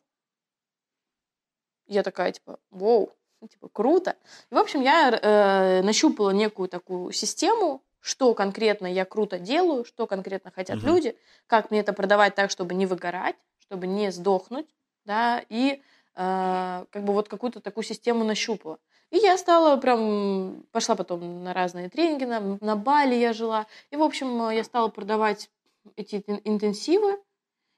[1.86, 3.14] Я такая, типа, вау,
[3.48, 4.16] типа, круто.
[4.50, 10.08] И, в общем, я э, нащупала некую такую систему, что конкретно я круто делаю, что
[10.08, 10.88] конкретно хотят угу.
[10.88, 11.16] люди,
[11.46, 14.68] как мне это продавать так, чтобы не выгорать, чтобы не сдохнуть,
[15.06, 15.84] да, и
[16.16, 18.80] э, как бы вот какую-то такую систему нащупала.
[19.12, 23.66] И я стала прям, пошла потом на разные тренинги, на, на Бали я жила.
[23.90, 25.50] И, в общем, я стала продавать
[25.96, 27.20] эти интенсивы.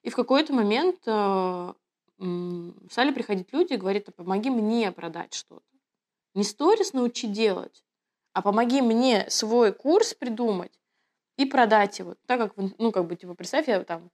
[0.04, 1.74] И в какой-то момент э,
[2.90, 5.64] стали приходить люди и говорить, а помоги мне продать что-то.
[6.34, 7.84] Не сторис научи делать,
[8.34, 10.80] а помоги мне свой курс придумать
[11.38, 12.16] и продать его.
[12.26, 14.12] Так как, ну, как бы, типа, представь, я там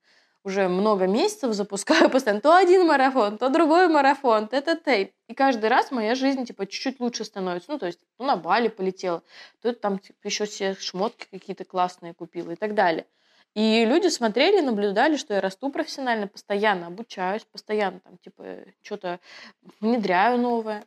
[0.47, 5.11] уже много месяцев запускаю постоянно то один марафон, то другой марафон, т-т-т.
[5.27, 7.69] И каждый раз моя жизнь, типа, чуть-чуть лучше становится.
[7.69, 9.23] Ну, то есть, ну, на Бали полетела,
[9.61, 13.05] то там, типа, еще себе шмотки какие-то классные купила и так далее.
[13.55, 18.43] И люди смотрели, наблюдали, что я расту профессионально, постоянно обучаюсь, постоянно там, типа,
[18.81, 19.19] что-то
[19.81, 20.85] внедряю новое.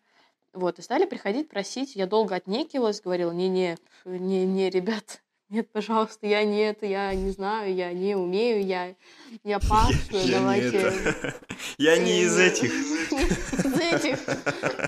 [0.55, 1.97] Вот, и стали приходить, просить.
[1.97, 3.77] Я долго отнекивалась, говорила, не-не,
[4.07, 5.21] не-не, ребят,
[5.51, 8.95] нет, пожалуйста, я не это, я не знаю, я не умею, я,
[9.43, 10.79] я пашую, я, давайте.
[11.77, 12.73] Я, я не из этих.
[13.11, 14.19] Из этих.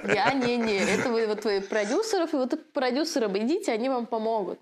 [0.05, 0.78] Я не-не.
[0.78, 4.60] Это вы вот вы продюсеров, и вот к продюсерам идите, они вам помогут.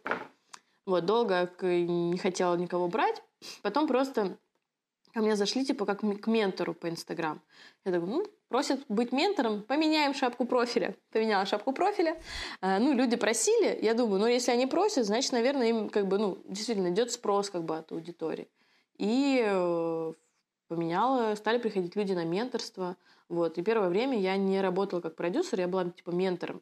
[0.86, 3.22] Вот, долго не хотела никого брать.
[3.60, 4.38] Потом просто
[5.12, 7.42] ко мне зашли, типа, как к ментору по Инстаграм.
[7.84, 10.96] Я такой, ну, просят быть ментором, поменяем шапку профиля.
[11.12, 12.20] Поменяла шапку профиля.
[12.60, 16.18] А, ну, люди просили, я думаю, ну, если они просят, значит, наверное, им как бы,
[16.18, 18.48] ну, действительно идет спрос как бы от аудитории.
[18.98, 20.12] И э,
[20.66, 22.96] поменяла, стали приходить люди на менторство.
[23.28, 23.56] Вот.
[23.56, 26.60] И первое время я не работала как продюсер, я была типа ментором.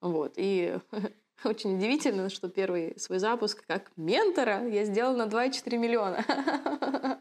[0.00, 0.34] Вот.
[0.36, 0.76] И
[1.44, 7.20] очень удивительно, что первый свой запуск как ментора я сделала на 2,4 миллиона.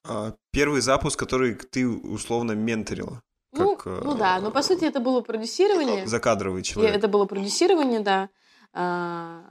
[0.04, 3.22] А, первый запуск, который ты условно менторила.
[3.52, 6.06] Ну, как, ну, ну да, но по сути это было продюсирование.
[6.06, 6.94] Закадровый человек.
[6.94, 8.28] Это было продюсирование, да.
[8.72, 9.42] А,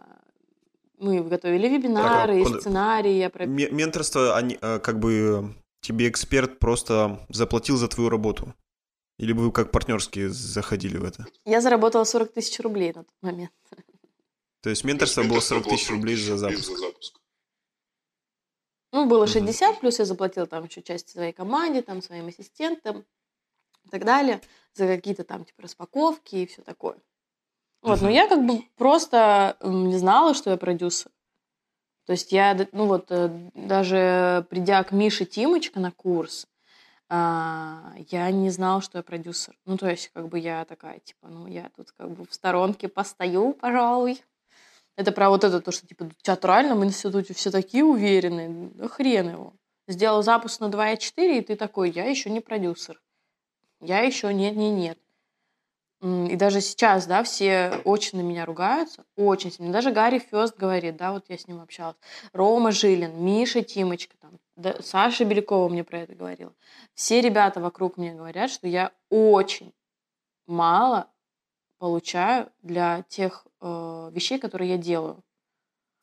[0.98, 3.14] мы готовили вебинары, так, и сценарии.
[3.14, 3.32] Я...
[3.46, 8.54] Менторство, они, а, как бы тебе эксперт просто заплатил за твою работу?
[9.18, 11.26] Или вы как партнерские заходили в это?
[11.44, 13.52] Я заработала 40 тысяч рублей на тот момент.
[14.62, 16.72] То есть менторство было 40 тысяч рублей за запуск?
[18.92, 23.06] Ну, было 60, плюс я заплатила там еще часть своей команде, там, своим ассистентам.
[23.86, 24.42] и так далее,
[24.74, 26.98] за какие-то там типа распаковки и все такое.
[27.82, 31.12] Вот, но я как бы просто не знала, что я продюсер.
[32.06, 36.48] То есть я, ну вот, э, даже придя к Мише Тимочка на курс,
[37.08, 39.58] а, я не знала, что я продюсер.
[39.66, 42.88] Ну, то есть, как бы я такая, типа, ну, я тут как бы в сторонке
[42.88, 44.24] постою, пожалуй.
[45.00, 48.70] Это про вот это, то, что, типа, в театральном институте все такие уверенные.
[48.74, 49.54] Да хрен его.
[49.88, 53.02] Сделал запуск на 2.4, и ты такой, я еще не продюсер.
[53.80, 55.00] Я еще нет-не-нет.
[56.02, 59.72] И даже сейчас, да, все очень на меня ругаются, очень сильно.
[59.72, 61.96] Даже Гарри Фест говорит, да, вот я с ним общалась.
[62.34, 66.54] Рома Жилин, Миша Тимочка, там, да, Саша Белякова мне про это говорила.
[66.94, 69.74] Все ребята вокруг мне говорят, что я очень
[70.46, 71.10] мало
[71.78, 75.24] получаю для тех э, вещей, которые я делаю.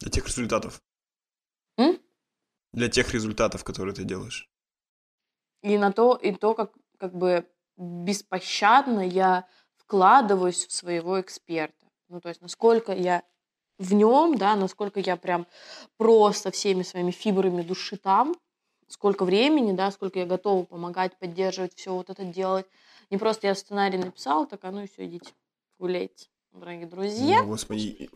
[0.01, 0.83] Для тех результатов.
[1.79, 1.99] М?
[2.73, 4.51] Для тех результатов, которые ты делаешь.
[5.63, 7.47] И на то, и то, как, как бы
[7.77, 11.87] беспощадно я вкладываюсь в своего эксперта.
[12.09, 13.23] Ну, то есть, насколько я
[13.79, 15.47] в нем, да, насколько я прям
[15.97, 18.35] просто всеми своими фибрами души там,
[18.89, 22.67] сколько времени, да, сколько я готова помогать, поддерживать, все вот это делать.
[23.11, 25.33] Не просто я сценарий написала, так, а ну и все, идите,
[25.79, 27.43] гуляйте, дорогие друзья.
[27.43, 28.11] Ну, господи.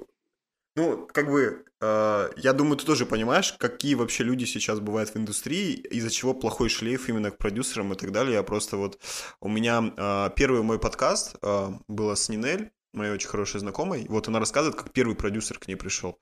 [0.77, 5.17] Ну, как бы, э, я думаю, ты тоже понимаешь, какие вообще люди сейчас бывают в
[5.17, 8.35] индустрии, из-за чего плохой шлейф именно к продюсерам и так далее.
[8.35, 9.01] Я просто вот...
[9.41, 14.07] У меня э, первый мой подкаст э, было с Нинель, моей очень хорошей знакомой.
[14.09, 16.19] Вот она рассказывает, как первый продюсер к ней пришел.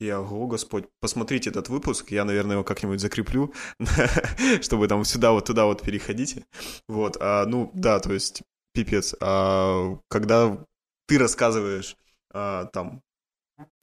[0.00, 3.52] Я, о, Господь, посмотрите этот выпуск, я, наверное, его как-нибудь закреплю,
[4.60, 6.46] чтобы там сюда вот туда вот переходите.
[6.86, 8.42] Вот, а, ну, да, то есть,
[8.72, 9.16] пипец.
[9.20, 10.64] А, когда
[11.08, 11.96] ты рассказываешь
[12.30, 13.02] а, там,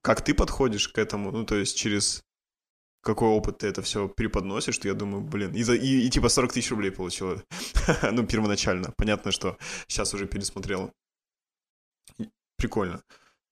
[0.02, 2.24] как ты подходишь к этому, ну, то есть через
[3.02, 6.54] какой опыт ты это все преподносишь, что я думаю, блин, и, и, и типа 40
[6.54, 7.44] тысяч рублей получила,
[8.12, 8.94] ну, первоначально.
[8.98, 9.58] Понятно, что
[9.88, 10.92] сейчас уже пересмотрел.
[12.58, 13.04] Прикольно,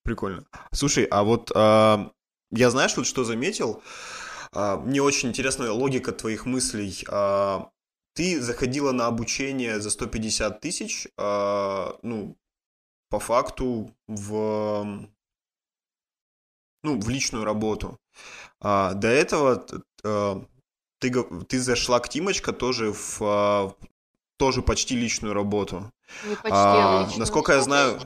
[0.04, 0.46] прикольно.
[0.72, 2.12] Слушай, а вот а,
[2.52, 3.82] я знаешь, вот что заметил?
[4.52, 7.04] А, мне очень интересна логика твоих мыслей.
[7.10, 7.70] А,
[8.14, 12.38] ты заходила на обучение за 150 тысяч, а, ну,
[13.14, 14.84] по факту в,
[16.84, 18.00] ну, в личную работу.
[18.60, 19.64] До этого
[21.00, 23.76] ты, ты зашла к Тимочка тоже в
[24.38, 25.92] тоже почти личную работу.
[26.28, 27.20] Не почти, а, личную.
[27.20, 28.00] Насколько я знаю...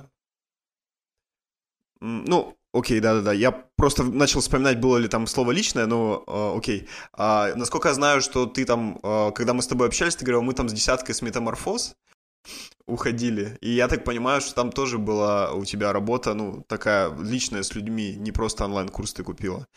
[2.01, 3.31] Ну, Окей, да-да-да.
[3.31, 6.89] Я просто начал вспоминать, было ли там слово личное, но э, окей.
[7.13, 10.43] А, насколько я знаю, что ты там, э, когда мы с тобой общались, ты говорил,
[10.43, 11.95] мы там с десяткой с метаморфоз
[12.85, 13.57] уходили.
[13.61, 17.75] И я так понимаю, что там тоже была у тебя работа, ну, такая личная с
[17.75, 19.67] людьми, не просто онлайн-курс ты купила.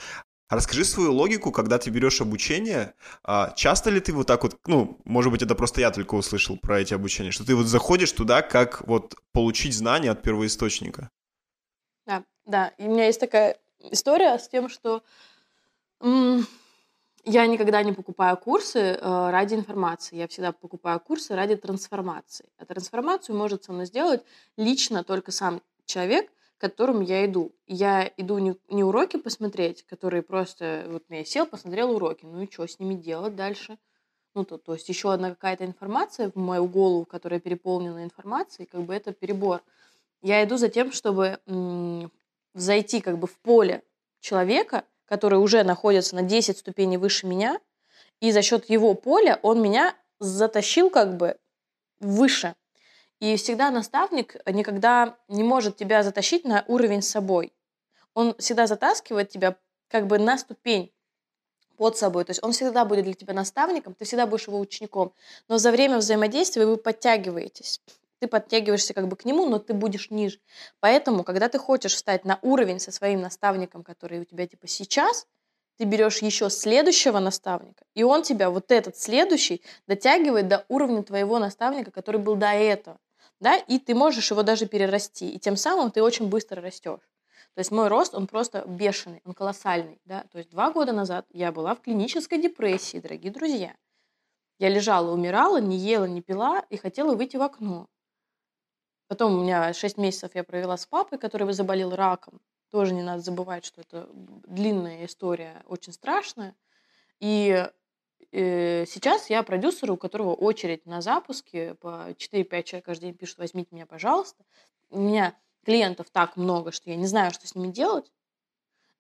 [0.49, 2.95] Расскажи свою логику, когда ты берешь обучение.
[3.23, 6.57] А, часто ли ты вот так вот, ну, может быть, это просто я только услышал
[6.57, 11.09] про эти обучения, что ты вот заходишь туда, как вот получить знания от первоисточника?
[12.05, 12.69] Да, да.
[12.79, 15.05] И у меня есть такая история с тем, что
[17.25, 20.17] я никогда не покупаю курсы э, ради информации.
[20.17, 22.49] Я всегда покупаю курсы ради трансформации.
[22.59, 24.23] А трансформацию может со мной сделать
[24.57, 27.53] лично только сам человек, к которому я иду.
[27.67, 30.87] Я иду не, не уроки посмотреть, которые просто...
[30.89, 32.25] Вот я сел, посмотрел уроки.
[32.25, 33.79] Ну и что с ними делать дальше?
[34.35, 38.83] Ну, то, то есть еще одна какая-то информация в мою голову, которая переполнена информацией, как
[38.83, 39.63] бы это перебор.
[40.23, 41.41] Я иду за тем, чтобы
[42.55, 43.83] зайти как бы в поле
[44.21, 47.61] человека, который уже находится на 10 ступеней выше меня,
[48.21, 51.37] и за счет его поля он меня затащил как бы
[51.99, 52.55] выше.
[53.19, 57.53] И всегда наставник никогда не может тебя затащить на уровень с собой.
[58.15, 59.57] Он всегда затаскивает тебя
[59.89, 60.93] как бы на ступень
[61.77, 62.25] под собой.
[62.25, 65.13] То есть он всегда будет для тебя наставником, ты всегда будешь его учеником.
[65.49, 67.81] Но за время взаимодействия вы подтягиваетесь
[68.21, 70.39] ты подтягиваешься как бы к нему, но ты будешь ниже.
[70.79, 75.27] Поэтому, когда ты хочешь встать на уровень со своим наставником, который у тебя типа сейчас,
[75.79, 81.39] ты берешь еще следующего наставника, и он тебя, вот этот следующий, дотягивает до уровня твоего
[81.39, 82.99] наставника, который был до этого.
[83.41, 87.01] Да, и ты можешь его даже перерасти, и тем самым ты очень быстро растешь.
[87.55, 90.01] То есть мой рост, он просто бешеный, он колоссальный.
[90.05, 90.25] Да?
[90.31, 93.75] То есть два года назад я была в клинической депрессии, дорогие друзья.
[94.59, 97.89] Я лежала, умирала, не ела, не пила и хотела выйти в окно.
[99.11, 102.41] Потом у меня 6 месяцев я провела с папой, который заболел раком.
[102.71, 104.09] Тоже не надо забывать, что это
[104.47, 106.55] длинная история, очень страшная.
[107.19, 107.69] И
[108.31, 113.39] э, сейчас я продюсер, у которого очередь на запуске, по 4-5 человек каждый день пишут,
[113.39, 114.45] возьмите меня, пожалуйста.
[114.91, 118.13] У меня клиентов так много, что я не знаю, что с ними делать.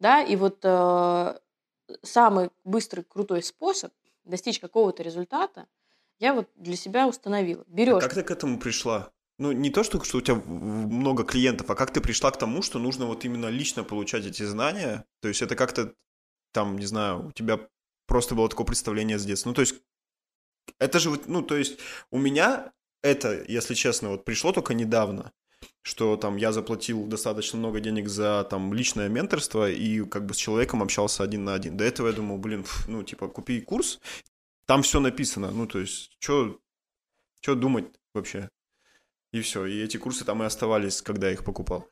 [0.00, 1.38] Да, и вот э,
[2.02, 3.92] самый быстрый, крутой способ
[4.24, 5.68] достичь какого-то результата–
[6.18, 7.62] Я вот для себя установила.
[7.62, 8.02] А Берешь.
[8.02, 9.12] как ты к этому пришла?
[9.40, 12.60] Ну, не то, что, что у тебя много клиентов, а как ты пришла к тому,
[12.60, 15.06] что нужно вот именно лично получать эти знания?
[15.22, 15.94] То есть это как-то
[16.52, 17.58] там, не знаю, у тебя
[18.06, 19.48] просто было такое представление с детства.
[19.48, 19.76] Ну, то есть
[20.78, 21.78] это же вот, ну, то есть
[22.10, 25.32] у меня это, если честно, вот пришло только недавно,
[25.80, 30.36] что там я заплатил достаточно много денег за там личное менторство и как бы с
[30.36, 31.78] человеком общался один на один.
[31.78, 34.00] До этого я думал, блин, ф, ну, типа, купи курс,
[34.66, 36.60] там все написано, ну, то есть, что
[37.42, 38.50] думать вообще?
[39.32, 41.86] И все, и эти курсы там и оставались, когда я их покупал.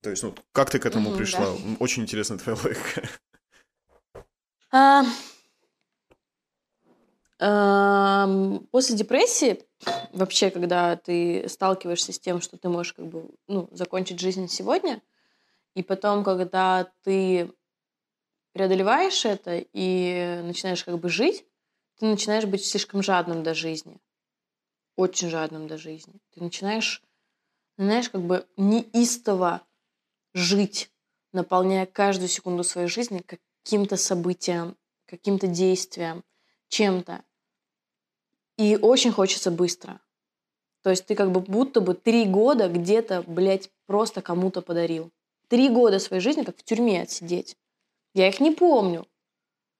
[0.00, 1.40] То есть, ну, как ты к этому Мгм, пришла?
[1.40, 1.76] да.
[1.80, 3.08] Очень интересно твоя логика.
[7.40, 8.26] А,
[8.70, 9.62] После депрессии,
[10.12, 15.02] вообще, когда ты сталкиваешься с тем, что ты можешь как бы, ну, закончить жизнь сегодня,
[15.74, 17.52] и потом, когда ты
[18.52, 21.44] преодолеваешь это и начинаешь как бы жить,
[21.98, 24.00] ты начинаешь быть слишком жадным до жизни.
[24.96, 26.14] Очень жадным до жизни.
[26.34, 27.02] Ты начинаешь,
[27.76, 29.62] знаешь, как бы неистово
[30.32, 30.90] жить,
[31.32, 34.76] наполняя каждую секунду своей жизни каким-то событием,
[35.06, 36.22] каким-то действием,
[36.68, 37.22] чем-то.
[38.56, 40.00] И очень хочется быстро.
[40.82, 45.10] То есть ты как бы будто бы три года где-то, блядь, просто кому-то подарил.
[45.48, 47.56] Три года своей жизни, как в тюрьме отсидеть.
[48.12, 49.06] Я их не помню.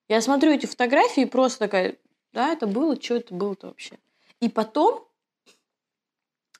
[0.07, 1.97] Я смотрю эти фотографии и просто такая,
[2.33, 3.97] да, это было, что это было-то вообще.
[4.41, 5.04] И потом,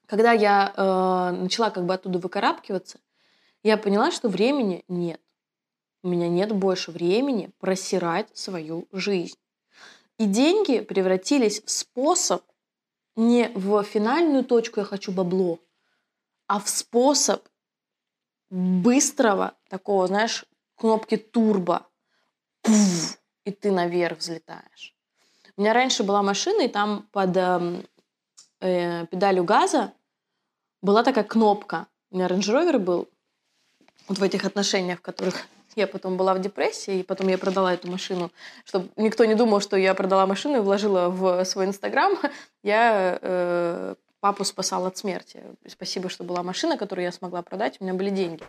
[0.07, 2.99] когда я э, начала как бы оттуда выкарабкиваться,
[3.64, 5.22] я поняла, что времени нет.
[6.03, 9.38] У меня нет больше времени просирать свою жизнь.
[10.18, 12.44] И деньги превратились в способ
[13.15, 15.60] не в финальную точку «я хочу бабло»,
[16.48, 17.48] а в способ
[18.49, 20.45] быстрого такого, знаешь,
[20.76, 21.88] кнопки турбо.
[22.61, 24.95] Пуф, и ты наверх взлетаешь.
[25.57, 27.86] У меня раньше была машина, и там под эм,
[28.66, 29.94] э, педалью газа
[30.82, 31.88] была такая кнопка.
[32.12, 33.10] У меня Range Rover был
[34.08, 37.74] вот в этих отношениях, в которых я потом была в депрессии, и потом я продала
[37.74, 38.32] эту машину.
[38.66, 42.18] Чтобы никто не думал, что я продала машину и вложила в свой Инстаграм,
[42.64, 45.44] я э, папу спасала от смерти.
[45.68, 48.44] Спасибо, что была машина, которую я смогла продать, у меня были деньги.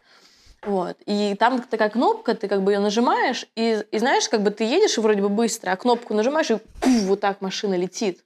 [0.63, 0.97] Вот.
[1.07, 4.65] И там такая кнопка, ты как бы ее нажимаешь, и, и знаешь, как бы ты
[4.65, 8.25] едешь вроде бы быстро, а кнопку нажимаешь, и пуф, вот так машина летит.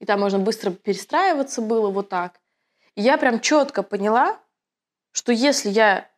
[0.00, 2.40] И там можно быстро перестраиваться было вот так.
[2.94, 4.38] И я прям четко поняла,
[5.12, 6.08] что если я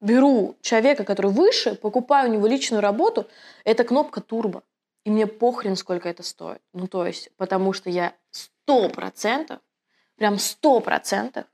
[0.00, 3.26] беру человека, который выше, покупаю у него личную работу,
[3.64, 4.62] это кнопка турбо.
[5.04, 6.60] И мне похрен, сколько это стоит.
[6.72, 9.60] Ну, то есть, потому что я сто процентов,
[10.16, 11.46] прям сто процентов,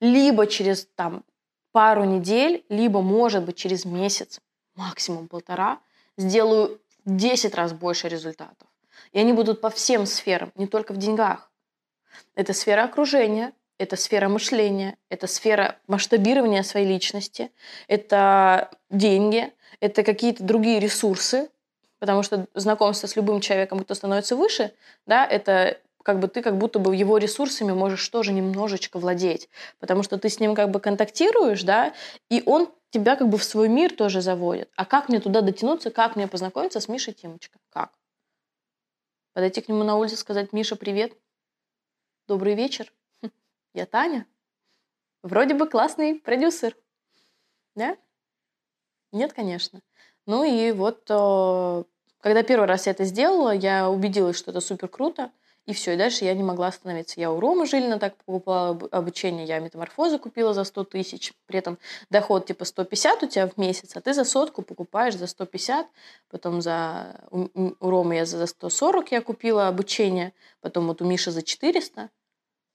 [0.00, 1.24] либо через там
[1.70, 4.40] пару недель, либо, может быть, через месяц,
[4.74, 5.80] максимум полтора,
[6.16, 8.68] сделаю в 10 раз больше результатов.
[9.12, 11.50] И они будут по всем сферам, не только в деньгах.
[12.34, 17.50] Это сфера окружения, это сфера мышления, это сфера масштабирования своей личности,
[17.88, 21.50] это деньги, это какие-то другие ресурсы,
[21.98, 24.72] потому что знакомство с любым человеком, кто становится выше,
[25.06, 29.48] да, это как бы ты как будто бы его ресурсами можешь тоже немножечко владеть,
[29.78, 31.92] потому что ты с ним как бы контактируешь, да,
[32.28, 34.68] и он тебя как бы в свой мир тоже заводит.
[34.76, 37.58] А как мне туда дотянуться, как мне познакомиться с Мишей Тимочка?
[37.70, 37.90] Как?
[39.32, 41.16] Подойти к нему на улице, сказать, Миша, привет,
[42.28, 42.92] добрый вечер,
[43.74, 44.26] я Таня.
[45.22, 46.76] Вроде бы классный продюсер.
[47.74, 47.96] Да?
[49.10, 49.80] Нет, конечно.
[50.26, 51.84] Ну и вот, э,
[52.20, 55.32] когда первый раз я это сделала, я убедилась, что это супер круто.
[55.64, 57.20] И все, и дальше я не могла остановиться.
[57.20, 61.32] Я у Ромы Жилина так покупала обучение, я метаморфозы купила за 100 тысяч.
[61.46, 61.78] При этом
[62.10, 65.86] доход типа 150 у тебя в месяц, а ты за сотку покупаешь за 150.
[66.30, 67.20] Потом за...
[67.30, 67.48] У,
[67.80, 70.32] Ромы я за 140 я купила обучение.
[70.60, 72.10] Потом вот у Миши за 400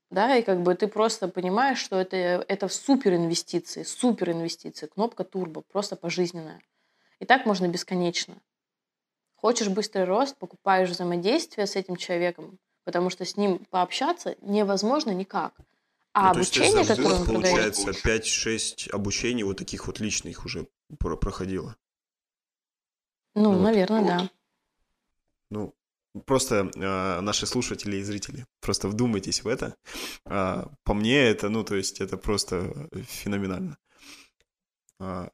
[0.10, 2.16] да, и как бы ты просто понимаешь, что это,
[2.48, 6.62] это супер инвестиции, супер инвестиции, кнопка турбо, просто пожизненная.
[7.20, 8.42] И так можно бесконечно.
[9.36, 12.58] Хочешь быстрый рост, покупаешь взаимодействие с этим человеком,
[12.88, 15.54] потому что с ним пообщаться невозможно никак.
[16.14, 17.76] А Ну, то есть обучение, которое он продает...
[17.76, 21.76] получается, 5-6 обучений вот таких вот личных уже про- проходила.
[23.36, 23.62] Ну, Вот.
[23.62, 24.30] наверное, да.
[25.50, 25.76] Ну,
[26.26, 29.76] просто э, наши слушатели и зрители, просто вдумайтесь в это.
[30.24, 33.78] А, по мне это, ну, то есть это просто феноменально.
[35.00, 35.30] А,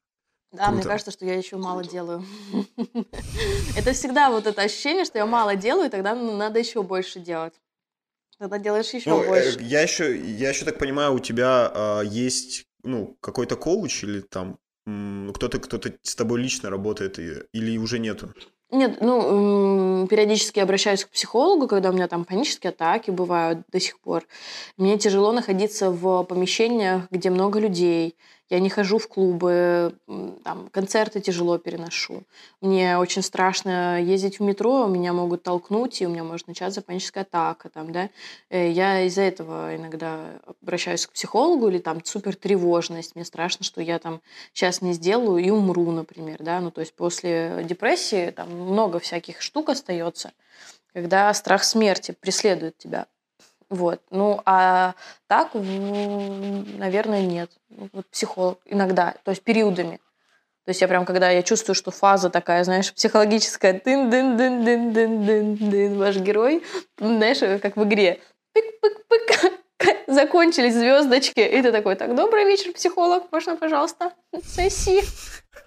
[0.53, 0.89] Да, мне Круто.
[0.89, 2.23] кажется, что я еще мало делаю.
[3.75, 7.55] Это всегда вот это ощущение, что я мало делаю, и тогда надо еще больше делать.
[8.37, 9.59] Тогда делаешь еще ну, э, больше.
[9.61, 14.59] я еще, я еще так понимаю, у тебя а, есть, ну, какой-то коуч или там
[15.33, 18.33] кто-то, кто-то с тобой лично работает или уже нету?
[18.69, 23.99] Нет, ну, периодически обращаюсь к психологу, когда у меня там панические атаки бывают до сих
[23.99, 24.25] пор.
[24.77, 28.15] Мне тяжело находиться в помещениях, где много людей.
[28.49, 29.95] Я не хожу в клубы,
[30.43, 32.23] там, концерты тяжело переношу.
[32.61, 37.23] Мне очень страшно ездить в метро, меня могут толкнуть, и у меня может начаться паническая
[37.23, 37.69] атака.
[37.69, 38.09] Там, да?
[38.49, 43.15] Э, Я из-за этого иногда обращаюсь к психологу, или там супер тревожность.
[43.15, 44.21] Мне страшно, что я там
[44.53, 46.37] сейчас не сделаю и умру, например.
[46.41, 46.59] Да?
[46.59, 50.31] Ну, то есть после депрессии там много всяких штук остается,
[50.93, 53.07] когда страх смерти преследует тебя.
[53.73, 54.01] Вот.
[54.11, 54.93] Ну, а
[55.25, 57.49] так, м, наверное, нет.
[57.69, 59.97] Ну, Вот психолог иногда, то есть периодами.
[60.65, 64.63] То есть я прям, когда я чувствую, что фаза такая, знаешь, психологическая, дын дын дын
[64.63, 66.63] дын дын дын дын ваш герой,
[66.99, 68.21] знаешь, как в игре,
[68.53, 69.53] пык-пык-пык,
[70.07, 74.13] закончились звездочки, и ты такой, так, добрый вечер, психолог, можно, пожалуйста,
[74.45, 75.01] сессии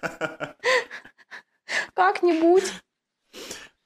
[1.93, 2.71] как-нибудь.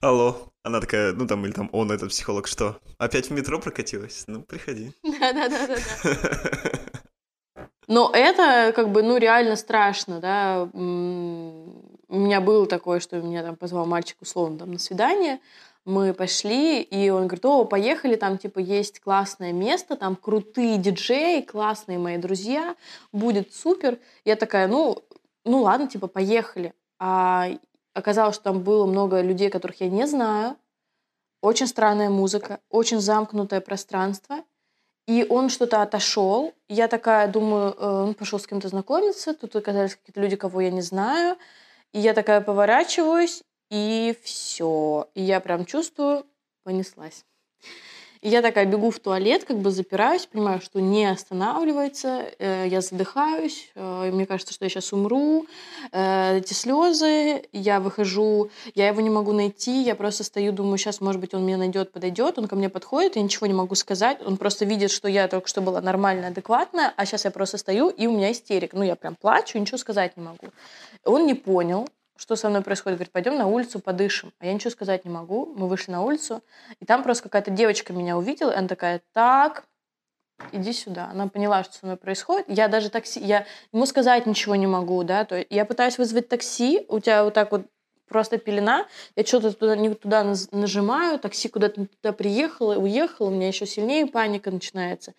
[0.01, 0.35] Алло.
[0.63, 2.79] Она такая, ну там, или там он, этот психолог, что?
[2.97, 4.23] Опять в метро прокатилась?
[4.25, 4.93] Ну, приходи.
[5.03, 5.77] Да-да-да-да.
[7.87, 10.67] Но это как бы, ну, реально страшно, да.
[10.73, 10.77] У
[12.17, 15.39] меня было такое, что меня там позвал мальчик условно там на свидание.
[15.85, 21.41] Мы пошли, и он говорит, о, поехали, там, типа, есть классное место, там крутые диджеи,
[21.41, 22.75] классные мои друзья,
[23.11, 23.99] будет супер.
[24.25, 25.03] Я такая, ну,
[25.45, 26.73] ну ладно, типа, поехали.
[26.99, 27.49] А
[27.93, 30.55] оказалось, что там было много людей, которых я не знаю.
[31.41, 34.43] Очень странная музыка, очень замкнутое пространство.
[35.07, 36.53] И он что-то отошел.
[36.69, 39.33] Я такая думаю, э, он пошел с кем-то знакомиться.
[39.33, 41.37] Тут оказались какие-то люди, кого я не знаю.
[41.91, 45.09] И я такая поворачиваюсь, и все.
[45.15, 46.25] И я прям чувствую,
[46.63, 47.25] понеслась.
[48.21, 52.81] И я такая бегу в туалет, как бы запираюсь, понимаю, что не останавливается, э, я
[52.81, 55.47] задыхаюсь, э, мне кажется, что я сейчас умру.
[55.91, 61.01] Э, эти слезы, я выхожу, я его не могу найти, я просто стою, думаю, сейчас,
[61.01, 64.19] может быть, он меня найдет, подойдет, он ко мне подходит, я ничего не могу сказать,
[64.23, 67.89] он просто видит, что я только что была нормальная, адекватная, а сейчас я просто стою,
[67.89, 68.73] и у меня истерик.
[68.73, 70.51] Ну, я прям плачу, ничего сказать не могу.
[71.05, 71.87] Он не понял,
[72.21, 72.99] что со мной происходит.
[72.99, 74.31] Говорит, пойдем на улицу, подышим.
[74.39, 75.51] А я ничего сказать не могу.
[75.57, 76.43] Мы вышли на улицу,
[76.79, 79.65] и там просто какая-то девочка меня увидела, и она такая, так,
[80.51, 81.09] иди сюда.
[81.11, 82.45] Она поняла, что со мной происходит.
[82.47, 86.29] Я даже такси, я ему сказать ничего не могу, да, то есть я пытаюсь вызвать
[86.29, 87.65] такси, у тебя вот так вот
[88.07, 88.85] просто пелена,
[89.15, 94.05] я что-то туда, не туда нажимаю, такси куда-то туда приехало, уехало, у меня еще сильнее
[94.05, 95.15] паника начинается.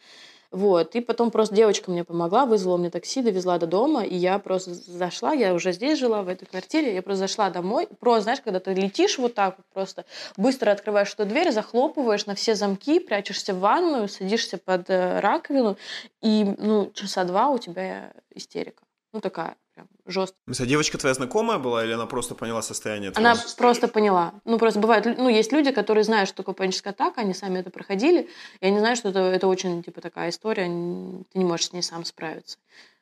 [0.53, 0.95] Вот.
[0.95, 4.75] И потом просто девочка мне помогла, вызвала мне такси, довезла до дома, и я просто
[4.75, 7.89] зашла, я уже здесь жила, в этой квартире, я просто зашла домой.
[7.99, 10.05] Просто, знаешь, когда ты летишь вот так вот просто,
[10.37, 15.79] быстро открываешь эту дверь, захлопываешь на все замки, прячешься в ванную, садишься под э, раковину,
[16.21, 18.83] и, ну, часа два у тебя истерика.
[19.15, 19.57] Ну, такая
[20.05, 20.41] прям жесткая.
[20.59, 23.51] А девочка твоя знакомая была, или она просто поняла состояние Она твоего?
[23.57, 24.35] просто поняла.
[24.45, 27.71] Ну, просто бывает, ну, есть люди, которые знают, что такое паническая атака, они сами это
[27.71, 28.29] проходили,
[28.61, 31.83] и они знают, что это, это очень, типа, такая история, ты не можешь с ней
[31.83, 32.59] сам справиться.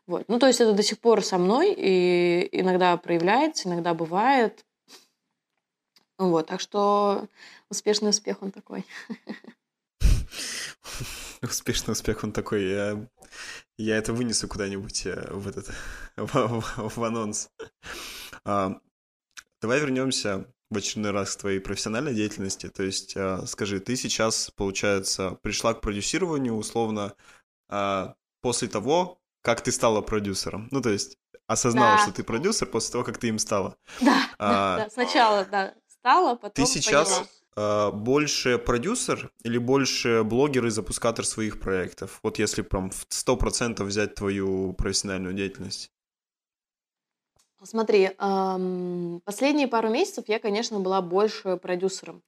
[0.06, 0.24] Вот.
[0.28, 4.64] Ну, то есть это до сих пор со мной, и иногда проявляется, иногда бывает.
[6.18, 7.26] Вот, так что
[7.70, 8.84] успешный успех он такой.
[11.42, 12.68] Успешный успех он такой.
[12.68, 13.08] Я,
[13.78, 15.68] я это вынесу куда-нибудь э, в этот
[16.16, 17.48] в, в- в анонс.
[18.44, 18.78] А,
[19.62, 22.68] давай вернемся в очередной раз к твоей профессиональной деятельности.
[22.68, 27.14] То есть, а, скажи, ты сейчас, получается, пришла к продюсированию условно
[27.68, 30.68] а, после того, как ты стала продюсером.
[30.70, 32.02] Ну, то есть, осознала, Да.
[32.02, 33.76] что ты продюсер после того, как ты им стала.
[34.00, 34.90] Да, А, да, да.
[34.90, 37.26] Сначала, да, стала, потом Ты сейчас поняла.
[37.56, 42.20] Э, больше продюсер или больше блогер и запускатор своих проектов?
[42.22, 45.90] Вот если прям в 100% взять твою профессиональную деятельность.
[47.62, 48.10] Смотри,
[49.24, 52.22] последние пару месяцев я, конечно, была больше продюсером.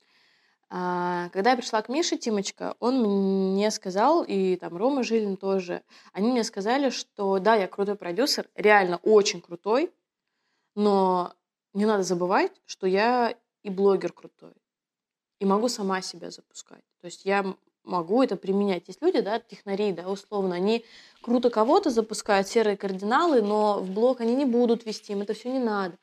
[0.75, 5.83] А, Когда я пришла к Мише Тимочка, он мне сказал, и там Рома Жилин тоже,
[6.15, 9.93] они мне сказали, что да, я крутой продюсер, реально очень крутой,
[10.75, 11.35] но
[11.75, 14.55] не надо забывать, что я и блогер крутой,
[15.43, 16.85] и могу сама себя запускать.
[17.01, 17.45] То есть я
[17.83, 18.85] могу это применять.
[18.87, 20.85] Есть люди, да, технари, да, условно, они
[21.21, 25.51] круто кого-то запускают, серые кардиналы, но в блог они не будут вести, им это все
[25.51, 25.99] не надо.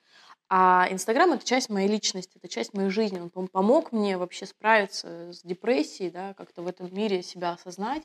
[0.49, 3.22] А Инстаграм— это часть моей личности, это часть моей жизни.
[3.22, 8.03] Он пом- помог мне вообще справиться с депрессией, да, как-то в этом мире себя осознать.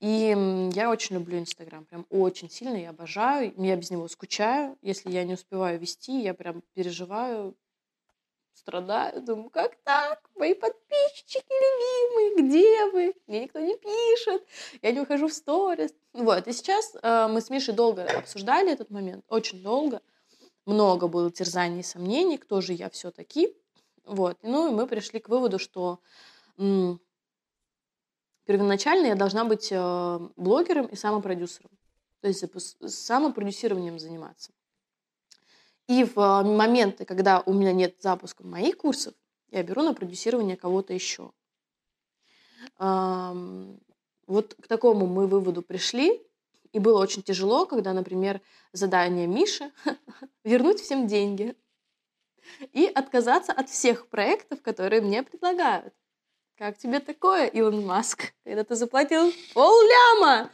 [0.00, 0.34] И
[0.74, 4.78] я очень люблю Инстаграм, прям очень сильно, я обожаю, я без него скучаю.
[4.80, 7.54] Если я не успеваю вести, я прям переживаю,
[8.54, 10.20] страдаю, думаю, как так?
[10.36, 13.14] Мои подписчики любимые, где вы?
[13.26, 14.46] Мне никто не пишет,
[14.82, 15.92] я не выхожу в сторис.
[16.12, 20.00] Вот, и сейчас э, мы с Мишей долго обсуждали этот момент, очень долго.
[20.66, 23.54] Много было терзаний и сомнений, кто же я все-таки.
[24.04, 24.38] Вот.
[24.42, 26.00] Ну, и мы пришли к выводу, что
[26.56, 27.00] м,
[28.44, 31.70] первоначально я должна быть э, блогером и самопродюсером.
[32.20, 32.44] То есть
[32.86, 34.52] самопродюсированием заниматься.
[35.86, 39.14] И в э, моменты, когда у меня нет запуска моих курсов,
[39.50, 41.30] я беру на продюсирование кого-то еще.
[44.26, 46.22] Вот к такому мы выводу пришли.
[46.72, 48.40] И было очень тяжело, когда, например,
[48.72, 49.70] задание Миши
[50.44, 51.54] вернуть всем деньги
[52.72, 55.94] и отказаться от всех проектов, которые мне предлагают.
[56.56, 60.50] Как тебе такое, Илон Маск, когда ты заплатил полляма?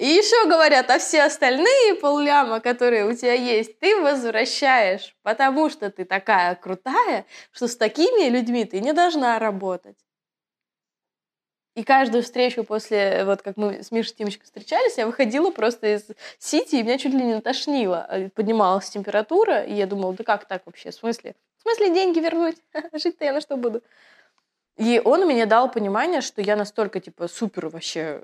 [0.00, 5.90] И еще говорят, а все остальные полляма, которые у тебя есть, ты возвращаешь, потому что
[5.90, 9.98] ты такая крутая, что с такими людьми ты не должна работать.
[11.74, 16.08] И каждую встречу после, вот как мы с Мишей Тимочкой встречались, я выходила просто из
[16.38, 18.06] сити, и меня чуть ли не тошнило.
[18.08, 20.92] Э, Поднималась температура, и я думала, да как так вообще?
[20.92, 21.34] В смысле?
[21.58, 22.56] В смысле деньги вернуть?
[22.94, 23.82] Жить-то я на что буду?
[24.78, 28.22] И он мне дал понимание, что я настолько, типа, супер вообще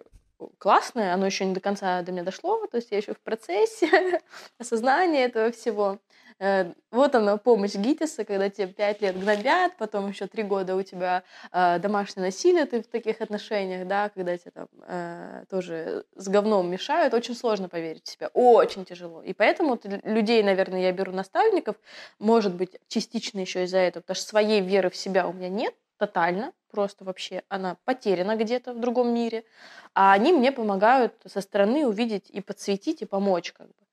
[0.59, 4.21] классная, оно еще не до конца до меня дошло, то есть я еще в процессе
[4.59, 5.99] осознания этого всего.
[6.39, 10.83] Э, Вот она, помощь ГИТИСа, когда тебе пять лет гнобят, потом еще три года у
[10.83, 11.23] тебя
[11.53, 16.71] э, домашнее насилие, ты в таких отношениях, да, когда тебе там э, тоже с говном
[16.71, 19.23] мешают, очень сложно поверить в себя, очень тяжело.
[19.23, 21.77] И поэтому людей, наверное, я беру наставников,
[22.19, 25.75] может быть, частично еще из-за этого, потому что своей веры в себя у меня нет
[25.99, 29.44] тотально, просто вообще она потеряна где-то в другом мире,
[29.94, 33.86] а они мне помогают со стороны увидеть и подсветить, и помочь как бы.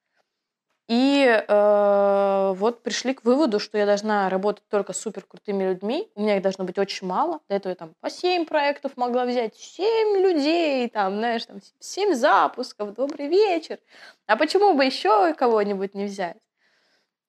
[0.89, 6.11] И э, вот пришли к выводу, что я должна работать только с супер людьми.
[6.15, 7.39] У меня их должно быть очень мало.
[7.47, 12.13] До этого я там по 7 проектов могла взять, 7 людей, там, знаешь, там 7
[12.13, 13.79] запусков, добрый вечер.
[14.27, 16.37] А почему бы еще кого-нибудь не взять?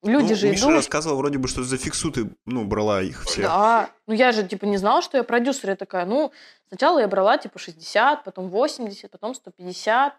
[0.05, 0.75] Люди Ну, же Миша идут.
[0.77, 3.47] рассказывал вроде бы, что за фиксу ты, ну, брала их всех.
[3.47, 5.71] Да, ну я же типа не знала, что я продюсер.
[5.71, 6.31] Я такая, ну,
[6.69, 10.15] сначала я брала типа 60, потом 80, потом 150.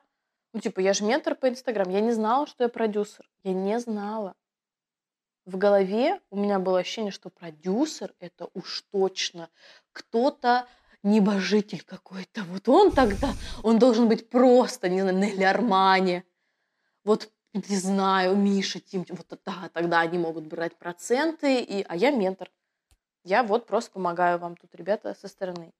[0.53, 1.89] Ну, типа, я же ментор по Инстаграм.
[1.89, 3.29] Я не знала, что я продюсер.
[3.43, 4.33] Я не знала.
[5.45, 9.49] В голове у меня было ощущение, что продюсер— это уж точно
[9.91, 10.65] кто-то
[11.03, 12.41] небожитель какой-то.
[12.45, 13.29] Вот он тогда,
[13.61, 16.23] он должен быть просто, не знаю, Нелли Армани.
[17.03, 22.11] Вот, не знаю, Миша, Тим, вот да, тогда они могут брать проценты, и, а я
[22.11, 22.51] ментор.
[23.23, 25.73] Я вот просто помогаю вам тут, ребята, со стороны.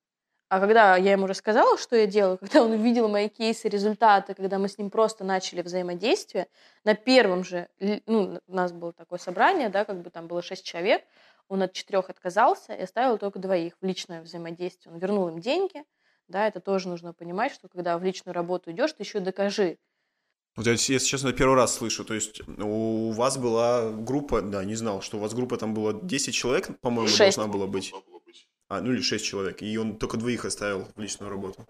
[0.47, 4.57] А когда я ему рассказала, что я делаю, когда он увидел мои кейсы, результаты, когда
[4.59, 6.47] мы с ним просто начали взаимодействие,
[6.83, 7.67] на первом же,
[8.05, 11.03] ну, у нас было такое собрание, да, как бы там было шесть человек,
[11.47, 14.93] он от четырех отказался и оставил только двоих в личное взаимодействие.
[14.93, 15.83] Он вернул им деньги,
[16.27, 19.77] да, это тоже нужно понимать, что когда в личную работу идешь, ты еще докажи.
[20.55, 22.05] Вот я, если честно, первый раз слышу.
[22.05, 25.93] То есть у вас была группа, да, не знал, что у вас группа там было
[25.93, 27.93] 10 человек, по-моему, должна была быть.
[28.67, 29.61] А, ну или 6 человек.
[29.61, 31.67] И он только двоих оставил в личную работу.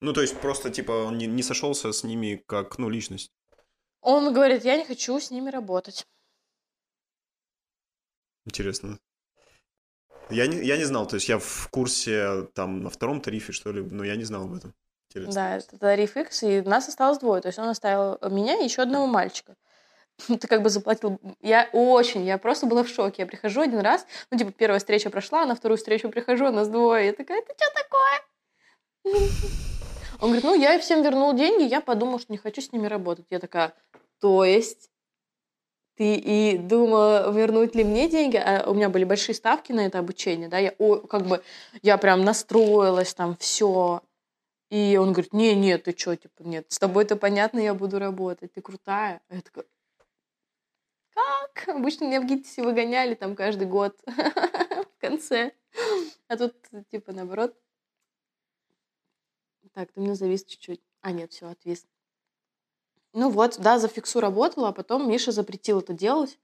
[0.00, 3.32] Ну, то есть просто, типа, он не, не сошелся с ними как, ну, личность.
[4.00, 6.06] Он говорит, я не хочу с ними работать.
[8.44, 8.98] Интересно.
[10.30, 13.72] Я не, я не знал, то есть я в курсе там на втором тарифе, что
[13.72, 14.74] ли, но я не знал об этом.
[15.14, 15.34] Интересно.
[15.34, 17.40] Да, это тариф X, и нас осталось двое.
[17.40, 19.56] То есть он оставил меня и еще одного мальчика.
[20.26, 21.20] Ты как бы заплатил...
[21.40, 23.22] Я очень, я просто была в шоке.
[23.22, 26.68] Я прихожу один раз, ну, типа, первая встреча прошла, на вторую встречу прихожу, а нас
[26.68, 27.06] двое.
[27.06, 29.14] Я такая, это что такое?
[30.20, 33.26] Он говорит, ну, я всем вернул деньги, я подумал, что не хочу с ними работать.
[33.30, 33.74] Я такая,
[34.20, 34.90] то есть
[35.96, 38.36] ты и думала, вернуть ли мне деньги?
[38.36, 41.42] А у меня были большие ставки на это обучение, да, я о, как бы,
[41.82, 44.02] я прям настроилась там, все.
[44.74, 48.00] И он говорит, не, нет, ты что, типа, нет, с тобой это понятно, я буду
[48.00, 49.22] работать, ты крутая.
[49.28, 49.66] А я такая,
[51.10, 51.68] как?
[51.68, 55.52] Обычно меня в ГИТИСе выгоняли там каждый год в конце.
[56.26, 56.56] А тут,
[56.90, 57.56] типа, наоборот.
[59.74, 60.82] Так, ты меня завис чуть-чуть.
[61.02, 61.86] А, нет, все, отвис.
[63.12, 66.36] Ну вот, да, за фиксу работала, а потом Миша запретил это делать.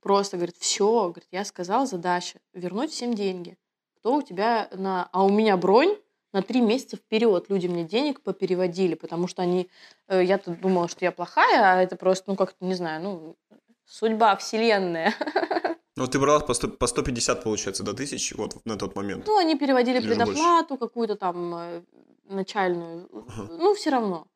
[0.00, 3.56] Просто говорит, все, говорит, я сказал, задача вернуть всем деньги.
[3.96, 5.08] Кто у тебя на...
[5.12, 5.96] А у меня бронь
[6.34, 7.46] на три месяца вперед.
[7.48, 9.70] Люди мне денег попереводили, потому что они...
[10.08, 13.36] э, Я-то думала, что я плохая, а это просто, ну, как-то, не знаю, ну,
[13.86, 15.14] судьба, вселенная.
[15.96, 19.26] Ну, ты брала по, 100 по 150, получается, до тысяч вот на тот момент.
[19.28, 21.82] Ну, они переводили Или предоплату какую-то там э,
[22.28, 23.08] начальную.
[23.28, 23.48] Ага.
[23.58, 24.26] Ну, все равно.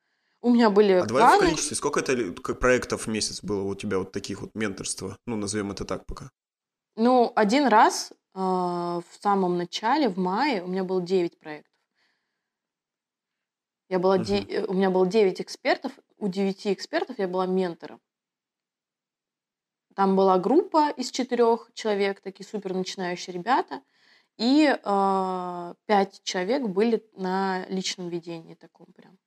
[0.41, 1.41] У меня были А давай в планы.
[1.47, 5.19] количестве, сколько это ли- к- проектов в месяц было у тебя вот таких вот менторства?
[5.27, 6.31] Ну, назовем это так пока.
[6.95, 11.73] Ну, один раз э, в самом начале, в мае, у меня было 9 проектов.
[13.89, 18.01] Я была де- э, У меня было 9 экспертов, у 9 экспертов я была ментором.
[19.95, 23.83] там была группа из четырех человек, такие супер начинающие ребята,
[24.37, 29.19] и э, пять человек были на личном ведении таком прям.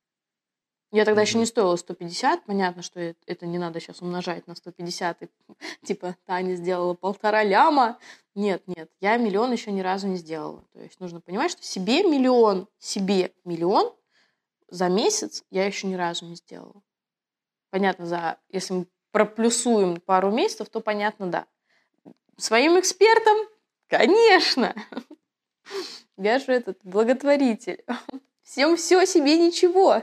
[0.90, 5.22] Я тогда еще не стоила 150, понятно, что это не надо сейчас умножать на 150,
[5.22, 5.28] и,
[5.84, 7.98] типа Таня сделала полтора ляма.
[8.34, 10.64] Нет, нет, я миллион еще ни разу не сделала.
[10.72, 13.94] То есть нужно понимать, что себе миллион, себе миллион
[14.72, 16.82] за месяц я еще ни разу не сделала.
[17.70, 21.46] Понятно, за, если мы проплюсуем пару месяцев, то понятно, да.
[22.38, 23.36] Своим экспертам,
[23.86, 24.74] конечно.
[26.16, 27.84] Я же этот благотворитель.
[28.42, 30.02] Всем все, себе ничего.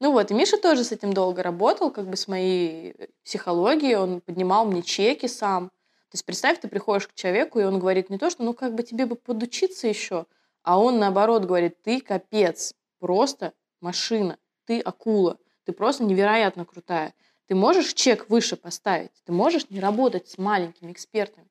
[0.00, 2.94] Ну вот, и Миша тоже с этим долго работал, как бы с моей
[3.24, 5.68] психологией, он поднимал мне чеки сам.
[5.68, 8.74] То есть представь, ты приходишь к человеку, и он говорит не то, что ну как
[8.74, 10.26] бы тебе бы подучиться еще,
[10.62, 17.14] а он наоборот говорит, ты капец, просто машина, ты акула, ты просто невероятно крутая.
[17.46, 21.48] Ты можешь чек выше поставить, ты можешь не работать с маленькими экспертами,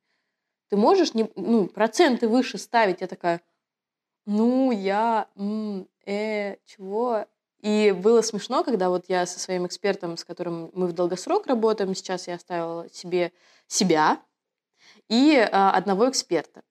[0.69, 3.01] ты можешь не, ну, проценты выше ставить.
[3.01, 3.41] Я такая,
[4.25, 7.25] ну, я, м, э, чего?
[7.61, 11.93] И было смешно, когда вот я со своим экспертом, с которым мы в долгосрок работаем,
[11.95, 13.33] сейчас я оставила себе
[13.67, 14.21] себя
[15.09, 16.61] и а, одного эксперта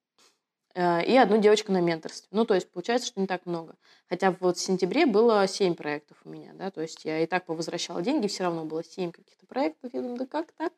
[0.78, 2.28] и одну девочку на менторстве.
[2.30, 3.74] Ну, то есть получается, что не так много.
[4.09, 7.46] Хотя вот в сентябре было 7 проектов у меня, да, то есть я и так
[7.46, 9.90] повозвращала деньги, все равно было 7 каких-то проектов.
[9.92, 10.72] Я думаю, да как так?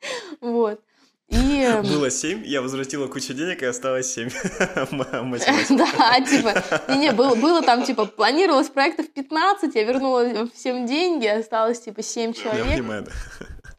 [0.40, 0.80] Вот.
[1.28, 1.60] И...
[1.62, 4.28] эм, Было 7, я возвратила кучу денег, и осталось 7.
[5.70, 6.62] Да, типа,
[6.92, 12.32] не-не, было, там, типа, планировалось проектов 15, я вернула всем деньги, осталось, типа, 7 Я
[12.34, 12.66] человек.
[12.66, 13.12] понимаю, да.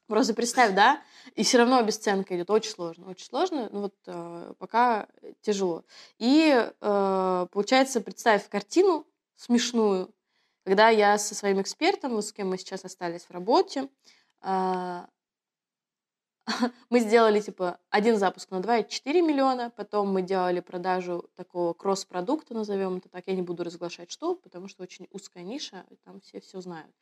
[0.08, 1.00] Просто представь, да,
[1.38, 2.50] и все равно обесценка идет.
[2.50, 3.70] Очень сложно, очень сложно.
[3.72, 5.08] Ну вот э, пока
[5.42, 5.86] тяжело.
[6.18, 6.52] И
[6.82, 9.06] э, получается, представь картину
[9.36, 10.12] смешную,
[10.64, 13.88] когда я со своим экспертом, с кем мы сейчас остались в работе,
[14.42, 15.02] э,
[16.90, 22.98] мы сделали типа один запуск на 2,4 миллиона, потом мы делали продажу такого кросс-продукта, назовем
[22.98, 23.26] это так.
[23.28, 26.96] Я не буду разглашать что, потому что очень узкая ниша, там все все знают.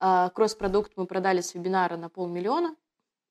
[0.00, 2.74] А, Кросс-продукт мы продали с вебинара на полмиллиона,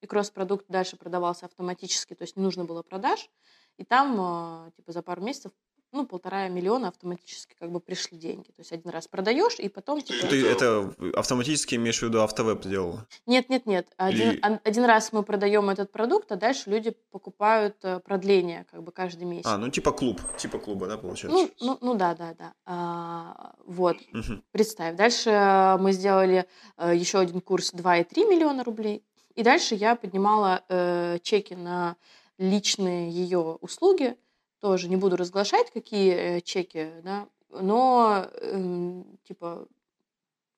[0.01, 3.30] и кросс-продукт дальше продавался автоматически, то есть не нужно было продаж,
[3.77, 5.51] и там а, типа за пару месяцев
[5.95, 8.47] ну, полтора миллиона автоматически как бы пришли деньги.
[8.47, 10.27] То есть один раз продаешь, и потом типа...
[10.27, 13.07] Ты это автоматически имеешь в виду автовеб сделала?
[13.26, 13.88] Нет, нет, нет.
[13.95, 18.84] Один, Или- один раз мы продаем этот продукт, а дальше люди покупают э, продление как
[18.84, 19.45] бы каждый месяц.
[19.45, 21.38] А, ну типа клуб, типа клуба, да, получается?
[21.39, 22.53] ну, ну, ну да, да, да.
[22.65, 24.43] А, вот, Мгм.
[24.51, 24.95] представь.
[24.97, 26.45] Дальше э, мы сделали
[26.77, 29.05] э, еще один курс 2,3 миллиона рублей.
[29.36, 31.98] И дальше я поднимала э, чеки на
[32.38, 34.18] личные ее услуги.
[34.60, 39.68] Тоже не буду разглашать, какие э, чеки, да, но эм, типа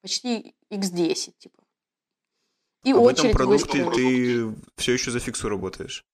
[0.01, 1.63] почти x10, типа.
[2.83, 6.05] И А в этом очередь продукте ты все еще за фиксу работаешь?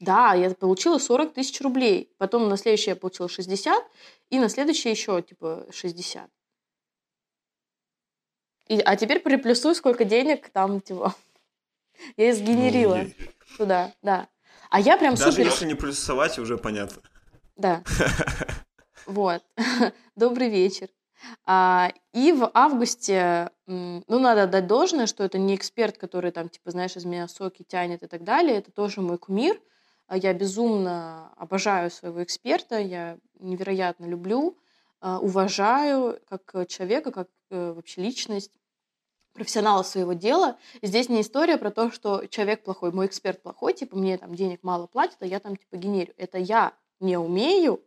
[0.00, 2.12] Да, я получила 40 тысяч рублей.
[2.18, 3.84] Потом на следующее я получила 60,
[4.30, 6.30] и на следующее еще типа 60.
[8.68, 11.14] И, а теперь приплюсуй, сколько денег там, типа,
[12.16, 13.16] я сгенерила Ой.
[13.56, 14.28] туда, да.
[14.70, 15.46] А я прям Даже супер...
[15.46, 17.02] если не плюсовать, уже понятно.
[17.56, 17.82] Да.
[19.06, 19.42] Вот.
[20.14, 20.88] Добрый вечер.
[21.44, 26.70] А, и в августе, ну, надо отдать должное, что это не эксперт, который там, типа,
[26.70, 28.58] знаешь, из меня соки тянет и так далее.
[28.58, 29.60] Это тоже мой кумир.
[30.06, 34.58] А Я безумно обожаю своего эксперта, я невероятно люблю,
[35.00, 38.59] а, уважаю как человека, как э, вообще личность
[39.32, 40.58] профессионала своего дела.
[40.82, 44.62] Здесь не история про то, что человек плохой, мой эксперт плохой, типа мне там денег
[44.62, 46.12] мало платят, а я там типа генерю.
[46.16, 47.82] Это я не умею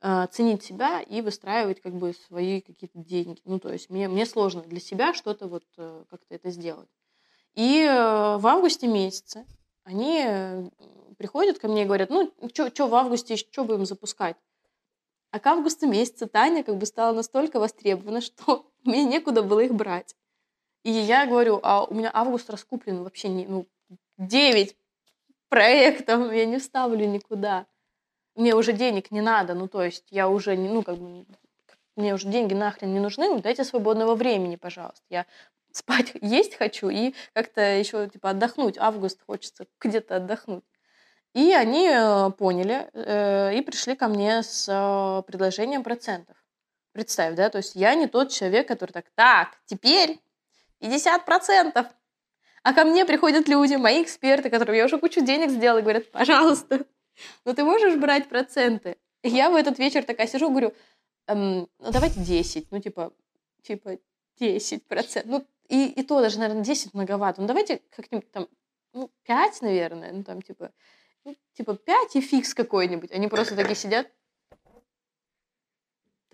[0.00, 3.40] э, ценить себя и выстраивать как бы свои какие-то деньги.
[3.44, 6.88] Ну, то есть мне, мне сложно для себя что-то вот э, как-то это сделать.
[7.54, 9.46] И э, в августе месяце
[9.84, 10.70] они э,
[11.18, 14.36] приходят ко мне и говорят, ну, что в августе, что будем запускать?
[15.30, 19.74] А к августу месяца Таня как бы стала настолько востребована, что мне некуда было их
[19.74, 20.14] брать.
[20.84, 23.66] И я говорю, а у меня август раскуплен вообще не, ну,
[24.18, 24.76] 9
[25.48, 27.66] проектов, я не вставлю никуда.
[28.36, 31.24] Мне уже денег не надо, ну, то есть я уже, не, ну, как бы,
[31.96, 35.04] мне уже деньги нахрен не нужны, ну, дайте свободного времени, пожалуйста.
[35.08, 35.26] Я
[35.72, 38.78] спать, есть хочу и как-то еще, типа, отдохнуть.
[38.78, 40.64] Август хочется где-то отдохнуть.
[41.34, 46.36] И они э, поняли э, и пришли ко мне с э, предложением процентов.
[46.92, 50.20] Представь, да, то есть я не тот человек, который так, так, теперь
[50.84, 51.86] 50%.
[52.62, 56.10] А ко мне приходят люди, мои эксперты, которым я уже кучу денег сделала, и говорят,
[56.10, 56.86] пожалуйста,
[57.44, 58.96] ну ты можешь брать проценты?
[59.22, 60.74] И я в этот вечер такая сижу, говорю,
[61.26, 63.12] «Эм, ну давайте 10, ну типа,
[63.62, 63.98] типа
[64.38, 65.30] 10 процентов.
[65.30, 67.40] Ну и, и то даже, наверное, 10 многовато.
[67.40, 68.48] Ну давайте как-нибудь там
[68.94, 70.70] ну, 5, наверное, ну, там, типа,
[71.24, 73.10] ну, типа 5 и фикс какой-нибудь.
[73.12, 74.06] Они просто такие сидят,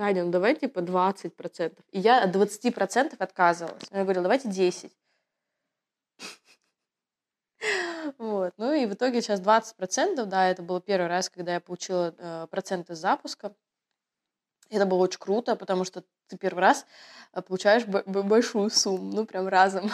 [0.00, 1.78] Таня, ну давай типа 20%.
[1.92, 3.82] И я от 20% отказывалась.
[3.90, 4.90] Я говорила, давайте 10.
[8.16, 8.54] Вот.
[8.56, 12.46] Ну и в итоге сейчас 20%, да, это был первый раз, когда я получила э,
[12.50, 13.54] проценты запуска.
[14.70, 16.86] Это было очень круто, потому что ты первый раз
[17.34, 19.90] э, получаешь большую сумму, ну прям разом.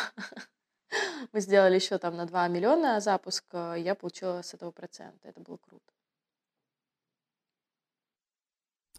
[1.32, 5.26] Мы сделали еще там на 2 миллиона запуск, э, я получила с этого процента.
[5.26, 5.92] Это было круто.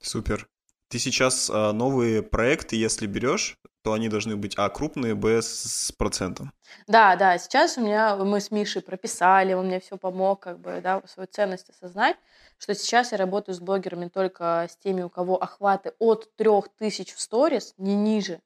[0.02, 0.50] Супер.
[0.90, 5.92] Ты сейчас а, новые проекты, если берешь, то они должны быть, а, крупные, б, с
[5.98, 6.52] процентом.
[6.88, 10.80] Да, да, сейчас у меня, мы с Мишей прописали, он мне все помог, как бы,
[10.82, 12.16] да, свою ценность осознать,
[12.58, 17.20] что сейчас я работаю с блогерами только с теми, у кого охваты от 3000 в
[17.20, 18.42] сторис, не ниже.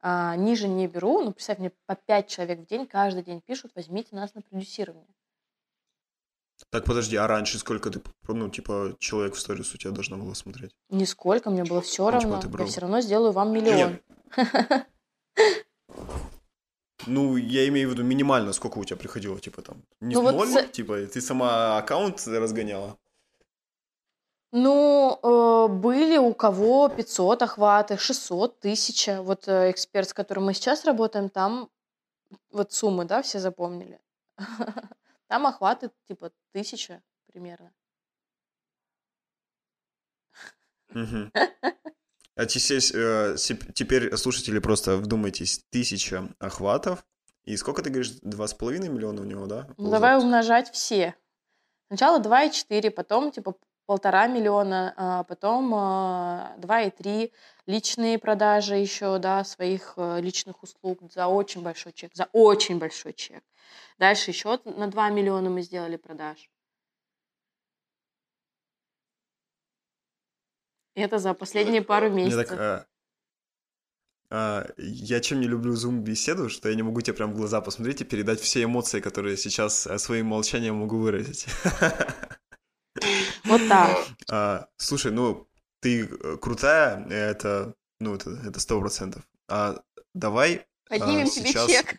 [0.00, 3.72] А, ниже не беру, ну, представь, мне по 5 человек в день каждый день пишут,
[3.74, 5.14] возьмите нас на продюсирование.
[6.70, 10.34] Так, подожди, а раньше сколько ты, ну, типа, человек в сторис у тебя должна была
[10.34, 10.72] смотреть?
[10.90, 12.40] Нисколько, мне было все типа, равно.
[12.58, 13.98] Я все равно сделаю вам миллион.
[17.06, 20.32] Ну, я имею в виду минимально, сколько у тебя приходило, типа там, не ну, в
[20.32, 22.96] ноль, типа, ты сама аккаунт разгоняла?
[24.52, 29.22] Ну, э, были у кого 500 охваты, 600, 1000.
[29.22, 31.68] Вот э, эксперт, с которым мы сейчас работаем, там
[32.52, 33.98] вот суммы, да, все запомнили.
[35.28, 37.72] Там охваты типа тысяча примерно.
[42.36, 47.06] А э, теперь, слушатели, просто вдумайтесь, тысяча охватов.
[47.44, 49.68] И сколько ты говоришь, два с половиной миллиона у него, да?
[49.76, 51.14] Ну, давай умножать все.
[51.86, 53.54] Сначала 2,4, потом типа
[53.86, 61.26] полтора миллиона, а потом 2,3 а, личные продажи еще, да, своих э, личных услуг за
[61.26, 63.42] очень большой чек, за очень большой чек.
[63.98, 66.50] Дальше еще на 2 миллиона мы сделали продаж.
[70.94, 72.48] Это за последние пару месяцев.
[72.48, 72.86] Так, а,
[74.30, 78.00] а, я чем не люблю зум-беседу, что я не могу тебе прям в глаза посмотреть
[78.00, 81.46] и передать все эмоции, которые сейчас э, своим молчанием могу выразить.
[83.44, 83.98] Вот так.
[84.30, 85.46] А, слушай, ну,
[85.80, 89.22] ты э, крутая, это, ну, это сто процентов.
[89.48, 89.76] А
[90.14, 91.70] давай Поднимем а, тебе сейчас...
[91.70, 91.96] чек.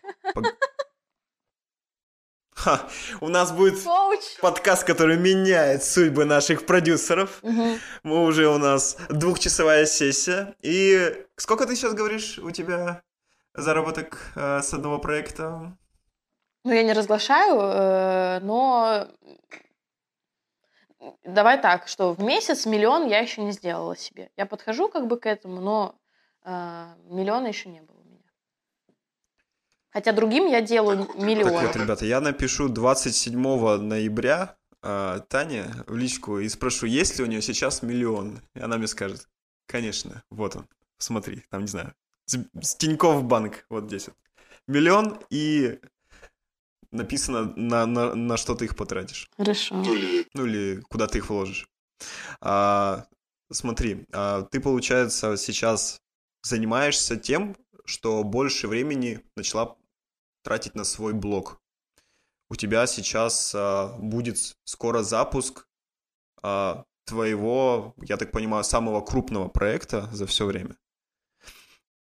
[2.56, 2.88] Ха,
[3.20, 4.38] у нас будет Коуч.
[4.40, 7.38] подкаст, который меняет судьбы наших продюсеров.
[7.42, 7.78] Угу.
[8.02, 10.56] Мы уже у нас двухчасовая сессия.
[10.62, 13.02] И сколько ты сейчас говоришь, у тебя
[13.54, 15.76] заработок э, с одного проекта?
[16.64, 19.06] Ну, я не разглашаю, э, но
[21.24, 24.30] давай так, что в месяц миллион я еще не сделала себе.
[24.36, 25.94] Я подхожу как бы к этому, но
[26.44, 27.96] э, миллиона еще не было.
[29.96, 31.50] Хотя другим я делаю миллион.
[31.50, 33.40] Так вот, ребята, я напишу 27
[33.78, 38.42] ноября э, Тане в личку и спрошу, есть ли у нее сейчас миллион.
[38.54, 39.26] И она мне скажет,
[39.66, 40.68] конечно, вот он,
[40.98, 41.94] смотри, там, не знаю,
[42.26, 44.16] с, с Тинькофф банк, вот здесь вот.
[44.66, 45.80] Миллион и
[46.96, 49.28] написано, на, на, на что ты их потратишь.
[49.36, 49.74] Хорошо.
[50.34, 51.68] Ну или куда ты их вложишь.
[52.40, 53.06] А,
[53.50, 56.00] смотри, а, ты, получается, сейчас
[56.42, 59.76] занимаешься тем, что больше времени начала
[60.42, 61.60] тратить на свой блог.
[62.48, 65.66] У тебя сейчас а, будет скоро запуск
[66.42, 70.76] а, твоего, я так понимаю, самого крупного проекта за все время.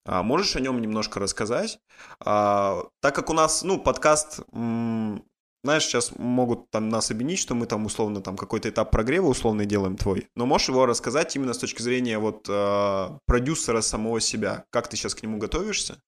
[0.05, 1.79] А, можешь о нем немножко рассказать?
[2.19, 5.23] А, так как у нас, ну, подкаст, м-
[5.63, 9.65] знаешь, сейчас могут там нас обвинить, что мы там условно там какой-то этап прогрева условно
[9.65, 14.65] делаем твой, но можешь его рассказать именно с точки зрения вот э, продюсера самого себя,
[14.71, 16.01] как ты сейчас к нему готовишься,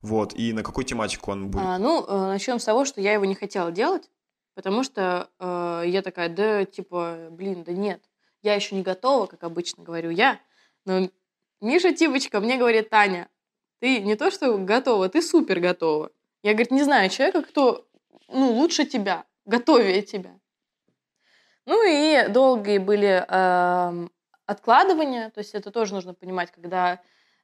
[0.00, 1.64] вот, и на какую тематику он будет?
[1.66, 4.08] А, ну, э, начнем с того, что я его не хотела делать,
[4.54, 8.00] потому что э, я такая, да, типа, блин, да нет,
[8.42, 10.38] я еще не готова, как обычно говорю я.
[10.86, 11.10] Но
[11.60, 13.28] Миша Типочка мне говорит, Таня,
[13.80, 16.10] ты не то что готова, ты супер готова.
[16.42, 17.88] Я, говорит, не знаю человека, кто
[18.28, 20.38] ну, лучше тебя, готовее тебя.
[21.66, 24.08] Ну и долгие были э,
[24.46, 27.00] откладывания, то есть это тоже нужно понимать, когда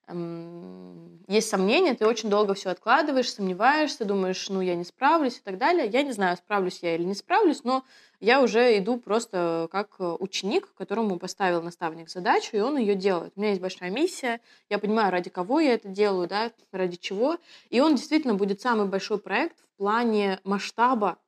[0.06, 5.56] есть сомнения, ты очень долго все откладываешь, сомневаешься, думаешь, ну, я не справлюсь и так
[5.56, 5.86] далее.
[5.86, 7.84] Я не знаю, справлюсь я или не справлюсь, но
[8.24, 13.34] я уже иду просто как э, ученик, которому поставил наставник задачу, и он ее делает.
[13.36, 14.40] У меня есть большая миссия,
[14.70, 17.36] я понимаю, ради кого я это делаю, да, ради чего.
[17.68, 21.18] И он действительно будет самый большой проект в плане масштаба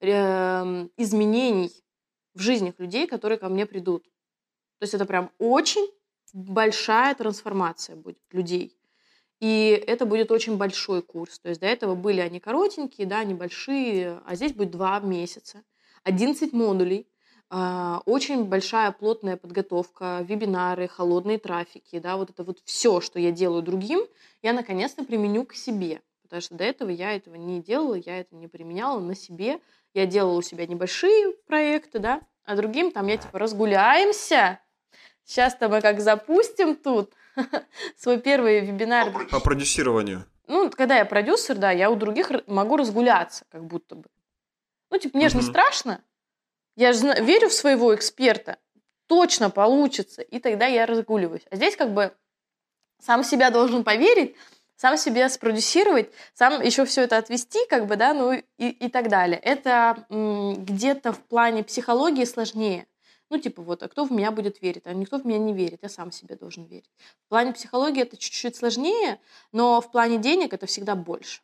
[0.00, 1.70] э, изменений
[2.34, 4.02] в жизнях людей, которые ко мне придут.
[4.78, 5.88] То есть это прям очень
[6.32, 8.76] большая трансформация будет людей.
[9.38, 11.38] И это будет очень большой курс.
[11.38, 15.62] То есть до этого были они коротенькие, да, небольшие, а здесь будет два месяца.
[16.04, 17.08] 11 модулей,
[17.50, 23.30] а, очень большая плотная подготовка, вебинары, холодные трафики, да, вот это вот все, что я
[23.30, 24.00] делаю другим,
[24.42, 26.00] я наконец-то применю к себе.
[26.22, 29.60] Потому что до этого я этого не делала, я это не применяла на себе.
[29.92, 34.58] Я делала у себя небольшие проекты, да, а другим там я типа разгуляемся,
[35.24, 37.12] сейчас-то мы как запустим тут,
[37.98, 39.12] свой первый вебинар.
[39.30, 40.24] По продюсированию.
[40.48, 44.08] Ну, когда я продюсер, да, я у других могу разгуляться, как будто бы.
[44.92, 46.04] Ну, типа, мне же не страшно.
[46.76, 48.58] Я же верю в своего эксперта.
[49.06, 50.20] Точно получится.
[50.20, 51.46] И тогда я разгуливаюсь.
[51.50, 52.14] А здесь как бы
[53.00, 54.36] сам себя должен поверить,
[54.76, 59.08] сам себя спродюсировать, сам еще все это отвести, как бы, да, ну и, и так
[59.08, 59.38] далее.
[59.38, 62.86] Это где-то в плане психологии сложнее.
[63.30, 64.82] Ну, типа, вот, а кто в меня будет верить?
[64.84, 66.90] А никто в меня не верит, я сам себе должен верить.
[67.24, 69.18] В плане психологии это чуть-чуть сложнее,
[69.52, 71.40] но в плане денег это всегда больше.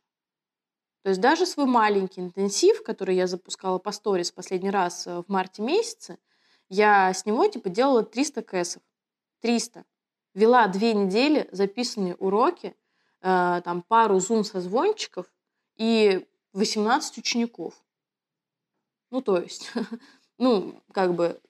[1.02, 5.28] То есть даже свой маленький интенсив, который я запускала по сторис последний раз э, в
[5.28, 6.18] марте месяце,
[6.68, 8.82] я с него типа делала 300 кэсов.
[9.40, 9.84] 300.
[10.34, 12.76] Вела две недели записанные уроки,
[13.20, 15.26] э, там пару зум-созвончиков
[15.76, 17.74] и 18 учеников.
[19.10, 19.70] Ну, то есть,
[20.38, 21.40] ну, как бы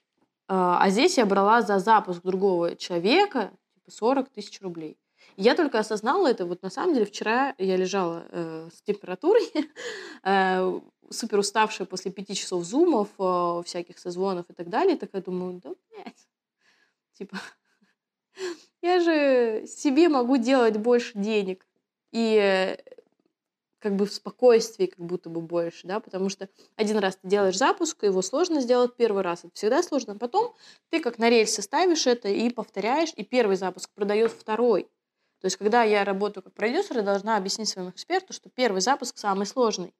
[0.49, 4.97] а, а здесь я брала за запуск другого человека типа 40 тысяч рублей.
[5.41, 9.49] Я только осознала это, вот на самом деле вчера я лежала э, с температурой,
[10.25, 10.79] э,
[11.09, 15.61] супер уставшая после пяти часов зумов, э, всяких созвонов и так далее, и такая думаю,
[15.63, 16.27] да, блядь,
[17.13, 17.39] типа,
[18.81, 21.65] я же себе могу делать больше денег.
[22.11, 22.77] И
[23.79, 27.57] как бы в спокойствии как будто бы больше, да, потому что один раз ты делаешь
[27.57, 30.53] запуск, его сложно сделать первый раз, это всегда сложно, потом
[30.89, 34.89] ты как на рельсы ставишь это и повторяешь, и первый запуск продает второй.
[35.39, 39.17] То есть, когда я работаю как продюсер, я должна объяснить своему эксперту, что первый запуск
[39.17, 39.93] самый сложный.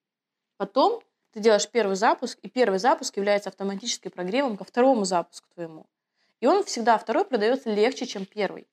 [0.58, 1.02] Потом
[1.32, 5.86] ты делаешь первый запуск, и первый запуск является автоматическим прогревом ко второму запуску твоему.
[6.42, 8.68] И он всегда второй продается легче, чем первый.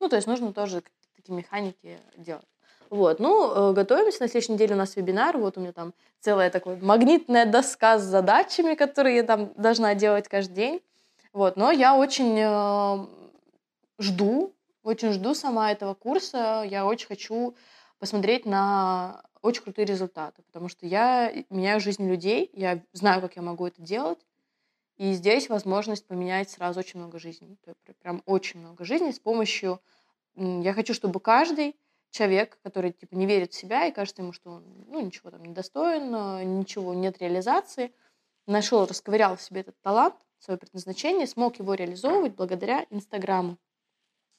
[0.00, 0.82] Ну, то есть нужно тоже
[1.14, 2.46] такие механики делать.
[2.90, 4.22] Вот, ну, э, готовимся.
[4.22, 5.36] На следующей неделе у нас вебинар.
[5.38, 10.28] Вот у меня там целая такая магнитная доска с задачами, которые я там должна делать
[10.28, 10.82] каждый день.
[11.32, 13.06] Вот, но я очень э,
[13.98, 14.53] жду,
[14.84, 16.64] очень жду сама этого курса.
[16.68, 17.56] Я очень хочу
[17.98, 23.42] посмотреть на очень крутые результаты, потому что я меняю жизнь людей, я знаю, как я
[23.42, 24.18] могу это делать,
[24.96, 27.58] и здесь возможность поменять сразу очень много жизней,
[28.00, 29.80] прям очень много жизней с помощью...
[30.36, 31.76] Я хочу, чтобы каждый
[32.10, 35.44] человек, который типа не верит в себя и кажется ему, что он ну, ничего там
[35.44, 37.92] не достоин, ничего нет реализации,
[38.46, 43.58] нашел, расковырял в себе этот талант, свое предназначение, смог его реализовывать благодаря Инстаграму.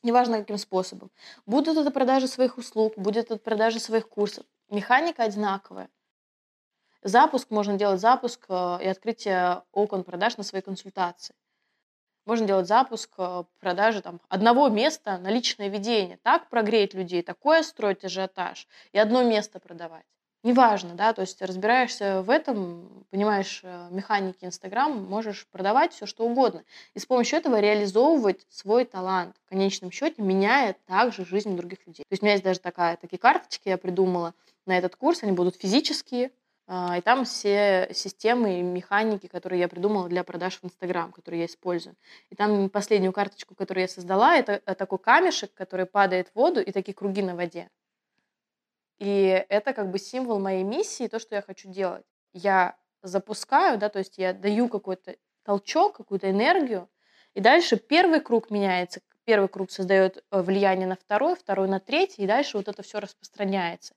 [0.06, 1.10] Неважно, каким способом.
[1.48, 4.45] Будут это продажи своих услуг, будет это продажи своих курсов.
[4.69, 5.90] Механика одинаковая.
[7.02, 11.34] Запуск можно делать запуск э, и открытие окон продаж на свои консультации.
[12.27, 16.18] Можно делать запуск э, продажи там, одного места на личное ведение.
[16.22, 20.06] Так прогреть людей, такое строить ажиотаж и одно место продавать.
[20.45, 26.23] Неважно, да, то есть разбираешься в этом, понимаешь э, механики Инстаграм, можешь продавать все что
[26.23, 26.63] угодно.
[26.93, 29.35] И с помощью этого реализовывать свой талант.
[29.47, 32.03] В конечном счете меняя также жизнь других людей.
[32.03, 34.35] То есть у меня есть даже такая, такие карточки я придумала
[34.67, 36.30] на этот курс, они будут физические,
[36.67, 41.39] а, и там все системы и механики, которые я придумала для продаж в Инстаграм, которые
[41.39, 41.95] я использую.
[42.30, 46.61] И там последнюю карточку, которую я создала, это э, такой камешек, который падает в воду,
[46.61, 47.67] и такие круги на воде.
[48.99, 52.05] И это как бы символ моей миссии, то, что я хочу делать.
[52.34, 56.89] Я запускаю, да, то есть я даю какой-то толчок, какую-то энергию,
[57.34, 62.23] и дальше первый круг меняется, первый круг создает э, влияние на второй, второй на третий,
[62.23, 63.93] и дальше вот это все распространяется.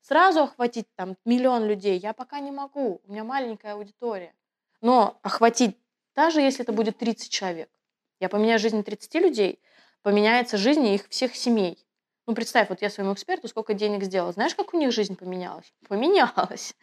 [0.00, 4.34] Сразу охватить там миллион людей я пока не могу, у меня маленькая аудитория.
[4.80, 5.76] Но охватить,
[6.14, 7.70] даже если это будет 30 человек,
[8.18, 9.60] я поменяю жизнь 30 людей,
[10.02, 11.86] поменяется жизнь их всех семей.
[12.26, 14.32] Ну, представь, вот я своему эксперту сколько денег сделала.
[14.32, 15.72] Знаешь, как у них жизнь поменялась?
[15.88, 16.74] Поменялась.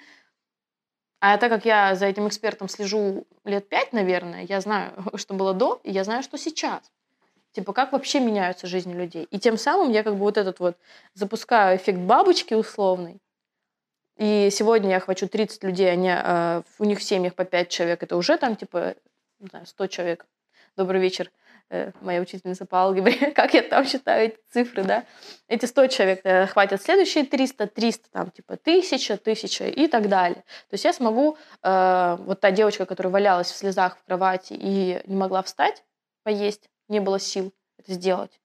[1.22, 5.54] А так как я за этим экспертом слежу лет пять, наверное, я знаю, что было
[5.54, 6.92] до, и я знаю, что сейчас.
[7.52, 9.28] Типа, как вообще меняются жизни людей.
[9.32, 10.78] И тем самым я как бы вот этот вот
[11.14, 13.20] запускаю эффект бабочки условный.
[14.18, 18.04] И сегодня я хочу 30 людей, они, э, у них в семьях по 5 человек,
[18.04, 18.96] это уже там типа,
[19.40, 20.26] не знаю, 100 человек.
[20.76, 21.32] Добрый вечер,
[22.02, 25.06] моя учительница по алгебре, как я там считаю эти цифры, да.
[25.48, 30.44] Эти 100 человек э, хватит следующие 300, 300, там типа 1000, 1000 и так далее.
[30.70, 35.02] То есть я смогу, э, вот та девочка, которая валялась в слезах в кровати и
[35.06, 35.84] не могла встать,
[36.24, 38.40] поесть, не было сил это сделать.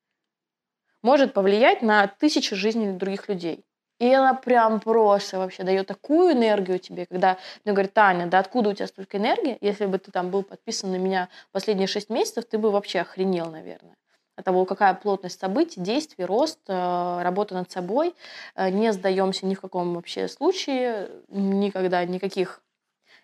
[1.02, 3.64] может повлиять на тысячи жизней других людей.
[4.04, 8.68] И она прям просто вообще дает такую энергию тебе, когда мне говорит, Таня, да откуда
[8.68, 9.56] у тебя столько энергии?
[9.62, 13.50] Если бы ты там был подписан на меня последние шесть месяцев, ты бы вообще охренел,
[13.50, 13.96] наверное.
[14.36, 18.14] От того, какая плотность событий, действий, рост, э, работа над собой.
[18.54, 22.60] Э, не сдаемся ни в каком вообще случае, никогда никаких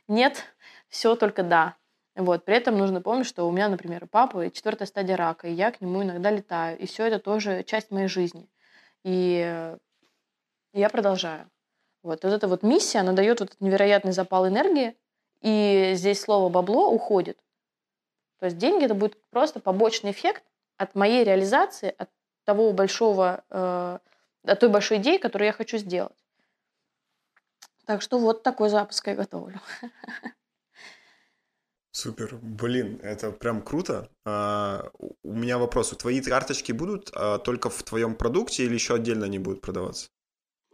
[0.09, 0.47] нет,
[0.89, 1.77] все только да.
[2.17, 2.47] Вот.
[2.47, 5.73] При этом нужно помнить, что у меня, например, у папы четвертая стадия рака, и я
[5.73, 6.79] к нему иногда летаю.
[6.79, 8.49] И все это тоже часть моей жизни.
[9.05, 9.77] И
[10.73, 11.51] я продолжаю.
[12.03, 12.25] Вот.
[12.25, 14.97] вот эта вот миссия, она дает вот невероятный запал энергии,
[15.43, 17.39] и здесь слово бабло уходит.
[18.39, 20.45] То есть деньги это будет просто побочный эффект
[20.79, 22.09] от моей реализации, от
[22.45, 23.99] того большого, э,
[24.45, 26.17] от той большой идеи, которую я хочу сделать.
[27.85, 29.61] Так что вот такой запуск я готовлю.
[31.93, 34.09] Супер, блин, это прям круто.
[34.25, 34.91] А,
[35.23, 39.39] у меня вопрос: твои карточки будут а, только в твоем продукте или еще отдельно они
[39.41, 40.09] будут продаваться?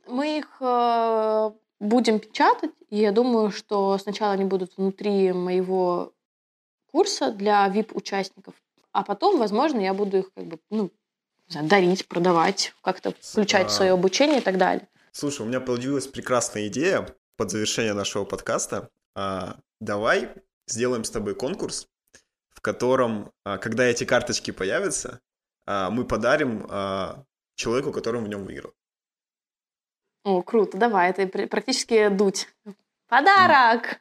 [0.06, 1.50] Мы их э,
[1.80, 6.12] будем печатать, и я думаю, что сначала они будут внутри моего
[6.90, 8.54] курса для VIP-участников,
[8.92, 10.90] а потом, возможно, я буду их как бы, ну,
[11.48, 14.88] дарить, продавать, как-то включать в свое обучение и так далее.
[15.12, 17.06] Слушай, у меня появилась прекрасная идея
[17.36, 18.90] под завершение нашего подкаста.
[19.14, 20.30] А, давай
[20.66, 21.88] сделаем с тобой конкурс,
[22.50, 25.20] в котором, а, когда эти карточки появятся,
[25.66, 27.24] а, мы подарим а,
[27.54, 28.72] человеку, которому в нем выиграл.
[30.27, 32.48] О, круто, давай, это практически дуть.
[33.07, 33.97] Подарок!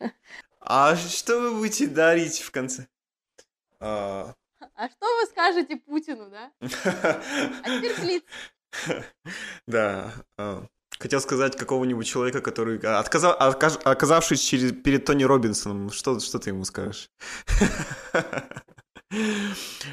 [0.59, 2.87] А что вы будете дарить в конце?
[3.79, 4.33] А,
[4.73, 6.51] а что вы скажете Путину, да?
[6.61, 8.23] А теперь слиц.
[9.67, 10.11] Да.
[10.39, 10.65] А,
[10.97, 13.37] хотел сказать какого-нибудь человека, который, отказав,
[13.85, 17.11] оказавшись через, перед Тони Робинсоном, что, что ты ему скажешь?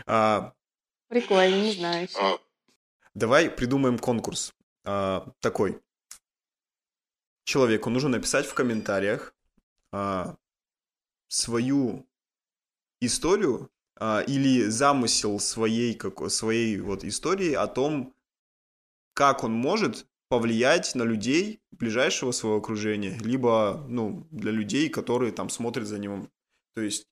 [0.07, 0.55] А,
[1.09, 2.09] Прикольно, не знаю.
[3.13, 5.79] Давай придумаем конкурс такой
[7.45, 9.35] человеку нужно написать в комментариях
[9.91, 10.37] а,
[11.29, 12.07] свою
[13.01, 18.15] историю а, или замысел своей, как, своей вот истории о том,
[19.15, 25.51] как он может повлиять на людей ближайшего своего окружения, либо, ну, для людей, которые там
[25.51, 26.31] смотрят за ним.
[26.75, 27.07] То есть,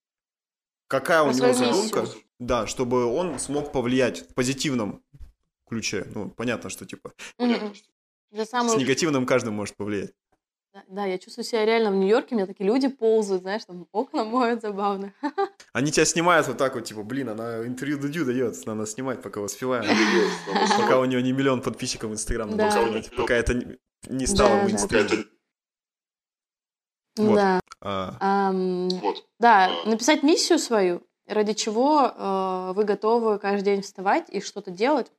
[0.89, 2.07] какая у него задумка,
[2.39, 5.05] да, чтобы он смог повлиять в позитивном
[5.67, 6.07] ключе.
[6.15, 7.13] Ну, понятно, что типа...
[7.39, 7.77] Mm-hmm.
[8.31, 8.79] За самую...
[8.79, 10.13] С негативным каждый может повлиять.
[10.73, 13.89] Да, да, я чувствую себя реально в Нью-Йорке, у меня такие люди ползают, знаешь, там
[13.91, 15.13] окна моют забавно.
[15.73, 19.41] Они тебя снимают вот так вот, типа, блин, она интервью Дудю дает, надо снимать, пока
[19.41, 19.85] воспеваем.
[20.79, 22.51] Пока у нее не миллион подписчиков в Инстаграм,
[23.17, 23.79] пока это
[24.09, 25.25] не стало мейнстримом.
[27.17, 27.61] Да.
[27.81, 28.53] А.
[29.41, 35.11] Да, написать миссию свою, ради чего э, вы готовы каждый день вставать и что-то делать.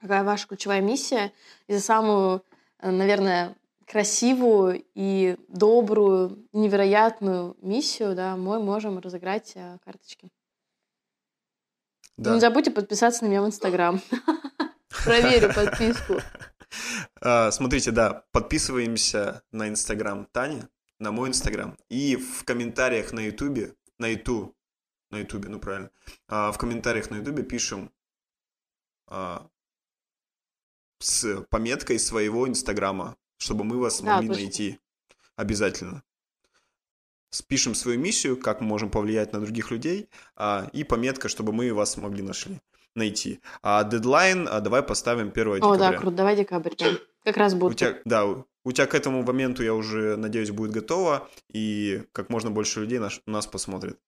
[0.00, 1.32] Какая ваша ключевая миссия.
[1.66, 2.44] И за самую,
[2.78, 3.56] э, наверное,
[3.86, 10.30] красивую и добрую, невероятную миссию, да, мы можем разыграть э, карточки.
[12.16, 12.34] Да.
[12.34, 14.00] Не забудьте подписаться на меня в Инстаграм.
[15.04, 16.14] Проверю подписку.
[17.20, 20.62] А, смотрите, да, подписываемся на Инстаграм Тани,
[21.00, 21.76] на мой Инстаграм.
[21.88, 24.52] И в комментариях на Ютубе, на Ютубе,
[25.10, 25.90] на Ютубе, ну правильно,
[26.28, 27.90] а, в комментариях на Ютубе пишем
[29.08, 29.48] а,
[31.00, 34.42] с пометкой своего Инстаграма чтобы мы вас да, могли точно.
[34.42, 34.78] найти
[35.34, 36.02] обязательно.
[37.30, 41.72] Спишем свою миссию, как мы можем повлиять на других людей, а, и пометка, чтобы мы
[41.72, 42.60] вас могли нашли,
[42.94, 43.40] найти.
[43.62, 45.68] А дедлайн а, давай поставим 1 декабря.
[45.68, 46.74] О, да, круто, давай декабрь.
[46.78, 46.86] Да.
[47.24, 47.72] Как раз будет.
[47.72, 52.30] У тебя, да, у тебя к этому моменту, я уже надеюсь, будет готово, и как
[52.30, 53.98] можно больше людей наш, нас посмотрит.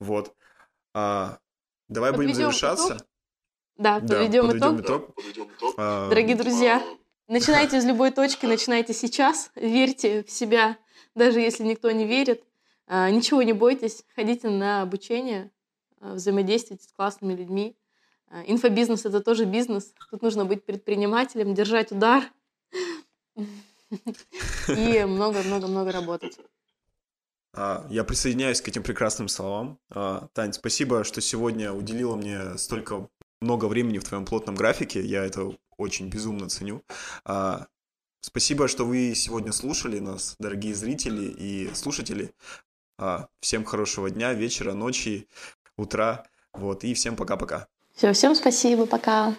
[0.00, 0.34] Вот.
[0.94, 1.38] А,
[1.88, 2.96] давай подведем будем завершаться.
[2.96, 3.06] Итог?
[3.76, 5.10] Да, подведем, да, подведем итог.
[5.10, 5.74] итог.
[5.76, 6.82] А, Дорогие друзья,
[7.28, 10.78] Начинайте из любой точки, начинайте сейчас, верьте в себя,
[11.16, 12.44] даже если никто не верит.
[12.86, 15.50] А, ничего не бойтесь, ходите на обучение,
[16.00, 17.76] а, взаимодействуйте с классными людьми.
[18.28, 19.92] А, инфобизнес— это тоже бизнес.
[20.08, 22.22] Тут нужно быть предпринимателем, держать удар
[24.68, 26.38] и много-много-много работать.
[27.56, 29.80] Я присоединяюсь к этим прекрасным словам.
[29.88, 33.08] Тань, спасибо, что сегодня уделила мне столько
[33.40, 35.00] много времени в твоем плотном графике.
[35.00, 36.82] Я это очень безумно ценю.
[37.24, 37.66] А,
[38.20, 42.32] спасибо, что вы сегодня слушали нас, дорогие зрители и слушатели.
[42.98, 45.28] А, всем хорошего дня, вечера, ночи,
[45.76, 46.26] утра.
[46.52, 47.68] Вот, и всем пока-пока.
[47.94, 49.36] Все, всем спасибо, пока.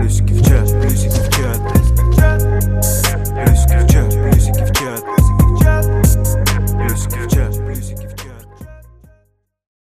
[0.00, 1.58] Плюсики в чат, плюсики в чат.
[1.72, 4.12] Плюсики в чат, плюсики в чат.
[4.12, 4.93] Плюсики в чат.